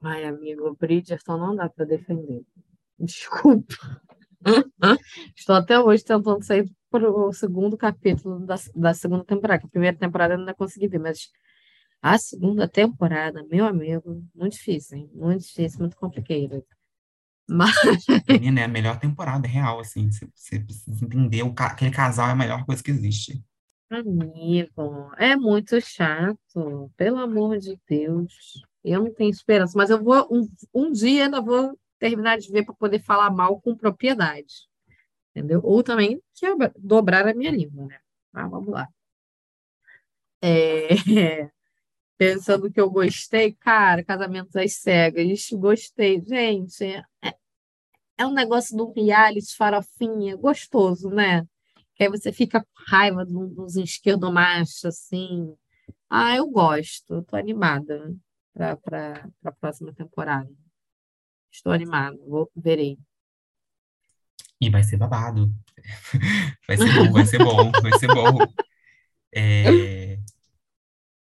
Ai, 0.00 0.26
amigo, 0.26 0.76
Bridgerton 0.78 1.38
não 1.38 1.56
dá 1.56 1.68
para 1.68 1.86
defender. 1.86 2.42
Desculpa. 3.00 3.74
Estou 5.36 5.56
até 5.56 5.78
hoje 5.78 6.04
tentando 6.04 6.42
sair 6.44 6.70
para 6.90 7.10
o 7.10 7.32
segundo 7.32 7.76
capítulo 7.76 8.44
da, 8.46 8.56
da 8.74 8.94
segunda 8.94 9.24
temporada. 9.24 9.64
A 9.64 9.68
primeira 9.68 9.96
temporada 9.96 10.34
eu 10.34 10.38
ainda 10.38 10.54
consegui 10.54 10.88
ver, 10.88 10.98
mas 10.98 11.30
a 12.00 12.16
segunda 12.16 12.68
temporada, 12.68 13.44
meu 13.50 13.66
amigo, 13.66 14.24
muito 14.34 14.52
difícil, 14.52 14.98
hein? 14.98 15.10
Muito 15.12 15.42
difícil, 15.42 15.80
muito 15.80 15.96
complicado. 15.96 16.64
Mas... 17.48 17.74
Menina, 18.28 18.60
é 18.60 18.64
a 18.64 18.68
melhor 18.68 18.98
temporada, 18.98 19.48
real, 19.48 19.80
assim. 19.80 20.10
Você, 20.10 20.60
precisa 20.60 21.04
entender, 21.04 21.42
o, 21.42 21.54
aquele 21.58 21.90
casal 21.90 22.28
é 22.28 22.32
a 22.32 22.36
melhor 22.36 22.64
coisa 22.64 22.82
que 22.82 22.90
existe. 22.90 23.42
Amigo, 23.90 25.10
é 25.16 25.34
muito 25.34 25.80
chato, 25.80 26.92
pelo 26.96 27.18
amor 27.18 27.58
de 27.58 27.78
Deus. 27.88 28.62
Eu 28.84 29.02
não 29.02 29.12
tenho 29.12 29.30
esperança, 29.30 29.72
mas 29.76 29.90
eu 29.90 30.02
vou, 30.02 30.28
um, 30.30 30.46
um 30.74 30.92
dia 30.92 31.24
ainda 31.24 31.40
vou 31.40 31.76
terminar 31.98 32.38
de 32.38 32.50
ver 32.50 32.64
para 32.64 32.74
poder 32.74 33.00
falar 33.00 33.30
mal 33.30 33.60
com 33.60 33.76
propriedade. 33.76 34.68
Entendeu? 35.30 35.60
Ou 35.62 35.82
também 35.82 36.22
dobrar 36.78 37.26
a 37.26 37.34
minha 37.34 37.50
língua, 37.50 37.86
né? 37.86 37.98
Ah, 38.32 38.48
vamos 38.48 38.70
lá. 38.70 38.88
É... 40.42 40.88
pensando 42.18 42.70
que 42.70 42.80
eu 42.80 42.90
gostei, 42.90 43.52
cara, 43.54 44.04
Casamentos 44.04 44.54
às 44.56 44.74
Cegas, 44.74 45.48
gostei. 45.52 46.20
Gente, 46.20 46.84
é, 46.84 47.04
é 48.18 48.26
um 48.26 48.32
negócio 48.32 48.76
do 48.76 48.92
reality, 48.92 49.56
farofinha, 49.56 50.36
gostoso, 50.36 51.08
né? 51.08 51.46
Que 51.94 52.04
aí 52.04 52.10
você 52.10 52.32
fica 52.32 52.60
com 52.60 52.68
raiva 52.88 53.24
dos 53.24 53.76
esquerdomachos, 53.76 54.84
assim. 54.84 55.54
Ah, 56.10 56.36
eu 56.36 56.48
gosto, 56.48 57.22
tô 57.22 57.36
animada 57.36 58.12
para 58.54 59.30
a 59.44 59.52
próxima 59.52 59.92
temporada. 59.94 60.50
Estou 61.52 61.72
animada, 61.72 62.16
vou, 62.26 62.50
verei. 62.54 62.98
E 64.60 64.70
vai 64.70 64.82
ser 64.82 64.96
babado. 64.96 65.52
Vai 66.66 66.76
ser 66.76 66.92
bom, 66.92 67.12
vai 67.12 67.24
ser 67.24 67.38
bom, 67.38 67.72
vai 67.80 67.98
ser 67.98 68.08
bom. 68.08 68.38
É... 69.32 70.18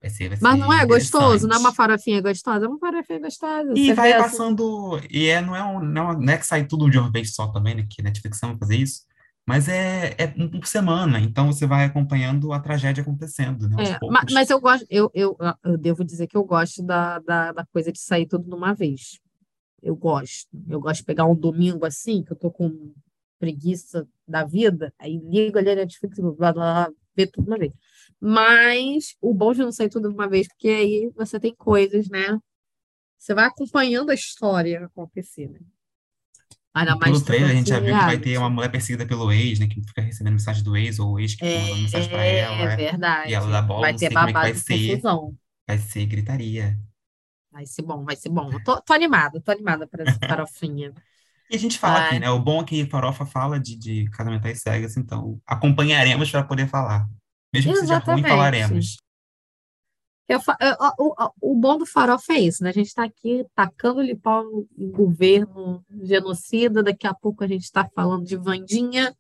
Vai 0.02 0.10
ser, 0.10 0.30
vai 0.30 0.38
Mas 0.42 0.60
não 0.60 0.74
é 0.74 0.86
gostoso? 0.86 1.48
Não 1.48 1.56
é 1.56 1.60
uma 1.60 1.74
farofinha 1.74 2.22
gostosa? 2.22 2.66
É 2.66 2.68
uma 2.68 2.80
farofinha 2.80 3.20
gostosa. 3.20 3.74
E 3.76 3.94
vai 3.94 4.12
assim- 4.12 4.24
passando. 4.38 5.00
E 5.10 5.28
é, 5.28 5.42
não, 5.42 5.56
é 5.56 5.64
um, 5.64 5.80
não, 5.80 6.14
não 6.14 6.34
é 6.34 6.38
que 6.38 6.46
sai 6.46 6.66
tudo 6.66 6.90
de 6.90 6.98
uma 6.98 7.12
vez 7.12 7.34
só 7.34 7.48
também, 7.48 7.76
né? 7.76 7.88
Que 7.90 8.02
Netflix 8.02 8.42
ama 8.44 8.58
fazer 8.58 8.76
isso. 8.78 9.06
Mas 9.48 9.68
é, 9.68 10.16
é 10.18 10.34
um 10.38 10.50
por 10.50 10.66
semana. 10.68 11.20
Então 11.20 11.48
você 11.48 11.66
vai 11.66 11.86
acompanhando 11.86 12.52
a 12.52 12.60
tragédia 12.60 13.02
acontecendo, 13.02 13.70
né? 13.70 13.76
É, 13.84 13.92
ma- 13.92 14.00
poucos. 14.00 14.34
mas, 14.34 14.50
eu 14.50 14.60
gosto, 14.60 14.86
eu, 14.90 15.10
eu, 15.14 15.38
eu 15.64 15.78
devo 15.78 16.04
dizer 16.04 16.28
que 16.28 16.38
eu 16.38 16.44
gosto 16.44 16.84
da, 16.84 17.20
da, 17.20 17.52
da 17.52 17.66
coisa 17.68 17.92
de 17.92 18.00
sair 18.00 18.26
tudo 18.28 18.44
de 18.50 18.56
uma 18.56 18.74
vez. 18.74 19.20
Eu 19.82 19.96
gosto. 19.96 20.50
Eu 20.70 20.80
gosto 20.80 21.00
de 21.00 21.06
pegar 21.06 21.26
um 21.26 21.36
domingo 21.36 21.86
assim, 21.86 22.24
que 22.24 22.32
eu 22.32 22.38
tô 22.38 22.52
com 22.52 22.94
preguiça 23.40 24.08
da 24.28 24.44
vida, 24.46 24.94
aí 25.00 25.18
ligo 25.18 25.58
ali 25.58 25.72
a 25.72 25.76
Netflix, 25.76 26.20
blá, 26.20 26.32
blá, 26.32 26.54
blá, 26.54 26.92
ver 27.16 27.28
tudo 27.28 27.48
uma 27.48 27.58
vez. 27.58 27.74
Mas 28.20 29.16
o 29.20 29.34
bom 29.34 29.52
de 29.54 29.60
não 29.60 29.72
sair 29.72 29.90
tudo 29.90 30.10
de 30.10 30.14
uma 30.14 30.30
vez, 30.30 30.48
porque 30.48 30.70
aí 30.70 31.12
você 31.16 31.40
tem 31.40 31.56
coisas, 31.56 32.08
né? 32.10 32.38
Você 33.18 33.34
vai 33.34 33.46
acompanhando 33.46 34.12
a 34.12 34.16
história 34.16 34.86
acontecer, 34.86 35.50
né? 35.50 35.60
Ainda 36.74 36.96
E 36.96 36.96
mais 36.96 37.12
pelo 37.12 37.26
trailer, 37.26 37.50
a 37.52 37.54
gente 37.54 37.70
já 37.70 37.80
viu 37.80 37.98
que 37.98 38.06
vai 38.06 38.18
ter 38.18 38.30
reality. 38.30 38.38
uma 38.38 38.50
mulher 38.50 38.72
perseguida 38.72 39.06
pelo 39.06 39.32
ex, 39.32 39.60
né? 39.60 39.68
Que 39.68 39.82
fica 39.82 40.02
recebendo 40.02 40.34
mensagem 40.34 40.64
do 40.64 40.76
ex, 40.78 41.00
ou 41.00 41.14
o 41.14 41.20
ex 41.20 41.36
que 41.36 41.46
fica 41.46 41.60
mandando 41.60 41.82
mensagem 41.82 42.10
pra 42.10 42.26
É 42.26 42.40
ela. 42.40 42.76
verdade. 42.76 43.32
E 43.32 43.34
ela 43.34 43.52
dá 43.52 43.62
bola, 43.62 43.82
Vai 43.82 43.92
não 43.92 44.00
ter 44.00 44.08
sei 44.08 44.16
como 44.16 44.30
é 44.30 44.34
que 44.34 44.40
vai 44.40 44.54
ser. 44.56 44.96
confusão. 44.96 45.36
Vai 45.68 45.78
ser 45.78 46.06
gritaria. 46.06 46.80
Vai 47.52 47.66
ser 47.66 47.82
bom, 47.82 48.04
vai 48.04 48.16
ser 48.16 48.30
bom. 48.30 48.50
Eu 48.52 48.64
tô, 48.64 48.82
tô 48.82 48.94
animada, 48.94 49.42
tô 49.42 49.52
animada 49.52 49.86
para 49.88 50.04
essa 50.04 50.20
farofinha. 50.28 50.94
E 51.50 51.56
a 51.56 51.60
gente 51.60 51.78
fala 51.78 52.00
aqui, 52.00 52.18
né? 52.18 52.30
O 52.30 52.40
bom 52.40 52.62
é 52.62 52.64
que 52.64 52.86
Farofa 52.86 53.26
fala 53.26 53.60
de, 53.60 53.76
de 53.76 54.10
casamentais 54.12 54.62
cegas, 54.62 54.96
então 54.96 55.38
acompanharemos 55.46 56.32
para 56.32 56.46
poder 56.46 56.66
falar. 56.66 57.06
Mesmo 57.54 57.74
que 57.74 57.80
seja 57.80 57.96
ruim, 57.96 58.04
Exatamente. 58.04 58.30
falaremos. 58.30 58.98
Eu 60.30 60.40
fa- 60.40 60.56
eu- 60.62 60.78
o, 60.98 61.26
o- 61.26 61.52
o 61.52 61.56
bom 61.56 61.78
do 61.78 61.86
farofa 61.86 62.32
é 62.32 62.40
isso, 62.40 62.64
né? 62.64 62.70
A 62.70 62.74
gente 62.74 62.88
está 62.88 63.04
aqui 63.04 63.46
tacando-lhe 63.54 64.16
pau 64.16 64.46
em 64.78 64.90
governo 64.90 65.84
genocida, 66.04 66.82
daqui 66.82 67.06
a 67.06 67.14
pouco 67.14 67.44
a 67.44 67.48
gente 67.48 67.64
está 67.64 67.86
falando 67.94 68.26
de 68.26 68.38
Vandinha, 68.38 69.14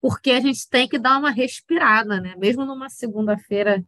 porque 0.00 0.32
a 0.32 0.40
gente 0.40 0.68
tem 0.68 0.88
que 0.88 0.98
dar 0.98 1.18
uma 1.18 1.30
respirada, 1.30 2.20
né? 2.20 2.34
Mesmo 2.36 2.64
numa 2.64 2.88
segunda-feira 2.90 3.84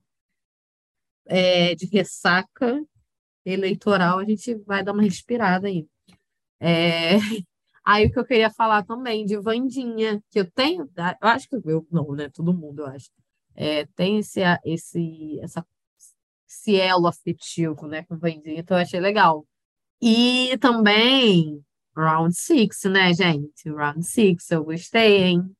é, 1.26 1.74
de 1.74 1.86
ressaca 1.86 2.80
eleitoral, 3.44 4.18
a 4.18 4.24
gente 4.24 4.54
vai 4.66 4.84
dar 4.84 4.92
uma 4.92 5.02
respirada 5.02 5.68
aí. 5.68 5.86
É, 6.60 7.16
Aí 7.84 8.06
o 8.06 8.12
que 8.12 8.18
eu 8.18 8.24
queria 8.24 8.50
falar 8.50 8.84
também 8.84 9.24
de 9.26 9.36
Vandinha, 9.38 10.22
que 10.30 10.38
eu 10.40 10.50
tenho, 10.50 10.88
eu 10.96 11.28
acho 11.28 11.48
que 11.48 11.56
eu 11.56 11.86
não, 11.90 12.12
né? 12.12 12.28
Todo 12.30 12.54
mundo, 12.54 12.82
eu 12.82 12.86
acho. 12.86 13.10
É, 13.54 13.86
tem 13.96 14.18
esse, 14.18 14.40
esse, 14.64 15.40
essa, 15.40 15.66
esse 16.48 16.76
elo 16.80 17.06
afetivo, 17.08 17.86
né, 17.86 18.04
com 18.04 18.16
Vandinha, 18.16 18.60
então 18.60 18.76
eu 18.76 18.82
achei 18.82 19.00
legal. 19.00 19.46
E 20.00 20.56
também 20.58 21.64
Round 21.96 22.34
Six, 22.34 22.84
né, 22.84 23.12
gente? 23.14 23.68
Round 23.70 24.04
Six, 24.04 24.50
eu 24.50 24.64
gostei, 24.64 25.24
hein? 25.24 25.56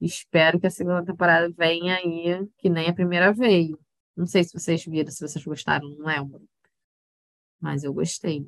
Espero 0.00 0.60
que 0.60 0.66
a 0.66 0.70
segunda 0.70 1.04
temporada 1.04 1.52
venha 1.56 1.96
aí, 1.96 2.46
que 2.58 2.68
nem 2.68 2.88
a 2.88 2.94
primeira 2.94 3.32
veio. 3.32 3.78
Não 4.16 4.26
sei 4.26 4.44
se 4.44 4.52
vocês 4.52 4.84
viram, 4.84 5.10
se 5.10 5.26
vocês 5.26 5.44
gostaram, 5.44 5.88
não 5.88 6.06
lembro. 6.06 6.42
Mas 7.62 7.84
eu 7.84 7.94
gostei. 7.94 8.44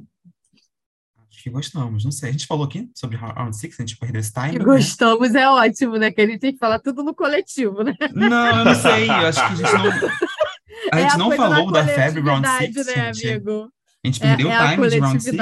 Acho 1.31 1.43
que 1.43 1.51
gostamos. 1.51 2.05
Não 2.05 2.11
sei. 2.11 2.31
A 2.31 2.33
gente 2.33 2.47
falou 2.47 2.65
aqui 2.65 2.91
sobre 2.95 3.17
Round 3.17 3.57
Six, 3.57 3.79
a 3.79 3.83
gente 3.83 3.97
perdeu 3.97 4.21
esse 4.21 4.33
time. 4.33 4.59
Né? 4.59 4.65
gostamos 4.65 5.35
é 5.35 5.49
ótimo, 5.49 5.97
né? 5.97 6.11
Que 6.11 6.21
a 6.23 6.27
gente 6.27 6.41
tem 6.41 6.53
que 6.53 6.59
falar 6.59 6.81
tudo 6.81 7.03
no 7.05 7.15
coletivo, 7.15 7.83
né? 7.83 7.95
Não, 8.13 8.59
eu 8.59 8.65
não 8.65 8.75
sei. 8.75 9.09
Eu 9.09 9.13
acho 9.13 9.47
que 9.47 9.53
a 9.53 9.57
gente 9.57 9.73
não. 9.73 10.11
A 10.93 11.01
É 11.01 11.03
gente 11.03 11.17
não 11.19 11.29
coisa 11.29 11.43
da 11.49 11.51
falou 11.57 11.73
da 11.73 11.87
febre 11.87 12.21
Round 12.21 12.47
Six, 12.49 12.87
né, 12.87 13.15
gente. 13.15 13.29
amigo? 13.31 13.73
A 14.05 14.07
gente 14.07 14.23
É, 14.23 14.27
perdeu 14.27 14.51
é 14.51 14.59
o 14.59 14.63
a 14.63 14.71
time 14.75 14.89
de 14.89 14.99
Round 14.99 15.23
Six. 15.23 15.39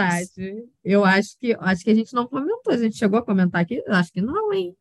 Eu 0.84 1.04
acho 1.04 1.38
que, 1.38 1.56
acho 1.58 1.82
que 1.84 1.90
a 1.90 1.94
gente 1.94 2.14
não 2.14 2.26
comentou. 2.26 2.72
A 2.72 2.76
gente 2.76 2.96
chegou 2.96 3.18
a 3.18 3.24
comentar 3.24 3.60
aqui? 3.60 3.82
Acho 3.88 4.12
que 4.12 4.20
não, 4.20 4.52
hein? 4.52 4.76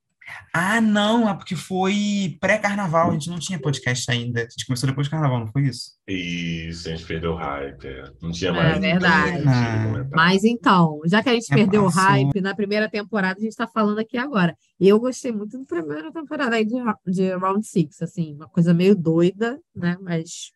Ah, 0.54 0.80
não, 0.82 1.30
é 1.30 1.34
porque 1.34 1.56
foi 1.56 2.38
pré-carnaval, 2.40 3.10
a 3.10 3.14
gente 3.14 3.30
não 3.30 3.40
tinha 3.40 3.60
podcast 3.60 4.10
ainda. 4.12 4.42
A 4.42 4.50
gente 4.50 4.66
começou 4.66 4.88
depois 4.90 5.08
do 5.08 5.12
carnaval, 5.12 5.40
não 5.40 5.48
foi 5.48 5.64
isso? 5.64 5.92
Isso, 6.08 6.88
a 6.90 6.92
gente 6.96 7.06
perdeu 7.06 7.32
o 7.34 7.36
hype. 7.36 7.86
é. 7.88 8.04
Não 8.22 8.32
tinha 8.32 8.50
É 8.52 8.54
mais. 8.54 8.80
verdade. 8.80 9.32
ninguém 9.38 9.44
pra 9.44 9.84
comentar. 9.86 10.10
Mas 10.12 10.44
então, 10.44 11.00
já 11.06 11.24
que 11.24 11.30
a 11.30 11.34
gente 11.34 11.52
É, 11.52 11.56
perdeu 11.56 11.82
o 11.84 11.86
passou. 11.86 12.02
hype 12.04 12.42
na 12.42 12.56
primeira 12.56 12.90
temporada, 12.90 13.38
a 13.40 13.42
gente 13.42 13.52
está 13.52 13.68
falando 13.68 14.00
aqui 14.00 14.18
agora. 14.18 14.56
Eu 14.80 15.00
gostei 15.00 15.32
muito 15.32 15.58
da 15.58 15.66
primeira 15.66 16.12
temporada 16.12 16.56
aí 16.56 16.66
de, 16.66 16.76
de 17.08 17.36
Round 17.36 17.66
Six, 17.66 18.02
assim, 18.02 18.34
uma 18.36 18.48
coisa 18.50 18.74
meio 18.74 18.96
doida, 18.96 19.60
né? 19.76 19.98
Mas 20.02 20.52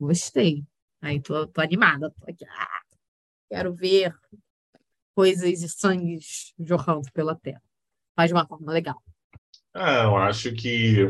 gostei. 0.00 0.64
Aí 1.02 1.20
tô, 1.20 1.46
tô 1.46 1.60
animada, 1.60 2.10
tô 2.10 2.30
aqui. 2.30 2.44
ah, 2.46 2.80
quero 3.48 3.74
ver 3.74 4.14
coisas 5.14 5.62
e 5.62 5.68
sangues 5.68 6.54
jorrando 6.58 7.10
pela 7.12 7.34
terra. 7.34 7.60
Mas 8.20 8.28
de 8.28 8.34
uma 8.34 8.46
forma 8.46 8.70
legal. 8.70 9.02
Ah, 9.72 10.02
eu 10.02 10.14
acho 10.14 10.52
que 10.52 11.06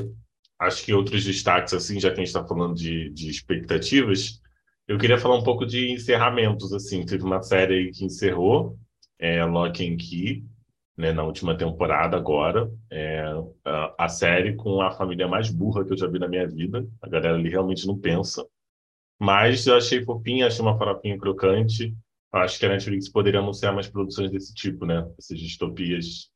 acho 0.60 0.84
que 0.84 0.94
outros 0.94 1.24
destaques, 1.24 1.74
assim, 1.74 1.98
já 1.98 2.08
que 2.10 2.14
a 2.14 2.18
gente 2.18 2.28
está 2.28 2.46
falando 2.46 2.72
de, 2.72 3.10
de 3.10 3.28
expectativas, 3.28 4.40
eu 4.86 4.96
queria 4.96 5.18
falar 5.18 5.36
um 5.36 5.42
pouco 5.42 5.66
de 5.66 5.90
encerramentos, 5.90 6.72
assim. 6.72 7.04
Teve 7.04 7.24
uma 7.24 7.42
série 7.42 7.74
aí 7.74 7.90
que 7.90 8.04
encerrou, 8.04 8.78
é, 9.18 9.44
Lock 9.44 9.84
and 9.84 9.96
Key, 9.96 10.44
né, 10.96 11.12
na 11.12 11.24
última 11.24 11.56
temporada 11.56 12.16
agora. 12.16 12.70
É, 12.88 13.24
a, 13.64 14.04
a 14.04 14.08
série 14.08 14.54
com 14.54 14.80
a 14.80 14.92
família 14.92 15.26
mais 15.26 15.50
burra 15.50 15.84
que 15.84 15.92
eu 15.92 15.98
já 15.98 16.06
vi 16.06 16.20
na 16.20 16.28
minha 16.28 16.46
vida. 16.46 16.86
A 17.02 17.08
galera 17.08 17.34
ali 17.34 17.48
realmente 17.48 17.88
não 17.88 17.98
pensa. 17.98 18.46
Mas 19.18 19.66
eu 19.66 19.76
achei 19.76 20.04
fofinha, 20.04 20.46
achei 20.46 20.60
uma 20.60 20.78
farofinha 20.78 21.18
crocante. 21.18 21.92
Acho 22.32 22.56
que 22.56 22.66
a 22.66 22.68
Netflix 22.68 23.08
poderia 23.08 23.40
anunciar 23.40 23.74
mais 23.74 23.88
produções 23.88 24.30
desse 24.30 24.54
tipo, 24.54 24.86
né? 24.86 25.04
Essas 25.18 25.40
distopias, 25.40 26.29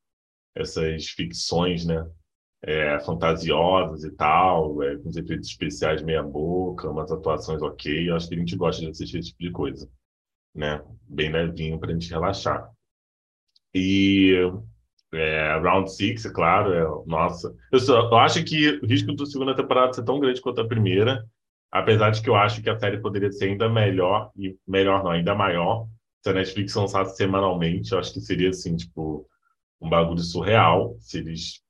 essas 0.54 1.06
ficções, 1.06 1.84
né? 1.84 2.06
É, 2.66 2.98
fantasiosas 3.00 4.04
e 4.04 4.10
tal, 4.12 4.82
é, 4.82 4.96
com 4.96 5.10
os 5.10 5.16
efeitos 5.16 5.50
especiais 5.50 6.02
meia 6.02 6.22
boca, 6.22 6.88
umas 6.88 7.12
atuações 7.12 7.60
ok. 7.60 8.08
Eu 8.08 8.16
acho 8.16 8.26
que 8.28 8.34
a 8.34 8.38
gente 8.38 8.56
gosta 8.56 8.80
de 8.80 8.88
assistir 8.88 9.18
esse 9.18 9.28
tipo 9.30 9.42
de 9.42 9.50
coisa, 9.50 9.90
né? 10.54 10.82
Bem 11.06 11.30
levinho 11.30 11.78
para 11.78 11.90
a 11.90 11.92
gente 11.92 12.08
relaxar. 12.08 12.70
E 13.74 14.34
é, 15.12 15.58
Round 15.58 15.92
Six, 15.92 16.24
é 16.24 16.32
claro, 16.32 16.72
é, 16.72 17.06
nossa. 17.06 17.54
Eu, 17.70 17.78
só, 17.78 18.08
eu 18.08 18.16
acho 18.16 18.42
que 18.44 18.80
o 18.82 18.86
risco 18.86 19.14
da 19.14 19.26
segunda 19.26 19.54
temporada 19.54 19.92
ser 19.92 20.04
tão 20.04 20.18
grande 20.18 20.40
quanto 20.40 20.60
a 20.60 20.66
primeira, 20.66 21.24
apesar 21.70 22.10
de 22.10 22.22
que 22.22 22.30
eu 22.30 22.36
acho 22.36 22.62
que 22.62 22.70
a 22.70 22.78
série 22.78 22.98
poderia 22.98 23.30
ser 23.30 23.46
ainda 23.46 23.68
melhor, 23.68 24.30
e 24.36 24.56
melhor 24.66 25.04
não, 25.04 25.10
ainda 25.10 25.34
maior, 25.34 25.86
se 26.22 26.30
a 26.30 26.32
Netflix 26.32 26.74
lançasse 26.74 27.16
semanalmente. 27.16 27.92
Eu 27.92 27.98
acho 27.98 28.12
que 28.12 28.20
seria, 28.20 28.50
assim, 28.50 28.76
tipo, 28.76 29.26
um 29.80 29.88
bagulho 29.88 30.20
surreal 30.20 30.96
se 30.98 31.18
eles 31.18 31.62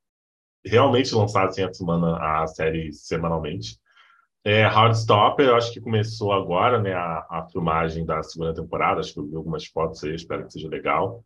realmente 0.65 1.15
lançassem 1.15 1.65
a 1.65 1.73
semana 1.73 2.17
a 2.43 2.47
série 2.47 2.93
semanalmente. 2.93 3.79
É, 4.45 4.63
Heartstopper, 4.63 5.47
eu 5.47 5.57
acho 5.57 5.73
que 5.73 5.81
começou 5.81 6.33
agora, 6.33 6.81
né, 6.81 6.93
a, 6.93 7.27
a 7.31 7.49
filmagem 7.51 8.05
da 8.05 8.23
segunda 8.23 8.55
temporada. 8.55 9.01
Acho 9.01 9.15
que 9.15 9.21
eu 9.21 9.27
vi 9.27 9.37
algumas 9.37 9.67
fotos 9.67 10.05
aí, 10.05 10.15
espero 10.15 10.45
que 10.47 10.53
seja 10.53 10.69
legal. 10.69 11.25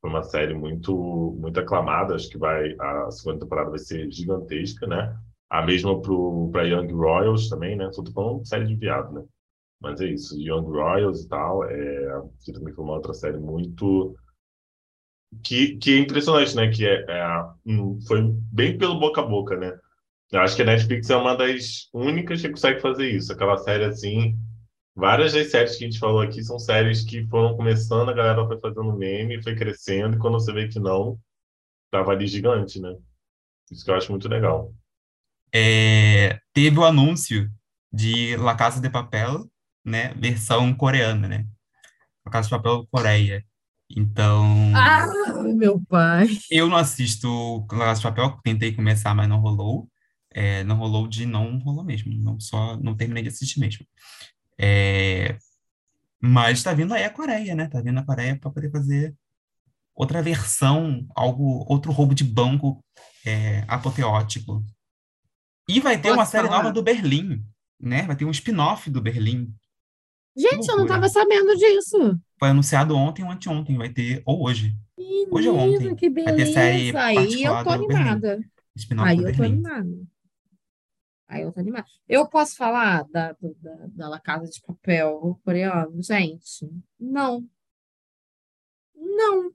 Foi 0.00 0.10
uma 0.10 0.22
série 0.22 0.54
muito 0.54 1.36
muito 1.38 1.58
aclamada, 1.60 2.14
acho 2.14 2.28
que 2.28 2.38
vai 2.38 2.74
a 2.78 3.10
segunda 3.10 3.40
temporada 3.40 3.70
vai 3.70 3.78
ser 3.78 4.10
gigantesca, 4.10 4.86
né? 4.86 5.16
A 5.48 5.62
mesma 5.62 6.00
para 6.50 6.64
Young 6.64 6.92
Royals 6.92 7.48
também, 7.48 7.76
né? 7.76 7.90
Só 7.92 8.02
tô 8.02 8.12
falando 8.12 8.46
série 8.46 8.66
de 8.66 8.74
viado, 8.74 9.12
né? 9.12 9.24
Mas 9.80 10.00
é 10.00 10.06
isso, 10.06 10.38
Young 10.40 10.66
Royals 10.70 11.24
e 11.24 11.28
tal, 11.28 11.64
é, 11.64 12.22
que 12.40 12.52
também 12.52 12.74
foi 12.74 12.84
uma 12.84 12.94
outra 12.94 13.14
série 13.14 13.38
muito 13.38 14.16
que, 15.42 15.76
que 15.76 15.92
é 15.92 15.98
impressionante, 15.98 16.54
né? 16.54 16.68
Que 16.68 16.86
é, 16.86 17.04
é, 17.08 17.44
hum, 17.66 17.98
foi 18.06 18.22
bem 18.52 18.76
pelo 18.78 18.98
boca 18.98 19.20
a 19.20 19.24
boca, 19.24 19.56
né? 19.56 19.76
Eu 20.32 20.40
acho 20.40 20.56
que 20.56 20.62
a 20.62 20.66
Netflix 20.66 21.08
é 21.08 21.16
uma 21.16 21.36
das 21.36 21.88
únicas 21.92 22.40
que 22.40 22.50
consegue 22.50 22.80
fazer 22.80 23.10
isso. 23.10 23.32
Aquela 23.32 23.56
série 23.58 23.84
assim. 23.84 24.36
Várias 24.94 25.34
das 25.34 25.50
séries 25.50 25.76
que 25.76 25.84
a 25.84 25.88
gente 25.88 25.98
falou 25.98 26.22
aqui 26.22 26.42
são 26.42 26.58
séries 26.58 27.04
que 27.04 27.26
foram 27.28 27.54
começando, 27.54 28.08
a 28.08 28.14
galera 28.14 28.46
foi 28.46 28.58
fazendo 28.58 28.96
meme, 28.96 29.42
foi 29.42 29.54
crescendo, 29.54 30.16
e 30.16 30.18
quando 30.18 30.40
você 30.40 30.50
vê 30.54 30.68
que 30.68 30.80
não, 30.80 31.20
tava 31.90 32.12
ali 32.12 32.26
gigante, 32.26 32.80
né? 32.80 32.96
Isso 33.70 33.84
que 33.84 33.90
eu 33.90 33.94
acho 33.94 34.10
muito 34.10 34.26
legal. 34.26 34.72
É, 35.54 36.40
teve 36.54 36.78
o 36.78 36.84
anúncio 36.84 37.50
de 37.92 38.36
La 38.36 38.54
Casa 38.54 38.80
de 38.80 38.88
Papel, 38.88 39.44
né? 39.84 40.14
Versão 40.14 40.74
coreana, 40.74 41.28
né? 41.28 41.46
La 42.24 42.32
Casa 42.32 42.48
de 42.48 42.56
Papel 42.56 42.86
Coreia. 42.90 43.44
Então, 43.88 44.44
Ah, 44.74 45.06
meu 45.54 45.80
pai. 45.88 46.26
eu 46.50 46.68
não 46.68 46.76
assisto 46.76 47.64
Casa 47.68 48.00
de 48.00 48.02
Papel, 48.02 48.38
tentei 48.42 48.74
começar, 48.74 49.14
mas 49.14 49.28
não 49.28 49.38
rolou. 49.40 49.88
É, 50.32 50.62
não 50.64 50.76
rolou 50.76 51.06
de 51.06 51.24
não 51.24 51.58
rolou 51.58 51.82
mesmo, 51.84 52.12
não 52.12 52.38
só 52.38 52.76
não 52.76 52.94
terminei 52.96 53.22
de 53.22 53.28
assistir 53.30 53.58
mesmo. 53.60 53.86
É, 54.58 55.38
mas 56.20 56.62
tá 56.62 56.74
vindo 56.74 56.92
aí 56.92 57.04
a 57.04 57.10
Coreia, 57.10 57.54
né? 57.54 57.68
Tá 57.68 57.80
vindo 57.80 57.98
a 57.98 58.04
Coreia 58.04 58.36
para 58.38 58.50
poder 58.50 58.70
fazer 58.70 59.14
outra 59.94 60.20
versão, 60.22 61.06
algo, 61.14 61.64
outro 61.68 61.90
roubo 61.92 62.14
de 62.14 62.24
banco 62.24 62.84
é, 63.24 63.64
apoteótico. 63.68 64.62
E 65.68 65.80
vai 65.80 65.96
ter 65.96 66.08
Posso 66.08 66.18
uma 66.20 66.26
série 66.26 66.48
falar? 66.48 66.58
nova 66.58 66.72
do 66.72 66.82
Berlim, 66.82 67.42
né? 67.80 68.02
Vai 68.02 68.14
ter 68.16 68.24
um 68.24 68.30
spin-off 68.30 68.90
do 68.90 69.00
Berlim. 69.00 69.54
Gente, 70.36 70.68
eu 70.68 70.76
não 70.76 70.86
tava 70.86 71.08
sabendo 71.08 71.56
disso. 71.56 72.20
Foi 72.38 72.50
anunciado 72.50 72.94
ontem 72.94 73.24
ou 73.24 73.30
anteontem, 73.30 73.78
vai 73.78 73.88
ter, 73.88 74.22
ou 74.26 74.44
hoje. 74.44 74.76
Hoje 75.30 75.48
ou 75.48 75.56
ontem. 75.56 75.94
que 75.96 76.10
Vai 76.10 76.36
ter 76.36 76.46
série 76.46 76.92
beleza. 76.92 77.00
Aí 77.02 77.42
eu 77.42 77.64
tô 77.64 77.70
animada. 77.70 78.40
Aí 78.98 79.18
eu 79.18 79.34
tô 79.34 79.42
animada. 79.42 80.06
Aí 81.26 81.42
eu 81.42 81.52
tô 81.52 81.60
animada. 81.60 81.86
Eu 82.06 82.28
posso 82.28 82.54
falar 82.54 83.04
da, 83.08 83.32
da, 83.32 83.86
da 83.88 84.08
La 84.08 84.20
Casa 84.20 84.46
de 84.46 84.60
Papel 84.60 85.40
coreano? 85.42 86.02
Gente, 86.02 86.70
não. 87.00 87.42
Não. 88.94 89.50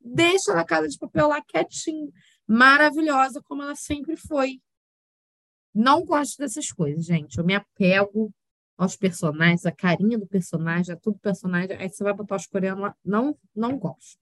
Deixa 0.00 0.50
a 0.50 0.56
La 0.56 0.64
Casa 0.64 0.88
de 0.88 0.98
Papel 0.98 1.28
lá 1.28 1.40
quietinho. 1.40 2.12
Maravilhosa 2.46 3.40
como 3.42 3.62
ela 3.62 3.76
sempre 3.76 4.16
foi. 4.16 4.60
Não 5.72 6.04
gosto 6.04 6.38
dessas 6.38 6.72
coisas, 6.72 7.04
gente. 7.04 7.38
Eu 7.38 7.44
me 7.44 7.54
apego 7.54 8.34
aos 8.76 8.96
personagens, 8.96 9.66
a 9.66 9.72
carinha 9.72 10.18
do 10.18 10.26
personagem, 10.26 10.94
a 10.94 10.98
tudo 10.98 11.18
personagem. 11.18 11.76
Aí 11.76 11.88
você 11.88 12.02
vai 12.04 12.12
botar 12.14 12.36
os 12.36 12.46
coreanos 12.46 12.82
lá. 12.82 12.96
Não, 13.04 13.36
não 13.54 13.78
gosto. 13.78 14.18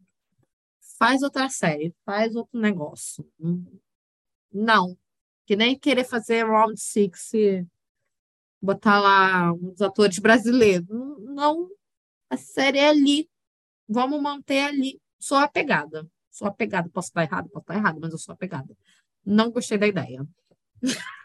Faz 0.99 1.23
outra 1.23 1.49
série, 1.49 1.95
faz 2.05 2.35
outro 2.37 2.59
negócio. 2.61 3.27
Hum, 3.41 3.65
Não. 4.53 4.97
Que 5.47 5.57
nem 5.57 5.79
querer 5.79 6.05
fazer 6.05 6.45
Round 6.47 6.81
Six 6.81 7.35
e 7.35 7.67
botar 8.63 9.01
lá 9.01 9.53
uns 9.53 9.81
atores 9.81 10.19
brasileiros. 10.19 10.87
Não, 10.89 11.19
não. 11.21 11.71
a 12.31 12.37
série 12.37 12.79
é 12.79 12.89
ali. 12.89 13.29
Vamos 13.89 14.21
manter 14.23 14.61
ali. 14.67 15.01
Sou 15.19 15.39
apegada. 15.39 16.09
Sou 16.31 16.47
apegada. 16.49 16.89
Posso 16.91 17.09
estar 17.09 17.23
errado, 17.25 17.49
posso 17.51 17.65
estar 17.65 17.75
errado, 17.77 17.99
mas 18.01 18.13
eu 18.13 18.19
sou 18.19 18.33
apegada. 18.35 18.77
Não 19.25 19.51
gostei 19.51 19.79
da 19.79 19.87
ideia. 19.89 20.27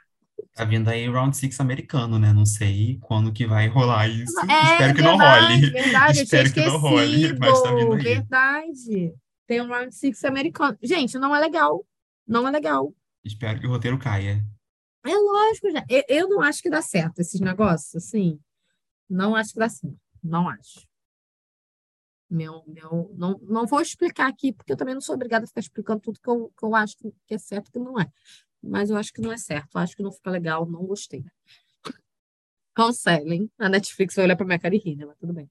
Tá 0.55 0.63
vindo 0.63 0.87
aí 0.87 1.05
Round 1.09 1.35
Six 1.35 1.59
americano, 1.59 2.17
né? 2.17 2.31
Não 2.31 2.45
sei 2.45 2.97
quando 3.01 3.33
que 3.33 3.45
vai 3.45 3.67
rolar 3.67 4.07
isso. 4.07 4.39
É 4.39 4.71
Espero 4.71 4.95
que 4.95 5.01
não 5.01 5.17
verdade, 5.17 5.53
role. 5.53 5.69
Verdade, 5.69 6.21
Espero 6.23 6.53
que 6.53 6.65
não 6.65 6.77
role, 6.77 7.37
mas 7.37 7.61
tá 7.61 7.75
vindo 7.75 7.93
aí. 7.93 8.03
Verdade. 8.03 9.13
Tem 9.45 9.61
um 9.61 9.67
Round 9.67 9.93
Six 9.93 10.23
americano. 10.23 10.77
Gente, 10.81 11.19
não 11.19 11.35
é 11.35 11.41
legal. 11.41 11.85
Não 12.25 12.47
é 12.47 12.51
legal. 12.51 12.95
Espero 13.21 13.59
que 13.59 13.67
o 13.67 13.69
roteiro 13.69 13.99
caia. 13.99 14.41
É 15.05 15.13
lógico, 15.13 15.69
já. 15.71 15.85
Eu, 15.89 16.03
eu 16.07 16.29
não 16.29 16.41
acho 16.41 16.63
que 16.63 16.69
dá 16.69 16.81
certo 16.81 17.19
esses 17.19 17.41
negócios, 17.41 17.93
assim. 17.93 18.39
Não 19.09 19.35
acho 19.35 19.51
que 19.51 19.59
dá 19.59 19.67
certo. 19.67 19.99
Não 20.23 20.47
acho. 20.47 20.87
Meu, 22.29 22.63
meu, 22.65 23.13
não, 23.17 23.37
não 23.43 23.67
vou 23.67 23.81
explicar 23.81 24.27
aqui, 24.27 24.53
porque 24.53 24.71
eu 24.71 24.77
também 24.77 24.93
não 24.93 25.01
sou 25.01 25.15
obrigada 25.15 25.43
a 25.43 25.47
ficar 25.47 25.59
explicando 25.59 25.99
tudo 25.99 26.19
que 26.19 26.29
eu, 26.29 26.51
que 26.57 26.65
eu 26.65 26.73
acho 26.73 26.95
que 26.97 27.13
é 27.29 27.37
certo 27.37 27.67
e 27.67 27.71
que 27.73 27.79
não 27.79 27.99
é. 27.99 28.09
Mas 28.65 28.89
eu 28.89 28.97
acho 28.97 29.13
que 29.13 29.21
não 29.21 29.31
é 29.31 29.37
certo. 29.37 29.75
Eu 29.75 29.81
acho 29.81 29.95
que 29.95 30.03
não 30.03 30.11
fica 30.11 30.29
legal, 30.29 30.65
não 30.65 30.85
gostei. 30.85 31.23
Cancelem. 32.73 33.49
A 33.57 33.69
Netflix 33.69 34.15
vai 34.15 34.25
olhar 34.25 34.35
pra 34.35 34.45
minha 34.45 34.59
cara 34.59 34.75
e 34.75 34.79
rir, 34.79 34.95
né? 34.95 35.05
Mas 35.05 35.17
tudo 35.17 35.33
bem. 35.33 35.49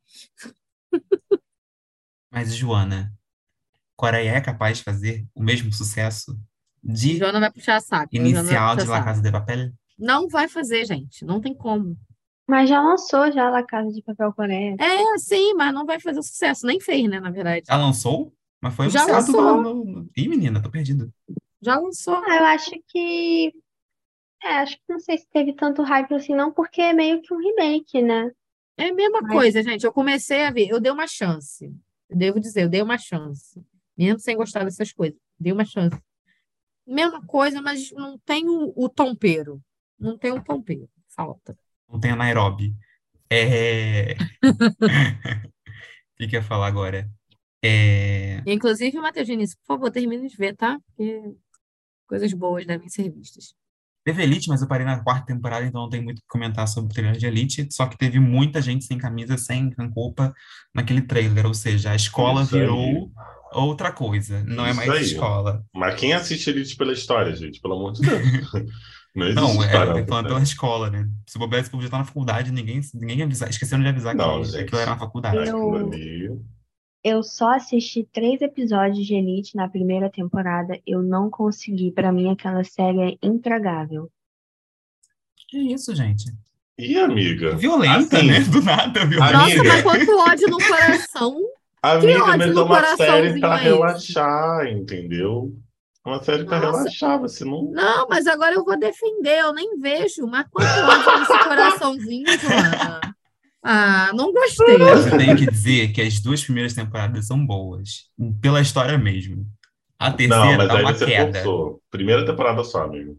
Mas, 2.30 2.54
Joana, 2.54 3.12
Coreia 3.96 4.30
é 4.30 4.40
capaz 4.40 4.78
de 4.78 4.84
fazer 4.84 5.26
o 5.34 5.42
mesmo 5.42 5.72
sucesso 5.72 6.38
de 6.82 7.16
Joana 7.16 7.40
vai 7.40 7.50
puxar 7.50 7.80
saco. 7.80 8.14
Joana 8.14 8.30
vai 8.30 8.40
inicial 8.40 8.76
de 8.76 8.82
La 8.82 8.96
saco. 8.96 9.04
Casa 9.06 9.22
de 9.22 9.32
Papel? 9.32 9.72
Não 9.98 10.28
vai 10.28 10.48
fazer, 10.48 10.84
gente. 10.84 11.24
Não 11.24 11.40
tem 11.40 11.54
como. 11.54 11.96
Mas 12.46 12.68
já 12.68 12.82
lançou 12.82 13.32
já 13.32 13.48
La 13.48 13.62
Casa 13.62 13.90
de 13.90 14.02
Papel 14.02 14.32
Coreia. 14.34 14.76
É, 14.78 15.18
sim, 15.18 15.54
mas 15.54 15.72
não 15.72 15.86
vai 15.86 15.98
fazer 15.98 16.22
sucesso. 16.22 16.66
Nem 16.66 16.78
fez, 16.78 17.08
né, 17.08 17.20
na 17.20 17.30
verdade. 17.30 17.64
Já 17.66 17.76
lançou? 17.76 18.34
Mas 18.60 18.74
foi 18.74 18.90
Já 18.90 19.06
lançou. 19.06 19.62
no, 19.62 19.84
no... 19.84 20.10
Ih, 20.16 20.28
menina, 20.28 20.60
tô 20.60 20.70
perdido. 20.70 21.10
Já 21.64 21.78
lançou. 21.78 22.14
Ah, 22.16 22.36
eu 22.36 22.44
acho 22.44 22.70
que. 22.88 23.52
É, 24.42 24.48
acho 24.58 24.76
que 24.76 24.82
não 24.88 24.98
sei 24.98 25.16
se 25.16 25.26
teve 25.30 25.54
tanto 25.54 25.82
hype 25.82 26.12
assim, 26.14 26.34
não, 26.34 26.52
porque 26.52 26.82
é 26.82 26.92
meio 26.92 27.22
que 27.22 27.32
um 27.32 27.38
remake, 27.38 28.02
né? 28.02 28.30
É 28.76 28.88
a 28.88 28.94
mesma 28.94 29.20
Mas- 29.22 29.32
coisa, 29.32 29.62
gente. 29.62 29.84
Eu 29.84 29.92
comecei 29.92 30.42
a 30.44 30.50
ver, 30.50 30.68
eu 30.68 30.80
dei 30.80 30.92
uma 30.92 31.06
chance. 31.06 31.72
Eu 32.10 32.16
devo 32.16 32.38
dizer, 32.40 32.64
eu 32.64 32.68
dei 32.68 32.82
uma 32.82 32.98
chance. 32.98 33.64
Mesmo 33.96 34.18
sem 34.18 34.36
gostar 34.36 34.64
dessas 34.64 34.92
coisas. 34.92 35.18
Dei 35.38 35.52
uma 35.52 35.64
chance. 35.64 35.96
Mesma 36.86 37.24
coisa, 37.24 37.62
mas 37.62 37.90
não 37.92 38.18
tem 38.18 38.46
o, 38.48 38.72
o 38.76 38.88
tompeiro. 38.90 39.62
Não 39.98 40.18
tem 40.18 40.32
o 40.32 40.42
tompeiro. 40.44 40.88
Falta. 41.08 41.56
Não 41.88 41.98
tem 41.98 42.10
a 42.10 42.16
Nairobi. 42.16 42.74
É... 43.30 44.14
O 44.42 46.16
que 46.16 46.28
que 46.28 46.36
eu 46.36 46.40
ia 46.40 46.42
falar 46.42 46.66
agora? 46.66 47.08
É... 47.62 48.42
Inclusive, 48.46 48.98
Matheus 48.98 49.26
Diniz, 49.26 49.54
por 49.54 49.64
favor, 49.66 49.90
termine 49.90 50.28
de 50.28 50.36
ver, 50.36 50.54
tá? 50.54 50.78
Porque 50.88 51.34
coisas 52.06 52.32
boas 52.32 52.66
devem 52.66 52.88
ser 52.88 53.10
vistas. 53.10 53.54
Teve 54.04 54.22
Elite, 54.22 54.48
mas 54.50 54.60
eu 54.60 54.68
parei 54.68 54.84
na 54.84 55.02
quarta 55.02 55.26
temporada, 55.26 55.64
então 55.64 55.80
não 55.80 55.88
tem 55.88 56.02
muito 56.02 56.18
o 56.18 56.20
que 56.20 56.28
comentar 56.28 56.68
sobre 56.68 56.90
o 56.90 56.94
trailer 56.94 57.16
de 57.16 57.26
Elite. 57.26 57.66
Só 57.70 57.86
que 57.86 57.96
teve 57.96 58.20
muita 58.20 58.60
gente 58.60 58.84
sem 58.84 58.98
camisa, 58.98 59.38
sem 59.38 59.72
roupa 59.96 60.34
naquele 60.74 61.00
trailer. 61.00 61.46
Ou 61.46 61.54
seja, 61.54 61.90
a 61.92 61.96
escola 61.96 62.42
Isso 62.42 62.54
aí. 62.54 62.60
virou 62.60 63.10
outra 63.52 63.90
coisa. 63.90 64.44
Não 64.44 64.66
é 64.66 64.70
Isso 64.70 64.76
mais 64.76 64.90
aí. 64.90 65.02
escola. 65.04 65.64
Mas 65.74 65.94
quem 65.94 66.12
assiste 66.12 66.50
Elite 66.50 66.76
pela 66.76 66.92
história, 66.92 67.34
gente? 67.34 67.60
Pelo 67.62 67.76
amor 67.76 67.92
de 67.92 68.02
Deus. 68.02 68.20
Não 69.14 69.32
Não, 69.32 69.62
é, 69.62 69.76
eu 69.76 70.02
tô 70.02 70.06
falando 70.08 70.26
pela 70.26 70.42
escola, 70.42 70.90
né? 70.90 71.08
Se 71.26 71.38
bobear, 71.38 71.62
esse 71.62 71.70
povo 71.70 71.82
já 71.82 71.88
tá 71.88 71.98
na 71.98 72.04
faculdade, 72.04 72.50
ninguém, 72.50 72.80
ninguém 72.92 73.22
avisar. 73.22 73.48
Esqueceram 73.48 73.82
de 73.82 73.88
avisar 73.88 74.14
Não, 74.14 74.40
que 74.42 74.48
gente. 74.48 74.64
aquilo 74.64 74.80
era 74.80 74.90
na 74.90 74.98
faculdade. 74.98 75.48
Eu-. 75.48 76.42
Eu 77.04 77.22
só 77.22 77.50
assisti 77.54 78.08
três 78.10 78.40
episódios 78.40 79.06
de 79.06 79.14
Elite 79.14 79.54
na 79.54 79.68
primeira 79.68 80.08
temporada. 80.10 80.80
Eu 80.86 81.02
não 81.02 81.28
consegui. 81.28 81.90
Pra 81.92 82.10
mim, 82.10 82.32
aquela 82.32 82.64
série 82.64 83.12
é 83.12 83.16
intragável. 83.22 84.10
Que 85.50 85.58
isso, 85.74 85.94
gente? 85.94 86.32
E 86.78 86.98
amiga? 86.98 87.54
Violenta, 87.56 88.16
Assim, 88.16 88.26
né? 88.26 88.40
Do 88.40 88.62
nada, 88.62 89.04
violenta. 89.04 89.36
Amiga. 89.38 89.62
Nossa, 89.62 89.68
mas 89.68 89.82
quanto 89.82 90.18
ódio 90.18 90.48
no 90.48 90.56
coração. 90.58 91.38
Amiga, 91.82 92.22
ódio 92.24 92.26
mas 92.38 92.40
é 92.40 92.46
no 92.54 92.64
uma 92.64 92.96
série 92.96 93.38
pra 93.40 93.52
é 93.52 93.56
esse? 93.56 93.64
relaxar, 93.64 94.66
entendeu? 94.68 95.52
Uma 96.06 96.22
série 96.22 96.44
pra 96.44 96.58
Nossa. 96.60 96.78
relaxar, 96.78 97.20
você 97.20 97.44
não. 97.44 97.70
Não, 97.70 98.08
mas 98.08 98.26
agora 98.26 98.54
eu 98.54 98.64
vou 98.64 98.78
defender, 98.78 99.40
eu 99.40 99.52
nem 99.52 99.78
vejo. 99.78 100.26
Mas 100.26 100.46
quanto 100.50 100.66
ódio 100.66 101.20
nesse 101.20 101.38
coraçãozinho, 101.44 102.26
Joana? 102.40 103.13
Ah, 103.64 104.12
não 104.14 104.30
gostei. 104.32 104.76
Eu 104.76 105.16
tenho 105.16 105.36
que 105.36 105.50
dizer 105.50 105.90
que 105.92 106.02
as 106.02 106.20
duas 106.20 106.44
primeiras 106.44 106.74
temporadas 106.74 107.26
são 107.26 107.44
boas. 107.44 108.10
Pela 108.40 108.60
história 108.60 108.98
mesmo. 108.98 109.46
A 109.98 110.10
Não, 110.10 110.16
terceira 110.16 110.56
mas 110.58 110.68
dá 110.68 110.74
aí 110.74 110.82
uma 110.82 110.92
você 110.94 111.06
queda. 111.06 111.32
forçou. 111.42 111.82
Primeira 111.90 112.26
temporada 112.26 112.62
só, 112.62 112.82
amigo. 112.82 113.18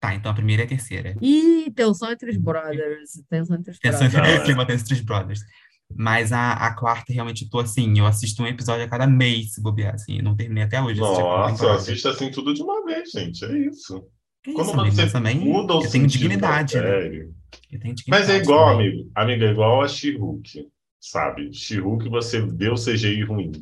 Tá, 0.00 0.14
então 0.14 0.32
a 0.32 0.34
primeira 0.34 0.62
e 0.62 0.64
a 0.64 0.68
terceira. 0.68 1.14
Ih, 1.20 1.70
tensão 1.76 2.10
entre 2.10 2.30
os 2.30 2.36
brothers. 2.36 3.22
Tensão 3.28 3.56
entre 3.56 3.70
os 3.70 3.78
brothers. 3.78 4.12
Não, 4.12 4.24
é. 4.24 4.44
clima 4.44 4.62
entre 4.62 4.82
Três 4.82 5.00
Brothers. 5.00 5.40
Mas 5.94 6.32
a, 6.32 6.52
a 6.52 6.74
quarta 6.74 7.12
realmente 7.12 7.44
eu 7.44 7.50
tô 7.50 7.58
assim, 7.58 7.98
eu 7.98 8.06
assisto 8.06 8.42
um 8.42 8.46
episódio 8.46 8.84
a 8.84 8.88
cada 8.88 9.06
mês, 9.06 9.54
se 9.54 9.62
bobear, 9.62 9.94
assim. 9.94 10.18
Eu 10.18 10.24
não 10.24 10.36
terminei 10.36 10.64
até 10.64 10.80
hoje. 10.80 11.00
quarta 11.00 11.50
Nossa, 11.50 11.74
assisto 11.74 12.08
assim 12.08 12.30
tudo 12.30 12.54
de 12.54 12.62
uma 12.62 12.84
vez, 12.84 13.10
gente. 13.10 13.44
É 13.44 13.58
isso. 13.58 14.02
Que 14.42 14.52
Quando 14.52 14.68
isso, 14.70 14.80
amigo, 14.80 14.96
você 14.96 15.10
também 15.10 15.36
muda 15.38 15.74
o 15.74 15.84
eu 15.84 15.90
tenho 15.90 16.06
dignidade, 16.06 16.74
da 16.74 16.82
né? 16.82 17.28
Eu 17.70 17.80
tenho 17.80 17.94
Mas 18.08 18.28
é 18.28 18.38
dignidade 18.38 18.42
igual, 18.42 18.70
também. 18.72 18.88
amigo. 18.88 19.10
Amiga, 19.14 19.44
é 19.46 19.50
igual 19.50 19.82
a 19.82 19.88
She-Hulk, 19.88 20.68
sabe? 21.00 21.52
She-Hulk 21.52 22.08
você 22.08 22.40
deu 22.42 22.74
CGI 22.74 23.22
ruim. 23.24 23.52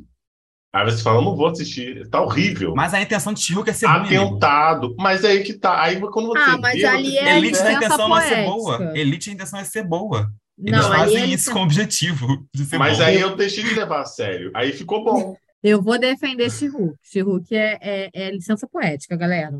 Aí 0.72 0.84
você 0.84 1.02
fala, 1.02 1.22
não 1.22 1.34
vou 1.34 1.46
assistir, 1.48 2.06
tá 2.08 2.20
horrível. 2.20 2.74
Mas 2.76 2.92
a 2.94 3.00
intenção 3.00 3.32
de 3.32 3.40
She-Hulk 3.40 3.70
é 3.70 3.72
ser 3.72 3.86
ruim, 3.86 3.96
amigo. 3.96 4.22
Atentado. 4.24 4.94
Mas 4.98 5.24
é 5.24 5.28
aí 5.28 5.42
que 5.42 5.54
tá. 5.54 5.82
Aí 5.82 5.98
quando 5.98 6.28
você 6.28 6.38
Ah, 6.38 6.58
mas 6.58 6.74
vê, 6.78 6.86
ali 6.86 7.10
você 7.10 7.18
é 7.18 7.36
Elite 7.38 7.58
a 7.58 7.72
intenção 7.72 8.08
não 8.08 8.18
é 8.18 8.28
ser 8.28 8.44
boa. 8.44 8.76
poética. 8.76 8.98
Elite 8.98 9.30
a 9.30 9.32
intenção 9.32 9.58
é 9.58 9.64
ser 9.64 9.82
boa. 9.82 10.32
Eles 10.58 10.72
Não, 10.72 10.88
fazem 10.90 11.16
é 11.22 11.26
isso 11.26 11.52
com 11.52 11.60
o 11.60 11.62
objetivo 11.62 12.46
de 12.54 12.64
ser 12.64 12.78
Mas 12.78 12.98
bom. 12.98 13.04
aí 13.04 13.20
eu 13.20 13.34
deixei 13.36 13.64
de 13.64 13.74
levar 13.74 14.00
a 14.00 14.04
sério. 14.04 14.50
Aí 14.54 14.72
ficou 14.72 15.02
bom. 15.04 15.36
Eu 15.62 15.80
vou 15.82 15.98
defender 15.98 16.50
She-Hulk. 16.50 16.96
She-Hulk 17.02 17.54
é, 17.56 17.78
é, 17.80 18.10
é 18.12 18.30
licença 18.30 18.68
poética, 18.68 19.16
galera. 19.16 19.52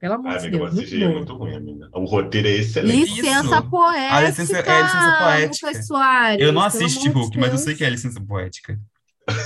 Pelo 0.00 0.14
amor 0.14 0.32
Ah, 0.32 0.36
de 0.38 0.50
Deus. 0.50 0.72
o 0.72 0.74
muito 0.74 0.94
é 0.94 1.08
muito 1.08 1.34
ruim, 1.34 1.54
amiga. 1.56 1.90
O 1.92 2.04
roteiro 2.06 2.48
é 2.48 2.52
excelente. 2.52 3.10
Licença 3.20 3.56
Isso. 3.58 3.70
poética. 3.70 4.14
A 4.16 4.20
licença- 4.22 4.56
é 4.58 4.70
a 4.70 4.82
licença 4.82 5.18
poética. 5.18 5.66
Lucas 5.68 5.86
Soares, 5.86 6.40
Eu 6.46 6.52
não 6.52 6.62
assisto 6.62 7.10
Hulk, 7.10 7.38
mas 7.38 7.52
eu 7.52 7.58
sei 7.58 7.74
que 7.74 7.84
é 7.84 7.90
licença 7.90 8.20
poética. 8.24 8.80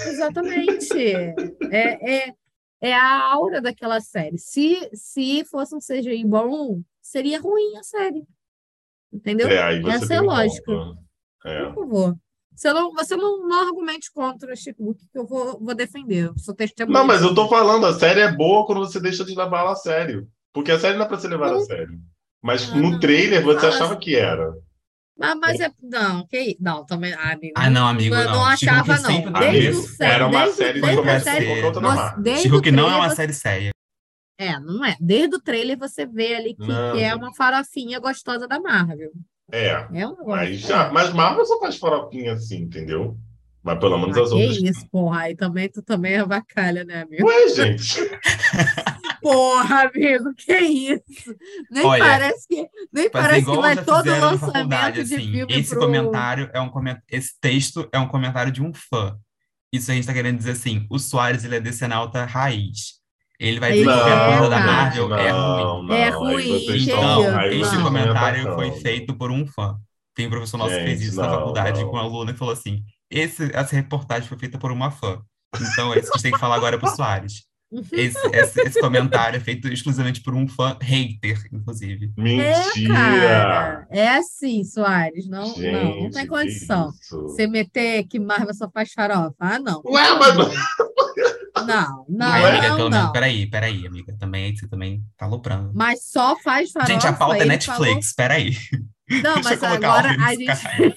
Exatamente. 0.07 0.93
É, 1.73 2.25
é, 2.29 2.35
é 2.81 2.95
a 2.95 3.33
aura 3.33 3.61
daquela 3.61 4.01
série. 4.01 4.39
Se, 4.39 4.89
se 4.95 5.45
fosse 5.47 5.75
um 5.75 5.81
CGI 5.81 6.25
bom, 6.25 6.81
seria 7.03 7.41
ruim 7.41 7.77
a 7.77 7.83
série. 7.83 8.23
Entendeu? 9.13 9.49
É, 9.49 9.63
aí 9.63 9.81
você 9.81 10.05
Essa 10.05 10.15
é 10.15 10.21
lógica. 10.21 10.65
ponto. 10.73 10.99
É. 11.45 11.65
Por 11.67 11.75
favor. 11.85 12.17
Você 12.55 12.73
não, 12.73 12.93
você 12.93 13.17
não, 13.17 13.49
não 13.49 13.67
argumente 13.67 14.13
contra 14.13 14.55
Chico, 14.55 14.95
que 14.95 15.19
eu 15.19 15.27
vou, 15.27 15.59
vou 15.61 15.75
defender. 15.75 16.27
Eu 16.29 16.39
sou 16.39 16.55
testemunha. 16.55 16.97
Não, 17.01 17.05
mas 17.07 17.21
eu 17.23 17.35
tô 17.35 17.49
falando, 17.49 17.85
a 17.87 17.93
série 17.99 18.21
é 18.21 18.31
boa 18.31 18.65
quando 18.65 18.79
você 18.79 19.01
deixa 19.01 19.25
de 19.25 19.35
levá-la 19.35 19.73
a 19.73 19.77
sério. 19.77 20.29
Porque 20.55 20.71
a 20.71 20.79
série 20.79 20.97
não 20.97 21.05
é 21.05 21.09
pra 21.09 21.19
ser 21.19 21.29
levada 21.29 21.57
a 21.57 21.61
sério. 21.61 21.99
Mas 22.43 22.71
Ah, 22.71 22.77
no 22.77 22.99
trailer 23.01 23.43
você 23.43 23.67
Ah, 23.67 23.69
achava 23.71 23.97
que 23.97 24.15
era. 24.17 24.53
Mas, 25.19 25.37
mas 25.39 25.61
é. 25.61 25.71
Não, 25.83 26.27
que 26.27 26.57
Não, 26.61 26.85
também. 26.87 27.13
Ah, 27.15 27.33
amigo. 27.33 27.53
Ah, 27.57 27.69
não, 27.71 27.87
amigo. 27.89 28.15
Eu 28.15 28.25
não, 28.25 28.33
não 28.35 28.45
achava, 28.47 28.97
não. 28.97 29.05
sempre 29.05 29.33
Desde 29.33 29.67
Amigo, 29.69 29.79
o 29.79 29.83
série- 29.83 30.13
era 30.13 30.27
uma 30.27 30.41
desde- 30.43 30.57
série 30.57 30.73
de 30.75 30.81
desde 30.81 30.99
a 30.99 31.03
comédia 31.03 31.21
série- 31.33 31.47
por 31.47 31.63
conta 31.63 31.81
da 31.81 31.89
você- 31.89 31.97
Marvel. 31.97 32.23
desde 32.23 32.43
She-Hulk 32.43 32.69
o 32.69 32.73
não 32.73 32.91
é 32.91 32.97
uma 32.97 33.11
série 33.11 33.33
séria. 33.33 33.71
É, 34.39 34.59
não 34.61 34.85
é. 34.85 34.97
Desde 35.01 35.37
o 35.37 35.41
trailer 35.41 35.79
você 35.79 36.05
vê 36.07 36.35
ali 36.35 36.55
que, 36.57 36.67
que 36.67 37.01
é 37.03 37.15
uma 37.15 37.33
farofinha 37.35 37.99
gostosa 38.01 38.49
da 38.49 38.59
Marvel. 38.61 39.11
É, 39.53 39.69
É 39.69 40.07
um 40.07 40.11
negócio. 40.11 40.27
mas, 40.27 40.59
já, 40.61 40.91
mas 40.91 41.13
Marvel 41.13 41.45
só 41.45 41.61
faz 41.61 41.77
farofinha 41.77 42.33
assim, 42.33 42.63
entendeu? 42.63 43.17
Mas 43.65 43.79
pelo 43.79 43.97
menos 43.99 44.17
Ah, 44.19 44.23
as 44.23 44.29
que 44.29 44.35
outras. 44.35 44.57
isso, 44.63 44.87
porra. 44.91 45.21
Aí 45.21 45.35
também 45.35 45.69
tu 45.71 45.81
também 45.83 46.13
é 46.15 46.25
vacalha, 46.25 46.85
né, 46.85 47.03
amigo? 47.03 47.27
Ué, 47.27 47.49
gente. 47.49 47.99
Porra, 49.23 49.85
amigo, 49.89 50.35
que 50.37 50.53
isso? 50.59 51.35
Nem 51.71 51.83
Olha, 51.87 52.05
parece 52.05 52.47
que, 52.47 52.69
nem 52.93 53.09
parece 53.11 53.45
que 53.47 53.57
vai 53.57 53.75
todo 53.83 54.05
na 54.05 54.19
lançamento 54.33 54.93
de 54.93 55.01
assim. 55.15 55.33
filme 55.33 55.47
Esse 55.55 55.71
pro... 55.71 55.81
comentário 55.81 56.51
é 56.53 56.61
um 56.61 56.69
comentário, 56.69 57.07
esse 57.11 57.33
texto 57.41 57.89
é 57.91 57.99
um 57.99 58.07
comentário 58.07 58.53
de 58.53 58.63
um 58.63 58.71
fã. 58.75 59.17
Isso 59.73 59.91
a 59.91 59.95
gente 59.95 60.07
tá 60.07 60.13
querendo 60.13 60.37
dizer 60.37 60.51
assim, 60.53 60.87
o 60.91 60.99
Soares, 60.99 61.43
ele 61.43 61.57
é 61.57 61.61
decenalta 61.61 62.27
raiz. 62.27 63.03
Ele 63.41 63.59
vai 63.59 63.73
dizer 63.73 63.85
que 63.85 63.91
Não, 63.91 63.99
qualquer 63.99 64.37
coisa 64.39 64.51
da 64.51 64.59
cara. 64.59 64.73
Marvel 64.73 65.15
é 65.17 65.31
ruim. 65.31 65.87
não, 65.87 65.95
É 65.95 66.09
ruim, 66.11 66.43
que 66.43 66.77
estão- 66.77 67.21
isso, 67.23 67.37
aí 67.39 67.49
vocês 67.59 67.73
Este 67.73 67.83
comentário 67.83 68.55
foi 68.55 68.73
feito 68.73 69.17
por 69.17 69.31
um 69.31 69.47
fã. 69.47 69.77
Tem 70.15 70.27
um 70.27 70.31
professor 70.31 70.59
nosso 70.59 70.75
que 70.77 70.85
fez 70.85 70.99
Gente, 71.01 71.09
isso 71.09 71.17
na 71.21 71.27
não, 71.29 71.35
faculdade 71.39 71.81
não. 71.81 71.89
com 71.91 71.97
um 71.97 72.01
aluno 72.01 72.31
e 72.31 72.35
falou 72.37 72.53
assim: 72.53 72.85
esse, 73.19 73.51
essa 73.55 73.75
reportagem 73.77 74.29
foi 74.29 74.39
feita 74.39 74.59
por 74.59 74.71
uma 74.73 74.91
fã. 74.91 75.21
Então 75.73 75.93
é 75.95 75.99
isso 75.99 76.11
que 76.11 76.15
a 76.15 76.19
gente 76.19 76.23
tem 76.23 76.33
que 76.33 76.39
falar 76.39 76.57
agora 76.57 76.79
pro 76.79 76.89
Soares. 76.95 77.45
Esse, 77.93 78.19
esse, 78.29 78.61
esse 78.61 78.81
comentário 78.81 79.37
é 79.37 79.41
feito 79.41 79.67
exclusivamente 79.67 80.21
por 80.23 80.33
um 80.33 80.47
fã 80.47 80.77
hater, 80.81 81.43
inclusive. 81.53 82.13
É, 82.17 82.21
Mentira! 82.23 82.95
cara. 82.95 83.87
É 83.91 84.09
assim, 84.11 84.63
Soares. 84.63 85.27
Não, 85.29 85.47
não, 85.49 85.55
não 85.57 86.03
Gente, 86.03 86.13
tem 86.13 86.27
condição. 86.27 86.93
Você 87.11 87.47
meter 87.49 88.05
que 88.05 88.21
Marvel 88.21 88.55
só 88.55 88.71
faz 88.71 88.93
farofa. 88.93 89.35
Ah, 89.41 89.59
não. 89.59 89.83
Ué, 89.87 90.03
mas 90.19 90.37
Não, 91.67 92.07
não, 92.09 92.37
é? 92.37 92.51
amiga, 92.51 92.69
não, 92.69 92.77
pelo 92.77 92.91
menos, 92.91 93.05
não. 93.07 93.13
peraí, 93.13 93.47
peraí, 93.51 93.87
amiga. 93.87 94.15
Também, 94.21 94.55
você 94.55 94.69
também 94.69 95.03
tá 95.17 95.27
aloprando. 95.27 95.73
Mas 95.75 96.05
só 96.05 96.37
faz 96.41 96.71
farofa. 96.71 96.93
Gente, 96.93 97.07
a 97.09 97.13
pauta 97.13 97.39
é 97.39 97.45
Netflix, 97.45 98.13
peraí. 98.13 98.55
falou- 98.55 98.87
Não, 99.23 99.35
Deixa 99.35 99.49
mas 99.51 99.63
agora 99.65 100.11
a 100.11 100.35
gente. 100.35 100.97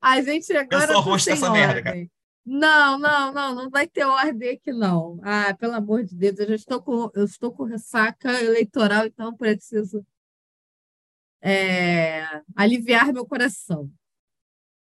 A 0.00 0.20
gente 0.22 0.52
agora 0.56 0.92
sou 0.92 1.02
tá 1.04 1.18
sem 1.18 1.34
dessa 1.34 1.50
merda, 1.50 1.82
cara. 1.82 1.96
ordem. 1.96 2.10
Não, 2.44 2.98
não, 2.98 3.32
não, 3.32 3.54
não 3.54 3.70
vai 3.70 3.88
ter 3.88 4.04
ordem 4.04 4.50
aqui, 4.50 4.72
não. 4.72 5.18
Ah, 5.22 5.52
pelo 5.54 5.74
amor 5.74 6.04
de 6.04 6.14
Deus, 6.14 6.38
eu 6.38 6.46
já 6.48 6.54
estou 6.54 6.80
com, 6.80 7.10
eu 7.14 7.24
estou 7.24 7.52
com 7.52 7.64
ressaca 7.64 8.40
eleitoral, 8.40 9.04
então 9.06 9.36
preciso 9.36 10.06
é, 11.42 12.42
aliviar 12.54 13.12
meu 13.12 13.26
coração. 13.26 13.90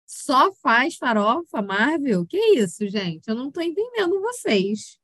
Só 0.07 0.53
faz 0.55 0.97
farofa, 0.97 1.63
Marvel? 1.63 2.27
Que 2.27 2.39
isso, 2.59 2.87
gente? 2.89 3.29
Eu 3.29 3.35
não 3.35 3.49
estou 3.49 3.63
entendendo 3.63 4.21
vocês. 4.21 4.99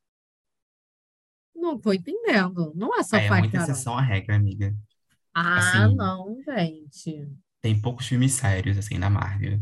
Não 1.55 1.75
estou 1.75 1.93
entendendo. 1.93 2.71
Não 2.75 2.97
é 2.97 3.03
só 3.03 3.17
é 3.17 3.27
faz 3.27 3.41
muita 3.41 3.57
farofa. 3.57 3.71
exceção 3.71 3.97
à 3.97 4.01
regra, 4.01 4.35
amiga. 4.35 4.75
Ah, 5.33 5.57
assim. 5.57 5.95
não, 5.95 6.41
gente. 6.43 7.27
Tem 7.61 7.79
poucos 7.79 8.07
filmes 8.07 8.33
sérios, 8.33 8.77
assim, 8.77 8.97
na 8.97 9.09
Marvel. 9.09 9.59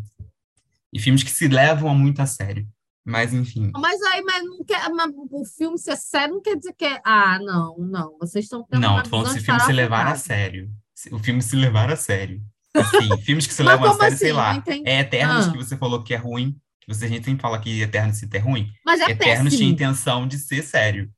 E 0.93 0.99
filmes 0.99 1.23
que 1.23 1.31
se 1.31 1.47
levam 1.47 1.93
muito 1.95 2.21
a 2.21 2.25
sério. 2.25 2.67
Mas, 3.05 3.33
enfim. 3.33 3.71
Mas 3.75 4.01
aí, 4.03 4.21
mas 4.21 4.43
não 4.43 4.63
quer, 4.65 4.89
mas 4.89 5.11
o 5.31 5.45
filme 5.45 5.77
ser 5.77 5.95
sério 5.95 6.35
não 6.35 6.41
quer 6.41 6.57
dizer 6.57 6.73
que 6.77 6.85
é. 6.85 6.99
Ah, 7.05 7.39
não, 7.39 7.77
não. 7.79 8.17
Vocês 8.19 8.45
estão 8.45 8.63
tendo 8.69 8.81
Não, 8.81 9.01
tô 9.01 9.09
falando 9.09 9.29
se 9.31 9.39
o 9.39 9.41
filme 9.43 9.59
se 9.61 9.71
levar 9.71 10.07
a 10.07 10.15
sério. 10.15 10.69
O 11.11 11.19
filme 11.19 11.41
se 11.41 11.55
levar 11.55 11.89
a 11.89 11.95
sério. 11.95 12.41
Assim, 12.75 13.17
filmes 13.23 13.47
que 13.47 13.53
se 13.53 13.63
levam 13.63 13.89
a 13.89 13.93
sério, 13.95 14.17
sei 14.17 14.29
assim? 14.31 14.37
lá. 14.37 14.51
Não 14.51 14.59
entendi. 14.59 14.89
É 14.89 14.99
Eternos, 14.99 15.47
Ah. 15.47 15.51
que 15.51 15.57
você 15.57 15.77
falou 15.77 16.03
que 16.03 16.13
é 16.13 16.17
ruim. 16.17 16.57
Você, 16.87 17.05
a 17.05 17.07
gente 17.07 17.25
sempre 17.25 17.41
fala 17.41 17.59
que 17.59 17.81
Eternos 17.81 18.17
se 18.17 18.27
é 18.31 18.37
ruim. 18.39 18.69
Mas 18.85 18.99
é 19.01 19.05
Eternos 19.11 19.53
tinha 19.53 19.67
péssimo. 19.67 19.69
intenção 19.71 20.27
de 20.27 20.37
ser 20.37 20.61
sério. 20.63 21.09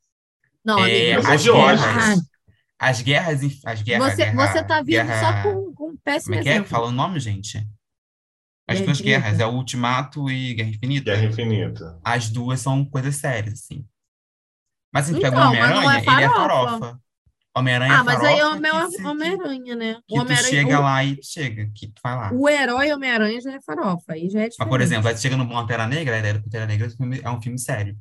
Não, 0.64 0.80
É, 0.86 1.14
amigo. 1.14 1.24
sou 1.40 1.66
as 1.68 1.80
guerras. 1.82 2.20
As 2.78 3.02
guerras. 3.02 3.44
em- 3.44 3.60
As 3.66 3.82
guerras. 3.82 4.14
Você, 4.14 4.26
guerra, 4.26 4.48
você 4.48 4.64
tá 4.64 4.78
vindo 4.82 4.90
guerra- 4.92 5.20
só 5.20 5.44
com, 5.44 5.74
péssimo 6.04 6.34
Como 6.34 6.40
é 6.40 6.44
que 6.44 6.50
é? 6.50 6.52
exemplo. 6.54 6.70
Fala 6.70 6.88
o 6.88 6.92
nome, 6.92 7.20
gente. 7.20 7.58
As 8.68 8.76
Guerra 8.78 8.86
duas 8.86 9.00
Infinita. 9.00 9.20
guerras, 9.22 9.40
é 9.40 9.46
o 9.46 9.52
Ultimato 9.54 10.30
e 10.30 10.54
Guerra 10.54 10.70
Infinita. 10.70 11.12
Guerra 11.12 11.26
Infinita. 11.26 12.00
As 12.04 12.30
duas 12.30 12.60
são 12.62 12.86
coisas 12.86 13.16
sérias, 13.16 13.54
assim. 13.56 13.86
Mas 14.94 15.06
se 15.06 15.14
gente 15.14 15.22
pega 15.22 15.36
o 15.36 15.40
Então, 15.40 15.54
mas 15.54 15.70
não 15.70 15.82
é 15.92 15.98
Homem-Aranha, 15.98 16.14
ele 16.14 16.24
é 16.24 16.30
farofa. 16.30 17.00
Homem-Aranha 17.58 17.94
Ah, 17.94 18.00
é 18.00 18.04
mas 18.04 18.16
farofa 18.16 18.28
aí 18.28 18.40
é 18.40 18.46
o 18.46 19.10
Homem-Aranha, 19.10 19.76
né? 19.76 19.94
que, 19.96 20.16
tu 20.16 20.22
Homem-Aranha, 20.22 20.50
chega 20.50 20.80
o, 20.80 20.84
lá 20.84 21.04
e 21.04 21.20
chega, 21.24 21.72
que 21.76 21.88
tu 21.88 22.00
vai 22.04 22.16
lá. 22.16 22.32
o 22.32 22.48
herói 22.50 22.94
Homem-Aranha 22.94 23.42
já 23.42 23.54
é 23.54 23.62
farofa. 23.62 24.14
Aí 24.14 24.30
já 24.30 24.40
é 24.42 24.44
Mas, 24.44 24.56
por 24.56 24.66
diferente. 24.66 24.84
exemplo, 24.84 25.08
aí 25.08 25.14
tu 25.16 25.20
chega 25.22 25.38
no 25.38 25.50
Pantera 25.50 25.88
Negra, 25.88 26.16
a 26.16 26.20
ideia 26.20 26.34
do 26.36 26.44
Pantera 26.44 26.66
Negra 26.68 26.88
é 27.24 27.30
um 27.30 27.42
filme 27.42 27.60
sério. 27.60 27.98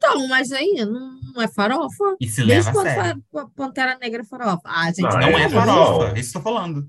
Então, 0.00 0.28
mas 0.28 0.52
aí 0.52 0.74
não, 0.86 1.18
não 1.34 1.42
é 1.42 1.48
farofa. 1.48 2.16
E 2.20 2.28
se 2.28 2.44
Desde 2.44 2.54
leva 2.54 2.70
a 2.70 2.72
quando 2.72 2.86
sério. 2.86 3.24
fa- 3.32 3.48
Pantera 3.56 3.98
Negra 3.98 4.22
é 4.22 4.24
farofa? 4.24 4.60
Ah, 4.64 4.86
gente, 4.86 5.00
Não, 5.02 5.10
Não 5.10 5.28
é, 5.38 5.42
é 5.42 5.48
farofa, 5.48 6.08
não. 6.08 6.16
isso 6.16 6.30
que 6.32 6.38
eu 6.38 6.42
tô 6.42 6.48
falando. 6.50 6.86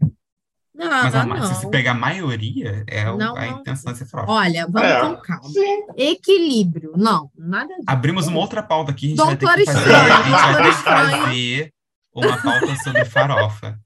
Não, 0.76 0.88
Mas 0.90 1.16
a 1.16 1.26
não, 1.26 1.56
se 1.56 1.70
pegar 1.70 1.92
a 1.92 1.96
maioria, 1.96 2.86
é 2.88 3.04
Não, 3.06 3.36
a 3.36 3.46
não. 3.48 3.60
intenção 3.60 3.92
de 3.92 3.98
ser 4.00 4.06
farofa. 4.06 4.32
Olha, 4.32 4.66
vamos 4.70 4.90
É. 4.90 5.02
com 5.02 5.16
calma. 5.18 5.50
Sim. 5.50 5.86
Equilíbrio. 5.98 6.94
Não, 6.96 7.30
nada 7.36 7.68
disso. 7.74 7.84
Abrimos 7.88 8.28
uma 8.28 8.40
outra 8.40 8.64
pauta 8.64 8.92
aqui, 8.92 9.08
a 9.08 9.10
gente 9.10 9.18
vai 9.18 9.36
ter 9.36 9.46
Doutor 9.46 9.58
que 9.60 9.66
fazer, 9.66 9.80
Estranho, 9.80 10.14
a 10.14 10.22
gente 10.22 10.30
vai 10.32 10.54
Doutor 10.54 10.64
ter 10.64 10.78
que 10.78 10.84
fazer 10.84 11.74
uma 12.14 12.42
pauta 12.42 12.76
sobre 12.84 13.06
farofa. 13.06 13.80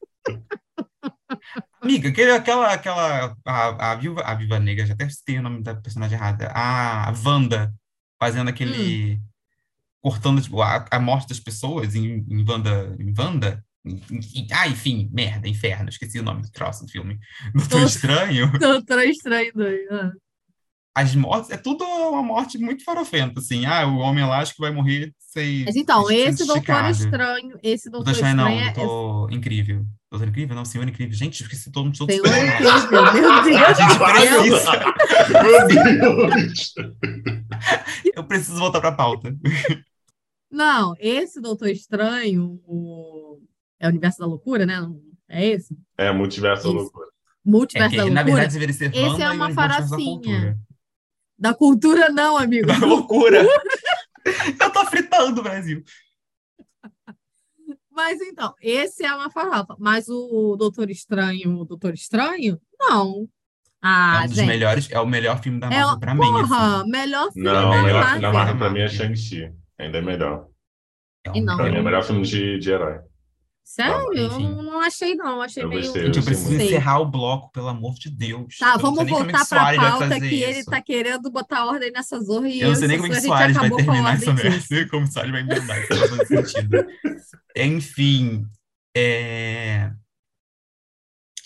Amiga, 1.81 2.09
aquela, 2.37 2.73
aquela, 2.73 3.35
a, 3.45 3.91
a, 3.91 3.95
Viúva, 3.95 4.21
a 4.21 4.33
Viúva 4.35 4.59
Negra, 4.59 4.85
já 4.85 4.93
até 4.93 5.09
citei 5.09 5.37
o 5.39 5.41
nome 5.41 5.61
da 5.61 5.75
personagem 5.75 6.17
errada, 6.17 6.51
a 6.55 7.11
Wanda, 7.25 7.73
fazendo 8.23 8.47
aquele, 8.49 9.19
cortando, 10.01 10.41
tipo, 10.41 10.61
a, 10.61 10.85
a 10.89 10.99
morte 10.99 11.27
das 11.27 11.39
pessoas 11.39 11.93
em, 11.95 12.25
em 12.29 12.45
Wanda, 12.47 12.95
em 12.99 13.13
Wanda, 13.17 13.63
Em- 13.85 14.01
em- 14.33 14.47
ah, 14.53 14.65
enfim, 14.65 15.09
merda, 15.11 15.45
inferno, 15.45 15.89
esqueci 15.89 16.17
o 16.17 16.23
nome 16.23 16.41
do 16.41 16.49
troço 16.51 16.85
do 16.85 16.89
filme. 16.89 17.19
Doutor 17.53 17.69
Doutor- 17.69 17.87
Estranho, 17.87 18.51
Doutor 18.57 18.99
Estranho 19.03 19.51
doido. 19.53 19.87
Ah. 19.91 20.11
as 20.95 21.13
mortes, 21.15 21.49
é 21.51 21.57
tudo 21.57 21.83
uma 21.83 22.23
morte 22.23 22.57
muito 22.57 22.81
farofenta, 22.85 23.41
assim, 23.41 23.65
ah, 23.65 23.85
o 23.85 23.97
homem 23.97 24.23
elástico 24.23 24.61
vai 24.61 24.71
morrer 24.71 25.11
sem... 25.19 25.65
Mas 25.65 25.75
então, 25.75 26.09
esse 26.09 26.45
Doutor. 26.45 26.89
Estranho, 26.91 27.59
esse 27.61 27.89
Doutor 27.89 28.13
Doutor 28.13 28.29
Estranho 28.29 28.37
não, 28.37 28.47
é. 28.47 28.71
Doutor 28.71 29.33
Incrível. 29.33 29.85
Doutor 30.13 30.27
Incrível, 30.27 30.55
não, 30.55 30.63
Senhor 30.63 30.87
Incrível. 30.87 31.15
Gente, 31.15 31.41
eu 31.41 31.45
esqueci 31.45 31.71
todos 31.71 31.99
os 31.99 32.05
Senhor 32.05 32.21
personagens. 32.21 32.83
Incrível, 32.83 33.13
meu 33.13 33.33
A 33.33 33.41
Deus. 33.41 34.63
gente. 34.63 34.79
Meu 35.41 35.67
Deus! 35.67 36.73
Eu 38.15 38.23
preciso 38.23 38.59
voltar 38.59 38.79
pra 38.79 38.91
pauta. 38.91 39.35
Não, 40.51 40.93
esse 40.99 41.41
Doutor 41.41 41.69
Estranho, 41.69 42.61
o... 42.67 43.41
é 43.79 43.87
o 43.87 43.89
Universo 43.89 44.19
da 44.19 44.27
Loucura, 44.27 44.67
né? 44.67 44.87
É 45.27 45.47
esse? 45.47 45.75
É, 45.97 46.11
multiverso 46.11 46.61
da 46.65 46.69
Isso. 46.69 46.77
loucura. 46.77 47.07
É 47.07 47.49
Multiverso 47.49 47.89
que, 47.89 47.97
da 47.97 48.03
na 48.03 48.09
Loucura. 48.11 48.25
verdade, 48.35 48.53
deveria 48.53 48.73
ser 48.75 48.95
Esse 48.95 49.21
é 49.23 49.31
uma 49.31 49.51
da. 49.51 49.95
Cultura. 49.95 50.57
Da 51.39 51.53
cultura, 51.55 52.09
não, 52.09 52.37
amigo. 52.37 52.67
Da 52.67 52.77
loucura. 52.77 53.43
Eu 54.61 54.69
tô 54.71 54.85
fritando 54.85 55.41
o 55.41 55.43
Brasil. 55.43 55.83
Mas 57.95 58.19
então, 58.21 58.53
esse 58.61 59.05
é 59.05 59.13
uma 59.13 59.29
farofa. 59.29 59.75
Mas 59.79 60.07
o 60.09 60.55
Doutor 60.57 60.89
Estranho, 60.89 61.59
o 61.59 61.65
Doutor 61.65 61.93
Estranho, 61.93 62.59
não. 62.79 63.27
Ah, 63.81 64.21
é 64.21 64.25
um 64.25 64.27
dos 64.27 64.35
gente. 64.37 64.47
melhores, 64.47 64.89
é 64.91 64.99
o 64.99 65.05
melhor 65.05 65.41
filme 65.41 65.59
da 65.59 65.67
É, 65.67 65.81
Marvel 65.81 65.99
pra 65.99 66.13
mim. 66.15 66.19
porra, 66.21 66.77
assim. 66.81 66.89
melhor 66.89 67.31
filme 67.33 67.49
Não, 67.49 67.53
melhor 67.69 67.79
o 67.79 67.83
melhor 67.83 67.99
da 68.01 68.05
filme 68.07 68.21
da 68.21 68.31
Marvel. 68.31 68.33
Marvel 68.33 68.57
pra 68.57 68.69
mim 68.69 68.79
é 68.79 68.87
Shang-Chi. 68.87 69.53
Ainda 69.77 69.97
é 69.97 70.01
melhor. 70.01 70.47
É 71.25 71.31
um 71.31 71.41
não. 71.43 71.55
Pra 71.57 71.65
mim 71.65 71.69
é 71.69 71.73
o 71.81 71.83
melhor- 71.83 71.83
melhor 71.85 72.03
filme 72.03 72.21
de, 72.23 72.59
de 72.59 72.71
herói. 72.71 72.99
Sério? 73.63 74.13
Eu 74.13 74.39
não, 74.39 74.81
achei, 74.81 75.15
não. 75.15 75.41
Achei 75.41 75.63
Eu 75.63 75.69
meio. 75.69 75.81
gostei, 75.81 76.05
Gente, 76.05 76.17
eu 76.19 76.23
preciso 76.23 76.53
encerrar 76.53 76.99
o 76.99 77.09
bloco, 77.09 77.51
pelo 77.51 77.69
amor 77.69 77.95
de 77.95 78.09
Deus. 78.09 78.57
Tá, 78.57 78.73
Eu 78.73 78.79
vamos 78.79 78.99
como 78.99 79.09
é 79.09 79.11
voltar 79.11 79.45
pra 79.45 79.45
Soares 79.45 79.81
vai 79.81 79.89
pauta 79.91 80.19
que 80.19 80.43
ele 80.43 80.59
isso. 80.59 80.69
tá 80.69 80.81
querendo 80.81 81.31
botar 81.31 81.65
ordem 81.65 81.91
nessa 81.91 82.19
zorra 82.19 82.49
e 82.49 82.61
Eu 82.61 82.69
não 82.69 82.75
sei 82.75 82.87
nem 82.87 82.97
como 82.97 83.07
é 83.07 83.09
que 83.09 83.15
a 83.15 83.19
gente 83.19 83.29
Soares 83.29 83.55
vai 83.55 83.67
a 83.67 83.75
terminar 83.75 84.15
essa 84.15 84.33
merda. 84.33 84.89
Como 84.89 85.11
Soares 85.11 85.31
vai 85.31 85.41
emendar, 85.41 85.81
isso 85.81 85.95
não 85.95 86.07
faz 86.07 86.27
sentido. 86.27 86.85
Enfim, 87.55 88.45
é... 88.95 89.91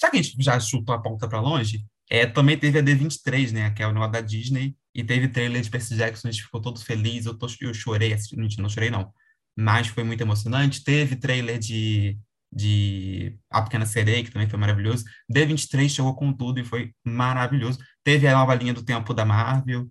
já 0.01 0.09
que 0.09 0.18
a 0.18 0.22
gente 0.22 0.36
já 0.43 0.59
chutou 0.59 0.95
a 0.95 1.01
ponta 1.01 1.28
pra 1.28 1.39
longe, 1.39 1.86
é, 2.09 2.26
também 2.26 2.57
teve 2.57 2.80
a 2.80 2.84
D23, 2.84 3.51
né, 3.51 3.70
que 3.72 3.84
é 3.84 3.88
o 3.88 3.91
negócio 3.91 4.13
da 4.13 4.22
Disney, 4.22 4.76
e 4.95 5.03
teve 5.03 5.28
trailer 5.28 5.61
de 5.61 5.70
Percy 5.70 5.95
Jackson, 5.95 6.28
a 6.28 6.32
gente 6.32 6.43
ficou 6.43 6.61
todo 6.61 6.80
feliz, 6.80 7.26
eu, 7.26 7.38
tô, 7.38 7.47
eu 7.61 7.74
chorei 7.74 8.13
assistindo, 8.13 8.39
mentira, 8.39 8.61
não 8.61 8.70
chorei 8.70 8.89
não, 8.89 9.13
mas 9.58 9.88
foi 9.88 10.03
muito 10.03 10.22
emocionante. 10.22 10.84
Teve 10.84 11.16
trailer 11.16 11.58
de, 11.58 12.18
de 12.53 13.38
A 13.49 13.62
Pequena 13.62 13.86
Sereia, 13.86 14.24
que 14.24 14.32
também 14.32 14.47
foi 14.47 14.60
maravilhoso. 14.60 15.03
D23 15.32 15.89
chegou 15.89 16.16
com 16.16 16.32
tudo 16.32 16.60
e 16.60 16.66
foi 16.66 16.93
maravilhoso. 17.05 17.80
Teve 18.03 18.28
a 18.28 18.34
nova 18.34 18.53
linha 18.53 18.74
do 18.74 18.84
tempo 18.84 19.14
da 19.14 19.26
Marvel, 19.26 19.89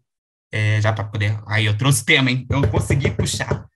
é, 0.52 0.80
já 0.80 0.92
para 0.92 1.04
poder. 1.04 1.38
Aí 1.46 1.66
eu 1.66 1.76
trouxe 1.76 2.04
tema, 2.04 2.30
hein? 2.30 2.46
Eu 2.48 2.68
consegui 2.68 3.10
puxar. 3.10 3.66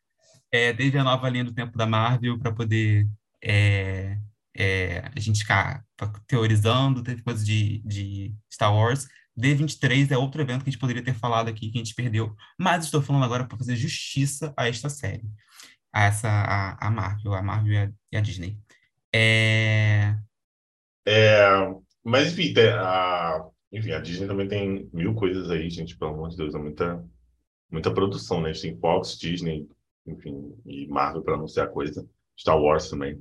É, 0.53 0.73
teve 0.73 0.97
a 0.99 1.05
nova 1.05 1.29
linha 1.29 1.45
do 1.45 1.53
tempo 1.53 1.77
da 1.77 1.87
Marvel 1.87 2.39
para 2.39 2.53
poder 2.53 3.07
é, 3.43 4.17
é, 4.57 5.11
a 5.15 5.21
gente 5.21 5.41
ficar 5.41 5.85
teorizando, 6.27 7.03
teve 7.03 7.23
coisa 7.23 7.45
de, 7.45 7.83
de 7.85 8.35
Star 8.53 8.75
Wars. 8.75 9.09
D23 9.39 10.11
é 10.11 10.19
outro 10.19 10.43
evento 10.43 10.65
que 10.65 10.71
a 10.71 10.73
gente 10.73 10.81
poderia 10.81 11.03
ter 11.03 11.15
falado 11.15 11.49
aqui, 11.49 11.71
que 11.71 11.79
a 11.79 11.83
gente 11.83 11.95
perdeu, 11.95 12.35
mas 12.59 12.85
estou 12.85 13.01
falando 13.01 13.25
agora 13.25 13.45
para 13.45 13.57
fazer 13.57 13.77
justiça 13.77 14.53
a 14.57 14.69
esta 14.69 14.89
série, 14.91 15.25
a 15.93 16.05
essa 16.05 16.29
a, 16.29 16.87
a 16.87 16.91
Marvel, 16.91 17.35
a 17.35 17.43
Marvel 17.43 17.73
e 17.73 17.77
a, 17.79 17.93
e 18.13 18.17
a 18.17 18.21
Disney. 18.21 18.59
É... 19.13 20.15
É, 21.07 21.49
mas, 22.05 22.33
enfim, 22.33 22.55
a, 22.61 23.45
enfim, 23.73 23.93
a 23.93 24.01
Disney 24.01 24.27
também 24.27 24.49
tem 24.49 24.91
mil 24.93 25.15
coisas 25.15 25.51
aí, 25.51 25.69
gente, 25.71 25.97
pelo 25.97 26.13
amor 26.13 26.29
de 26.29 26.37
Deus, 26.37 26.55
é 26.55 26.59
muita, 26.59 27.05
muita 27.71 27.93
produção, 27.93 28.41
né? 28.41 28.51
A 28.51 28.53
gente 28.53 28.63
tem 28.63 28.79
Fox, 28.79 29.19
Disney, 29.19 29.69
enfim, 30.07 30.55
e 30.65 30.87
Marvel 30.89 31.23
para 31.23 31.35
anunciar 31.35 31.71
coisa, 31.71 32.07
Star 32.39 32.61
Wars 32.61 32.89
também. 32.89 33.21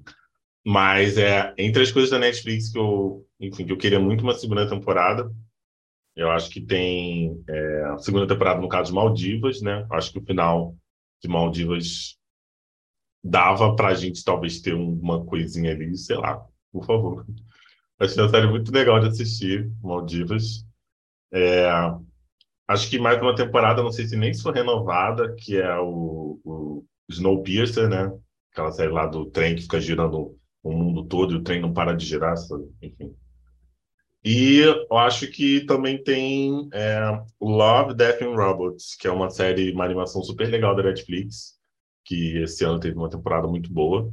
Mas 0.66 1.18
é 1.18 1.54
entre 1.58 1.82
as 1.82 1.92
coisas 1.92 2.12
da 2.12 2.20
Netflix 2.20 2.72
que 2.72 2.78
eu, 2.78 3.26
enfim, 3.40 3.66
que 3.66 3.72
eu 3.72 3.78
queria 3.78 4.00
muito 4.00 4.22
uma 4.24 4.34
segunda 4.34 4.70
temporada. 4.70 5.32
Eu 6.16 6.30
acho 6.30 6.50
que 6.50 6.60
tem 6.60 7.42
é, 7.48 7.84
a 7.86 7.98
segunda 7.98 8.28
temporada 8.28 8.60
no 8.60 8.68
caso 8.68 8.90
de 8.90 8.96
Maldivas, 8.96 9.62
né? 9.62 9.88
Acho 9.92 10.12
que 10.12 10.20
o 10.20 10.26
final 10.26 10.76
de 11.24 11.30
Maldivas 11.30 12.19
dava 13.24 13.76
para 13.76 13.90
a 13.90 13.94
gente 13.94 14.24
talvez 14.24 14.62
ter 14.62 14.74
uma 14.74 15.26
coisinha 15.26 15.72
ali, 15.72 15.96
sei 15.98 16.18
lá, 16.18 16.44
por 16.72 16.86
favor. 16.86 17.26
Achei 18.00 18.22
uma 18.22 18.30
série 18.30 18.48
muito 18.48 18.72
legal 18.72 19.00
de 19.00 19.08
assistir, 19.08 19.70
Maldivas. 19.82 20.66
É, 21.32 21.70
acho 22.68 22.90
que 22.90 22.98
mais 22.98 23.22
uma 23.22 23.36
temporada, 23.36 23.84
não 23.84 23.92
sei 23.92 24.08
se 24.08 24.16
nem 24.16 24.34
se 24.34 24.42
for 24.42 24.54
renovada, 24.54 25.36
que 25.36 25.58
é 25.58 25.78
o, 25.80 26.40
o 26.44 26.86
Snowpiercer, 27.10 27.90
né? 27.90 28.12
Aquela 28.52 28.72
série 28.72 28.92
lá 28.92 29.06
do 29.06 29.26
trem 29.26 29.56
que 29.56 29.64
fica 29.64 29.82
girando 29.82 30.38
o 30.64 30.72
mundo 30.72 31.06
todo 31.06 31.34
e 31.34 31.38
o 31.38 31.44
trem 31.44 31.62
não 31.62 31.74
para 31.74 31.94
de 31.94 32.06
girar, 32.06 32.36
enfim. 32.82 33.16
E 34.24 34.58
eu 34.60 34.98
acho 34.98 35.32
que 35.32 35.66
também 35.66 36.02
tem 36.04 36.70
é, 36.74 37.22
Love, 37.40 37.94
Death 37.94 38.22
and 38.22 38.36
Robots, 38.36 38.96
que 38.96 39.08
é 39.08 39.12
uma 39.12 39.30
série, 39.30 39.72
uma 39.72 39.86
animação 39.86 40.22
super 40.22 40.50
legal 40.50 40.76
da 40.76 40.84
Netflix, 40.84 41.59
que 42.10 42.38
esse 42.40 42.66
ano 42.66 42.80
teve 42.80 42.98
uma 42.98 43.10
temporada 43.10 43.48
muito 43.48 43.72
boa. 43.72 44.12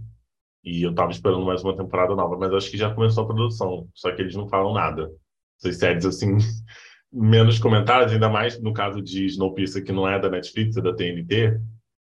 E 0.63 0.83
eu 0.83 0.95
tava 0.95 1.11
esperando 1.11 1.47
mais 1.47 1.65
uma 1.65 1.75
temporada 1.75 2.15
nova, 2.15 2.37
mas 2.37 2.53
acho 2.53 2.71
que 2.71 2.77
já 2.77 2.95
começou 2.95 3.25
a 3.25 3.27
produção, 3.27 3.89
só 3.95 4.13
que 4.15 4.21
eles 4.21 4.35
não 4.35 4.47
falam 4.49 4.75
nada. 4.75 5.11
Essas 5.59 5.79
séries, 5.79 6.05
assim, 6.05 6.37
menos 7.11 7.59
comentários, 7.59 8.13
ainda 8.13 8.29
mais 8.29 8.61
no 8.61 8.75
caso 8.75 9.01
de 9.01 9.25
Snowpiercer, 9.27 9.83
que 9.83 9.93
não 9.93 10.07
é 10.07 10.19
da 10.19 10.29
Netflix, 10.29 10.77
é 10.77 10.83
da 10.83 10.95
TNT, 10.95 11.59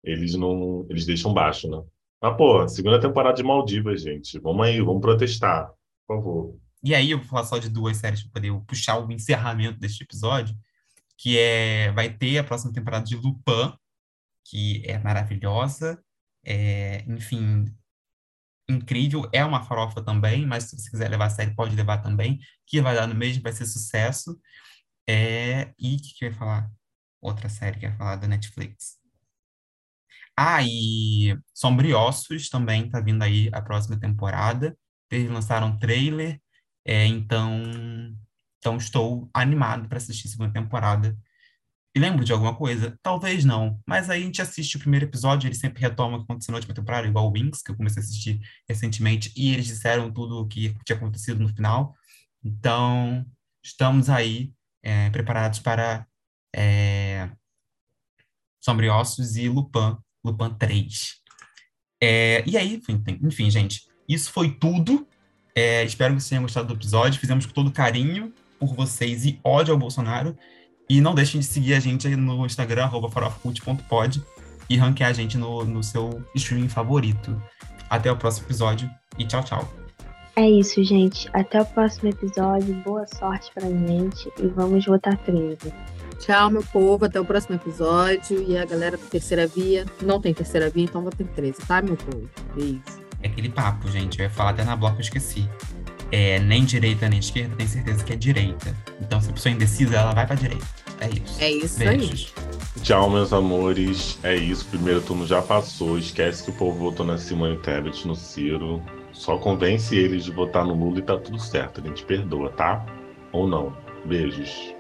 eles 0.03 0.35
não, 0.35 0.87
eles 0.89 1.05
deixam 1.05 1.35
baixo, 1.35 1.69
né? 1.69 1.83
Ah, 2.23 2.33
pô, 2.33 2.67
segunda 2.67 2.99
temporada 2.99 3.37
de 3.37 3.43
Maldivas, 3.43 4.01
gente. 4.01 4.39
Vamos 4.39 4.65
aí, 4.65 4.81
vamos 4.81 5.03
protestar, 5.03 5.71
por 6.07 6.17
favor. 6.17 6.59
E 6.83 6.95
aí 6.95 7.11
eu 7.11 7.19
vou 7.19 7.27
falar 7.27 7.45
só 7.45 7.59
de 7.59 7.69
duas 7.69 7.99
séries 7.99 8.23
para 8.23 8.33
poder 8.33 8.59
puxar 8.67 8.99
o 8.99 9.13
encerramento 9.13 9.79
deste 9.79 10.05
episódio, 10.05 10.57
que 11.19 11.37
é 11.37 11.93
vai 11.93 12.09
ter 12.09 12.39
a 12.39 12.45
próxima 12.45 12.73
temporada 12.73 13.05
de 13.05 13.17
Lupin, 13.17 13.75
que 14.51 14.83
é 14.87 14.99
maravilhosa, 14.99 16.03
é, 16.45 17.03
enfim, 17.09 17.67
incrível, 18.69 19.29
é 19.33 19.45
uma 19.45 19.63
farofa 19.63 20.03
também, 20.03 20.47
mas 20.47 20.65
se 20.65 20.79
você 20.79 20.91
quiser 20.91 21.09
levar 21.11 21.27
a 21.27 21.31
série, 21.31 21.55
pode 21.55 21.75
levar 21.77 21.99
também, 21.99 22.39
que 22.67 22.81
vai 22.81 22.95
dar 22.95 23.07
no 23.07 23.15
mesmo, 23.15 23.43
vai 23.43 23.53
ser 23.53 23.67
sucesso. 23.67 24.41
É, 25.09 25.73
e 25.79 25.97
o 25.97 25.99
que, 25.99 26.15
que 26.15 26.25
eu 26.25 26.31
ia 26.31 26.37
falar? 26.37 26.71
Outra 27.21 27.49
série 27.49 27.79
que 27.79 27.87
eu 27.87 27.91
ia 27.91 27.97
falar 27.97 28.17
da 28.17 28.29
Netflix. 28.29 28.97
Ah, 30.37 30.63
e 30.63 31.37
Sombriossos 31.55 32.49
também 32.49 32.91
tá 32.91 33.01
vindo 33.01 33.23
aí 33.23 33.49
a 33.53 33.63
próxima 33.63 33.99
temporada. 33.99 34.77
Eles 35.11 35.31
lançaram 35.31 35.69
um 35.69 35.79
trailer, 35.79 36.41
é, 36.85 37.07
então, 37.07 37.63
então 38.59 38.77
estou 38.77 39.31
animado 39.33 39.89
para 39.89 39.99
assistir 39.99 40.29
a 40.29 40.31
segunda 40.31 40.53
temporada. 40.53 41.17
E 41.97 41.99
lembro 41.99 42.27
de 42.27 42.31
alguma 42.31 42.55
coisa? 42.55 42.99
Talvez 43.03 43.43
não. 43.43 43.81
Mas 43.87 44.11
aí 44.11 44.21
a 44.21 44.25
gente 44.27 44.43
assiste 44.43 44.77
o 44.77 44.79
primeiro 44.79 45.07
episódio, 45.07 45.49
ele 45.49 45.55
sempre 45.55 45.81
retoma 45.81 46.19
o 46.19 46.19
que 46.19 46.25
aconteceu 46.25 46.53
na 46.53 46.59
última 46.59 46.75
temporada, 46.75 47.09
igual 47.09 47.27
o 47.27 47.33
Wings, 47.33 47.63
que 47.63 47.71
eu 47.71 47.75
comecei 47.75 48.03
a 48.03 48.05
assistir 48.05 48.39
recentemente, 48.69 49.33
e 49.35 49.55
eles 49.55 49.65
disseram 49.65 50.13
tudo 50.13 50.41
o 50.41 50.47
que 50.47 50.77
tinha 50.85 50.95
acontecido 50.95 51.41
no 51.41 51.49
final. 51.49 51.95
Então, 52.45 53.25
estamos 53.65 54.11
aí 54.11 54.53
é, 54.83 55.09
preparados 55.09 55.59
para 55.59 56.07
é, 56.55 57.31
Sombriossos 58.63 59.39
e 59.39 59.49
Lupin 59.49 59.97
Lupin 60.23 60.53
3. 60.53 61.15
É, 62.03 62.45
e 62.47 62.59
aí, 62.59 62.75
enfim, 62.75 63.03
enfim, 63.23 63.51
gente, 63.51 63.89
isso 64.07 64.31
foi 64.31 64.51
tudo. 64.51 65.09
É, 65.55 65.83
espero 65.83 66.15
que 66.15 66.21
vocês 66.21 66.29
tenham 66.29 66.43
gostado 66.43 66.69
do 66.69 66.75
episódio. 66.75 67.19
Fizemos 67.19 67.47
com 67.47 67.55
todo 67.55 67.73
carinho 67.73 68.35
por 68.61 68.75
vocês 68.75 69.25
e 69.25 69.41
ódio 69.43 69.73
ao 69.73 69.79
Bolsonaro. 69.79 70.37
E 70.89 71.01
não 71.01 71.15
deixem 71.15 71.41
de 71.41 71.47
seguir 71.47 71.75
a 71.75 71.81
gente 71.81 72.09
no 72.09 72.47
Instagram, 72.47 72.89
farofacult.pod 72.89 74.23
e 74.69 74.77
ranquear 74.77 75.11
a 75.11 75.13
gente 75.13 75.37
no, 75.37 75.65
no 75.65 75.83
seu 75.83 76.23
streaming 76.35 76.69
favorito. 76.69 77.41
Até 77.89 78.11
o 78.11 78.17
próximo 78.17 78.47
episódio 78.47 78.91
e 79.19 79.25
tchau, 79.25 79.43
tchau. 79.43 79.69
É 80.37 80.49
isso, 80.49 80.85
gente. 80.85 81.29
Até 81.33 81.63
o 81.63 81.65
próximo 81.65 82.11
episódio. 82.11 82.75
Boa 82.85 83.07
sorte 83.07 83.51
pra 83.55 83.69
gente 83.69 84.31
e 84.39 84.47
vamos 84.49 84.85
votar 84.85 85.17
13. 85.19 85.73
Tchau, 86.19 86.51
meu 86.51 86.63
povo. 86.63 87.07
Até 87.07 87.19
o 87.19 87.25
próximo 87.25 87.55
episódio. 87.55 88.45
E 88.47 88.59
a 88.59 88.67
galera 88.67 88.99
da 88.99 89.07
terceira 89.07 89.47
via. 89.47 89.87
Não 90.03 90.21
tem 90.21 90.35
terceira 90.35 90.69
via, 90.69 90.85
então 90.85 91.01
vou 91.01 91.11
ter 91.11 91.25
13, 91.29 91.59
tá, 91.67 91.81
meu 91.81 91.97
povo? 91.97 92.29
Beijo. 92.55 92.83
É 93.23 93.29
aquele 93.29 93.49
papo, 93.49 93.89
gente. 93.89 94.19
Eu 94.19 94.25
ia 94.25 94.31
falar 94.31 94.51
até 94.51 94.63
na 94.63 94.77
bloco, 94.77 94.97
eu 94.97 95.01
esqueci. 95.01 95.49
É, 96.13 96.39
nem 96.39 96.65
direita 96.65 97.09
nem 97.09 97.19
esquerda, 97.19 97.57
tem 97.57 97.67
certeza 97.67 98.05
que 98.05 98.13
é 98.13 98.17
direita. 98.17 98.77
Então, 99.01 99.21
se 99.21 99.31
a 99.31 99.33
pessoa 99.33 99.53
é 99.53 99.55
indecisa, 99.55 99.97
ela 99.97 100.13
vai 100.13 100.27
pra 100.27 100.37
direita. 100.37 100.67
É 101.01 101.09
isso. 101.09 101.43
É 101.43 101.51
isso 101.51 101.79
Beijos. 101.79 102.35
aí. 102.37 102.83
Tchau, 102.83 103.11
meus 103.11 103.33
amores. 103.33 104.19
É 104.23 104.35
isso. 104.35 104.65
Primeiro 104.67 105.01
turno 105.01 105.27
já 105.27 105.43
passou. 105.43 105.99
Esquece 105.99 106.45
que 106.45 106.51
o 106.51 106.55
povo 106.55 106.79
votou 106.79 107.05
na 107.05 107.19
Simone 107.19 107.59
Tebet, 107.59 108.07
no 108.07 108.15
Ciro. 108.15 108.83
Só 109.13 109.37
convence 109.39 109.95
eles 109.95 110.25
de 110.25 110.31
votar 110.31 110.65
no 110.65 110.75
Lula 110.75 111.01
e 111.01 111.03
tá 111.03 111.19
tudo 111.19 111.39
certo. 111.39 111.81
A 111.81 111.89
gente 111.89 112.05
perdoa, 112.05 112.51
tá? 112.51 112.85
Ou 113.33 113.47
não. 113.47 113.77
Beijos 114.05 114.77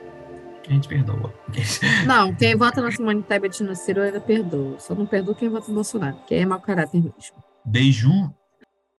a 0.68 0.72
gente 0.72 0.89
perdoa. 0.89 1.33
Não, 2.07 2.35
quem 2.35 2.57
vota 2.57 2.81
na 2.81 2.91
Simone 2.91 3.22
Tebet 3.22 3.62
no 3.62 3.74
Ciro 3.74 4.03
ainda 4.03 4.20
perdoa. 4.20 4.79
Só 4.79 4.95
não 4.95 5.07
perdoa 5.07 5.35
quem 5.35 5.49
vota 5.49 5.68
no 5.68 5.74
Bolsonaro, 5.74 6.16
que 6.27 6.35
é 6.35 6.45
mau 6.45 6.61
caráter 6.61 7.03
mesmo. 7.03 7.37
Beijo! 7.64 8.11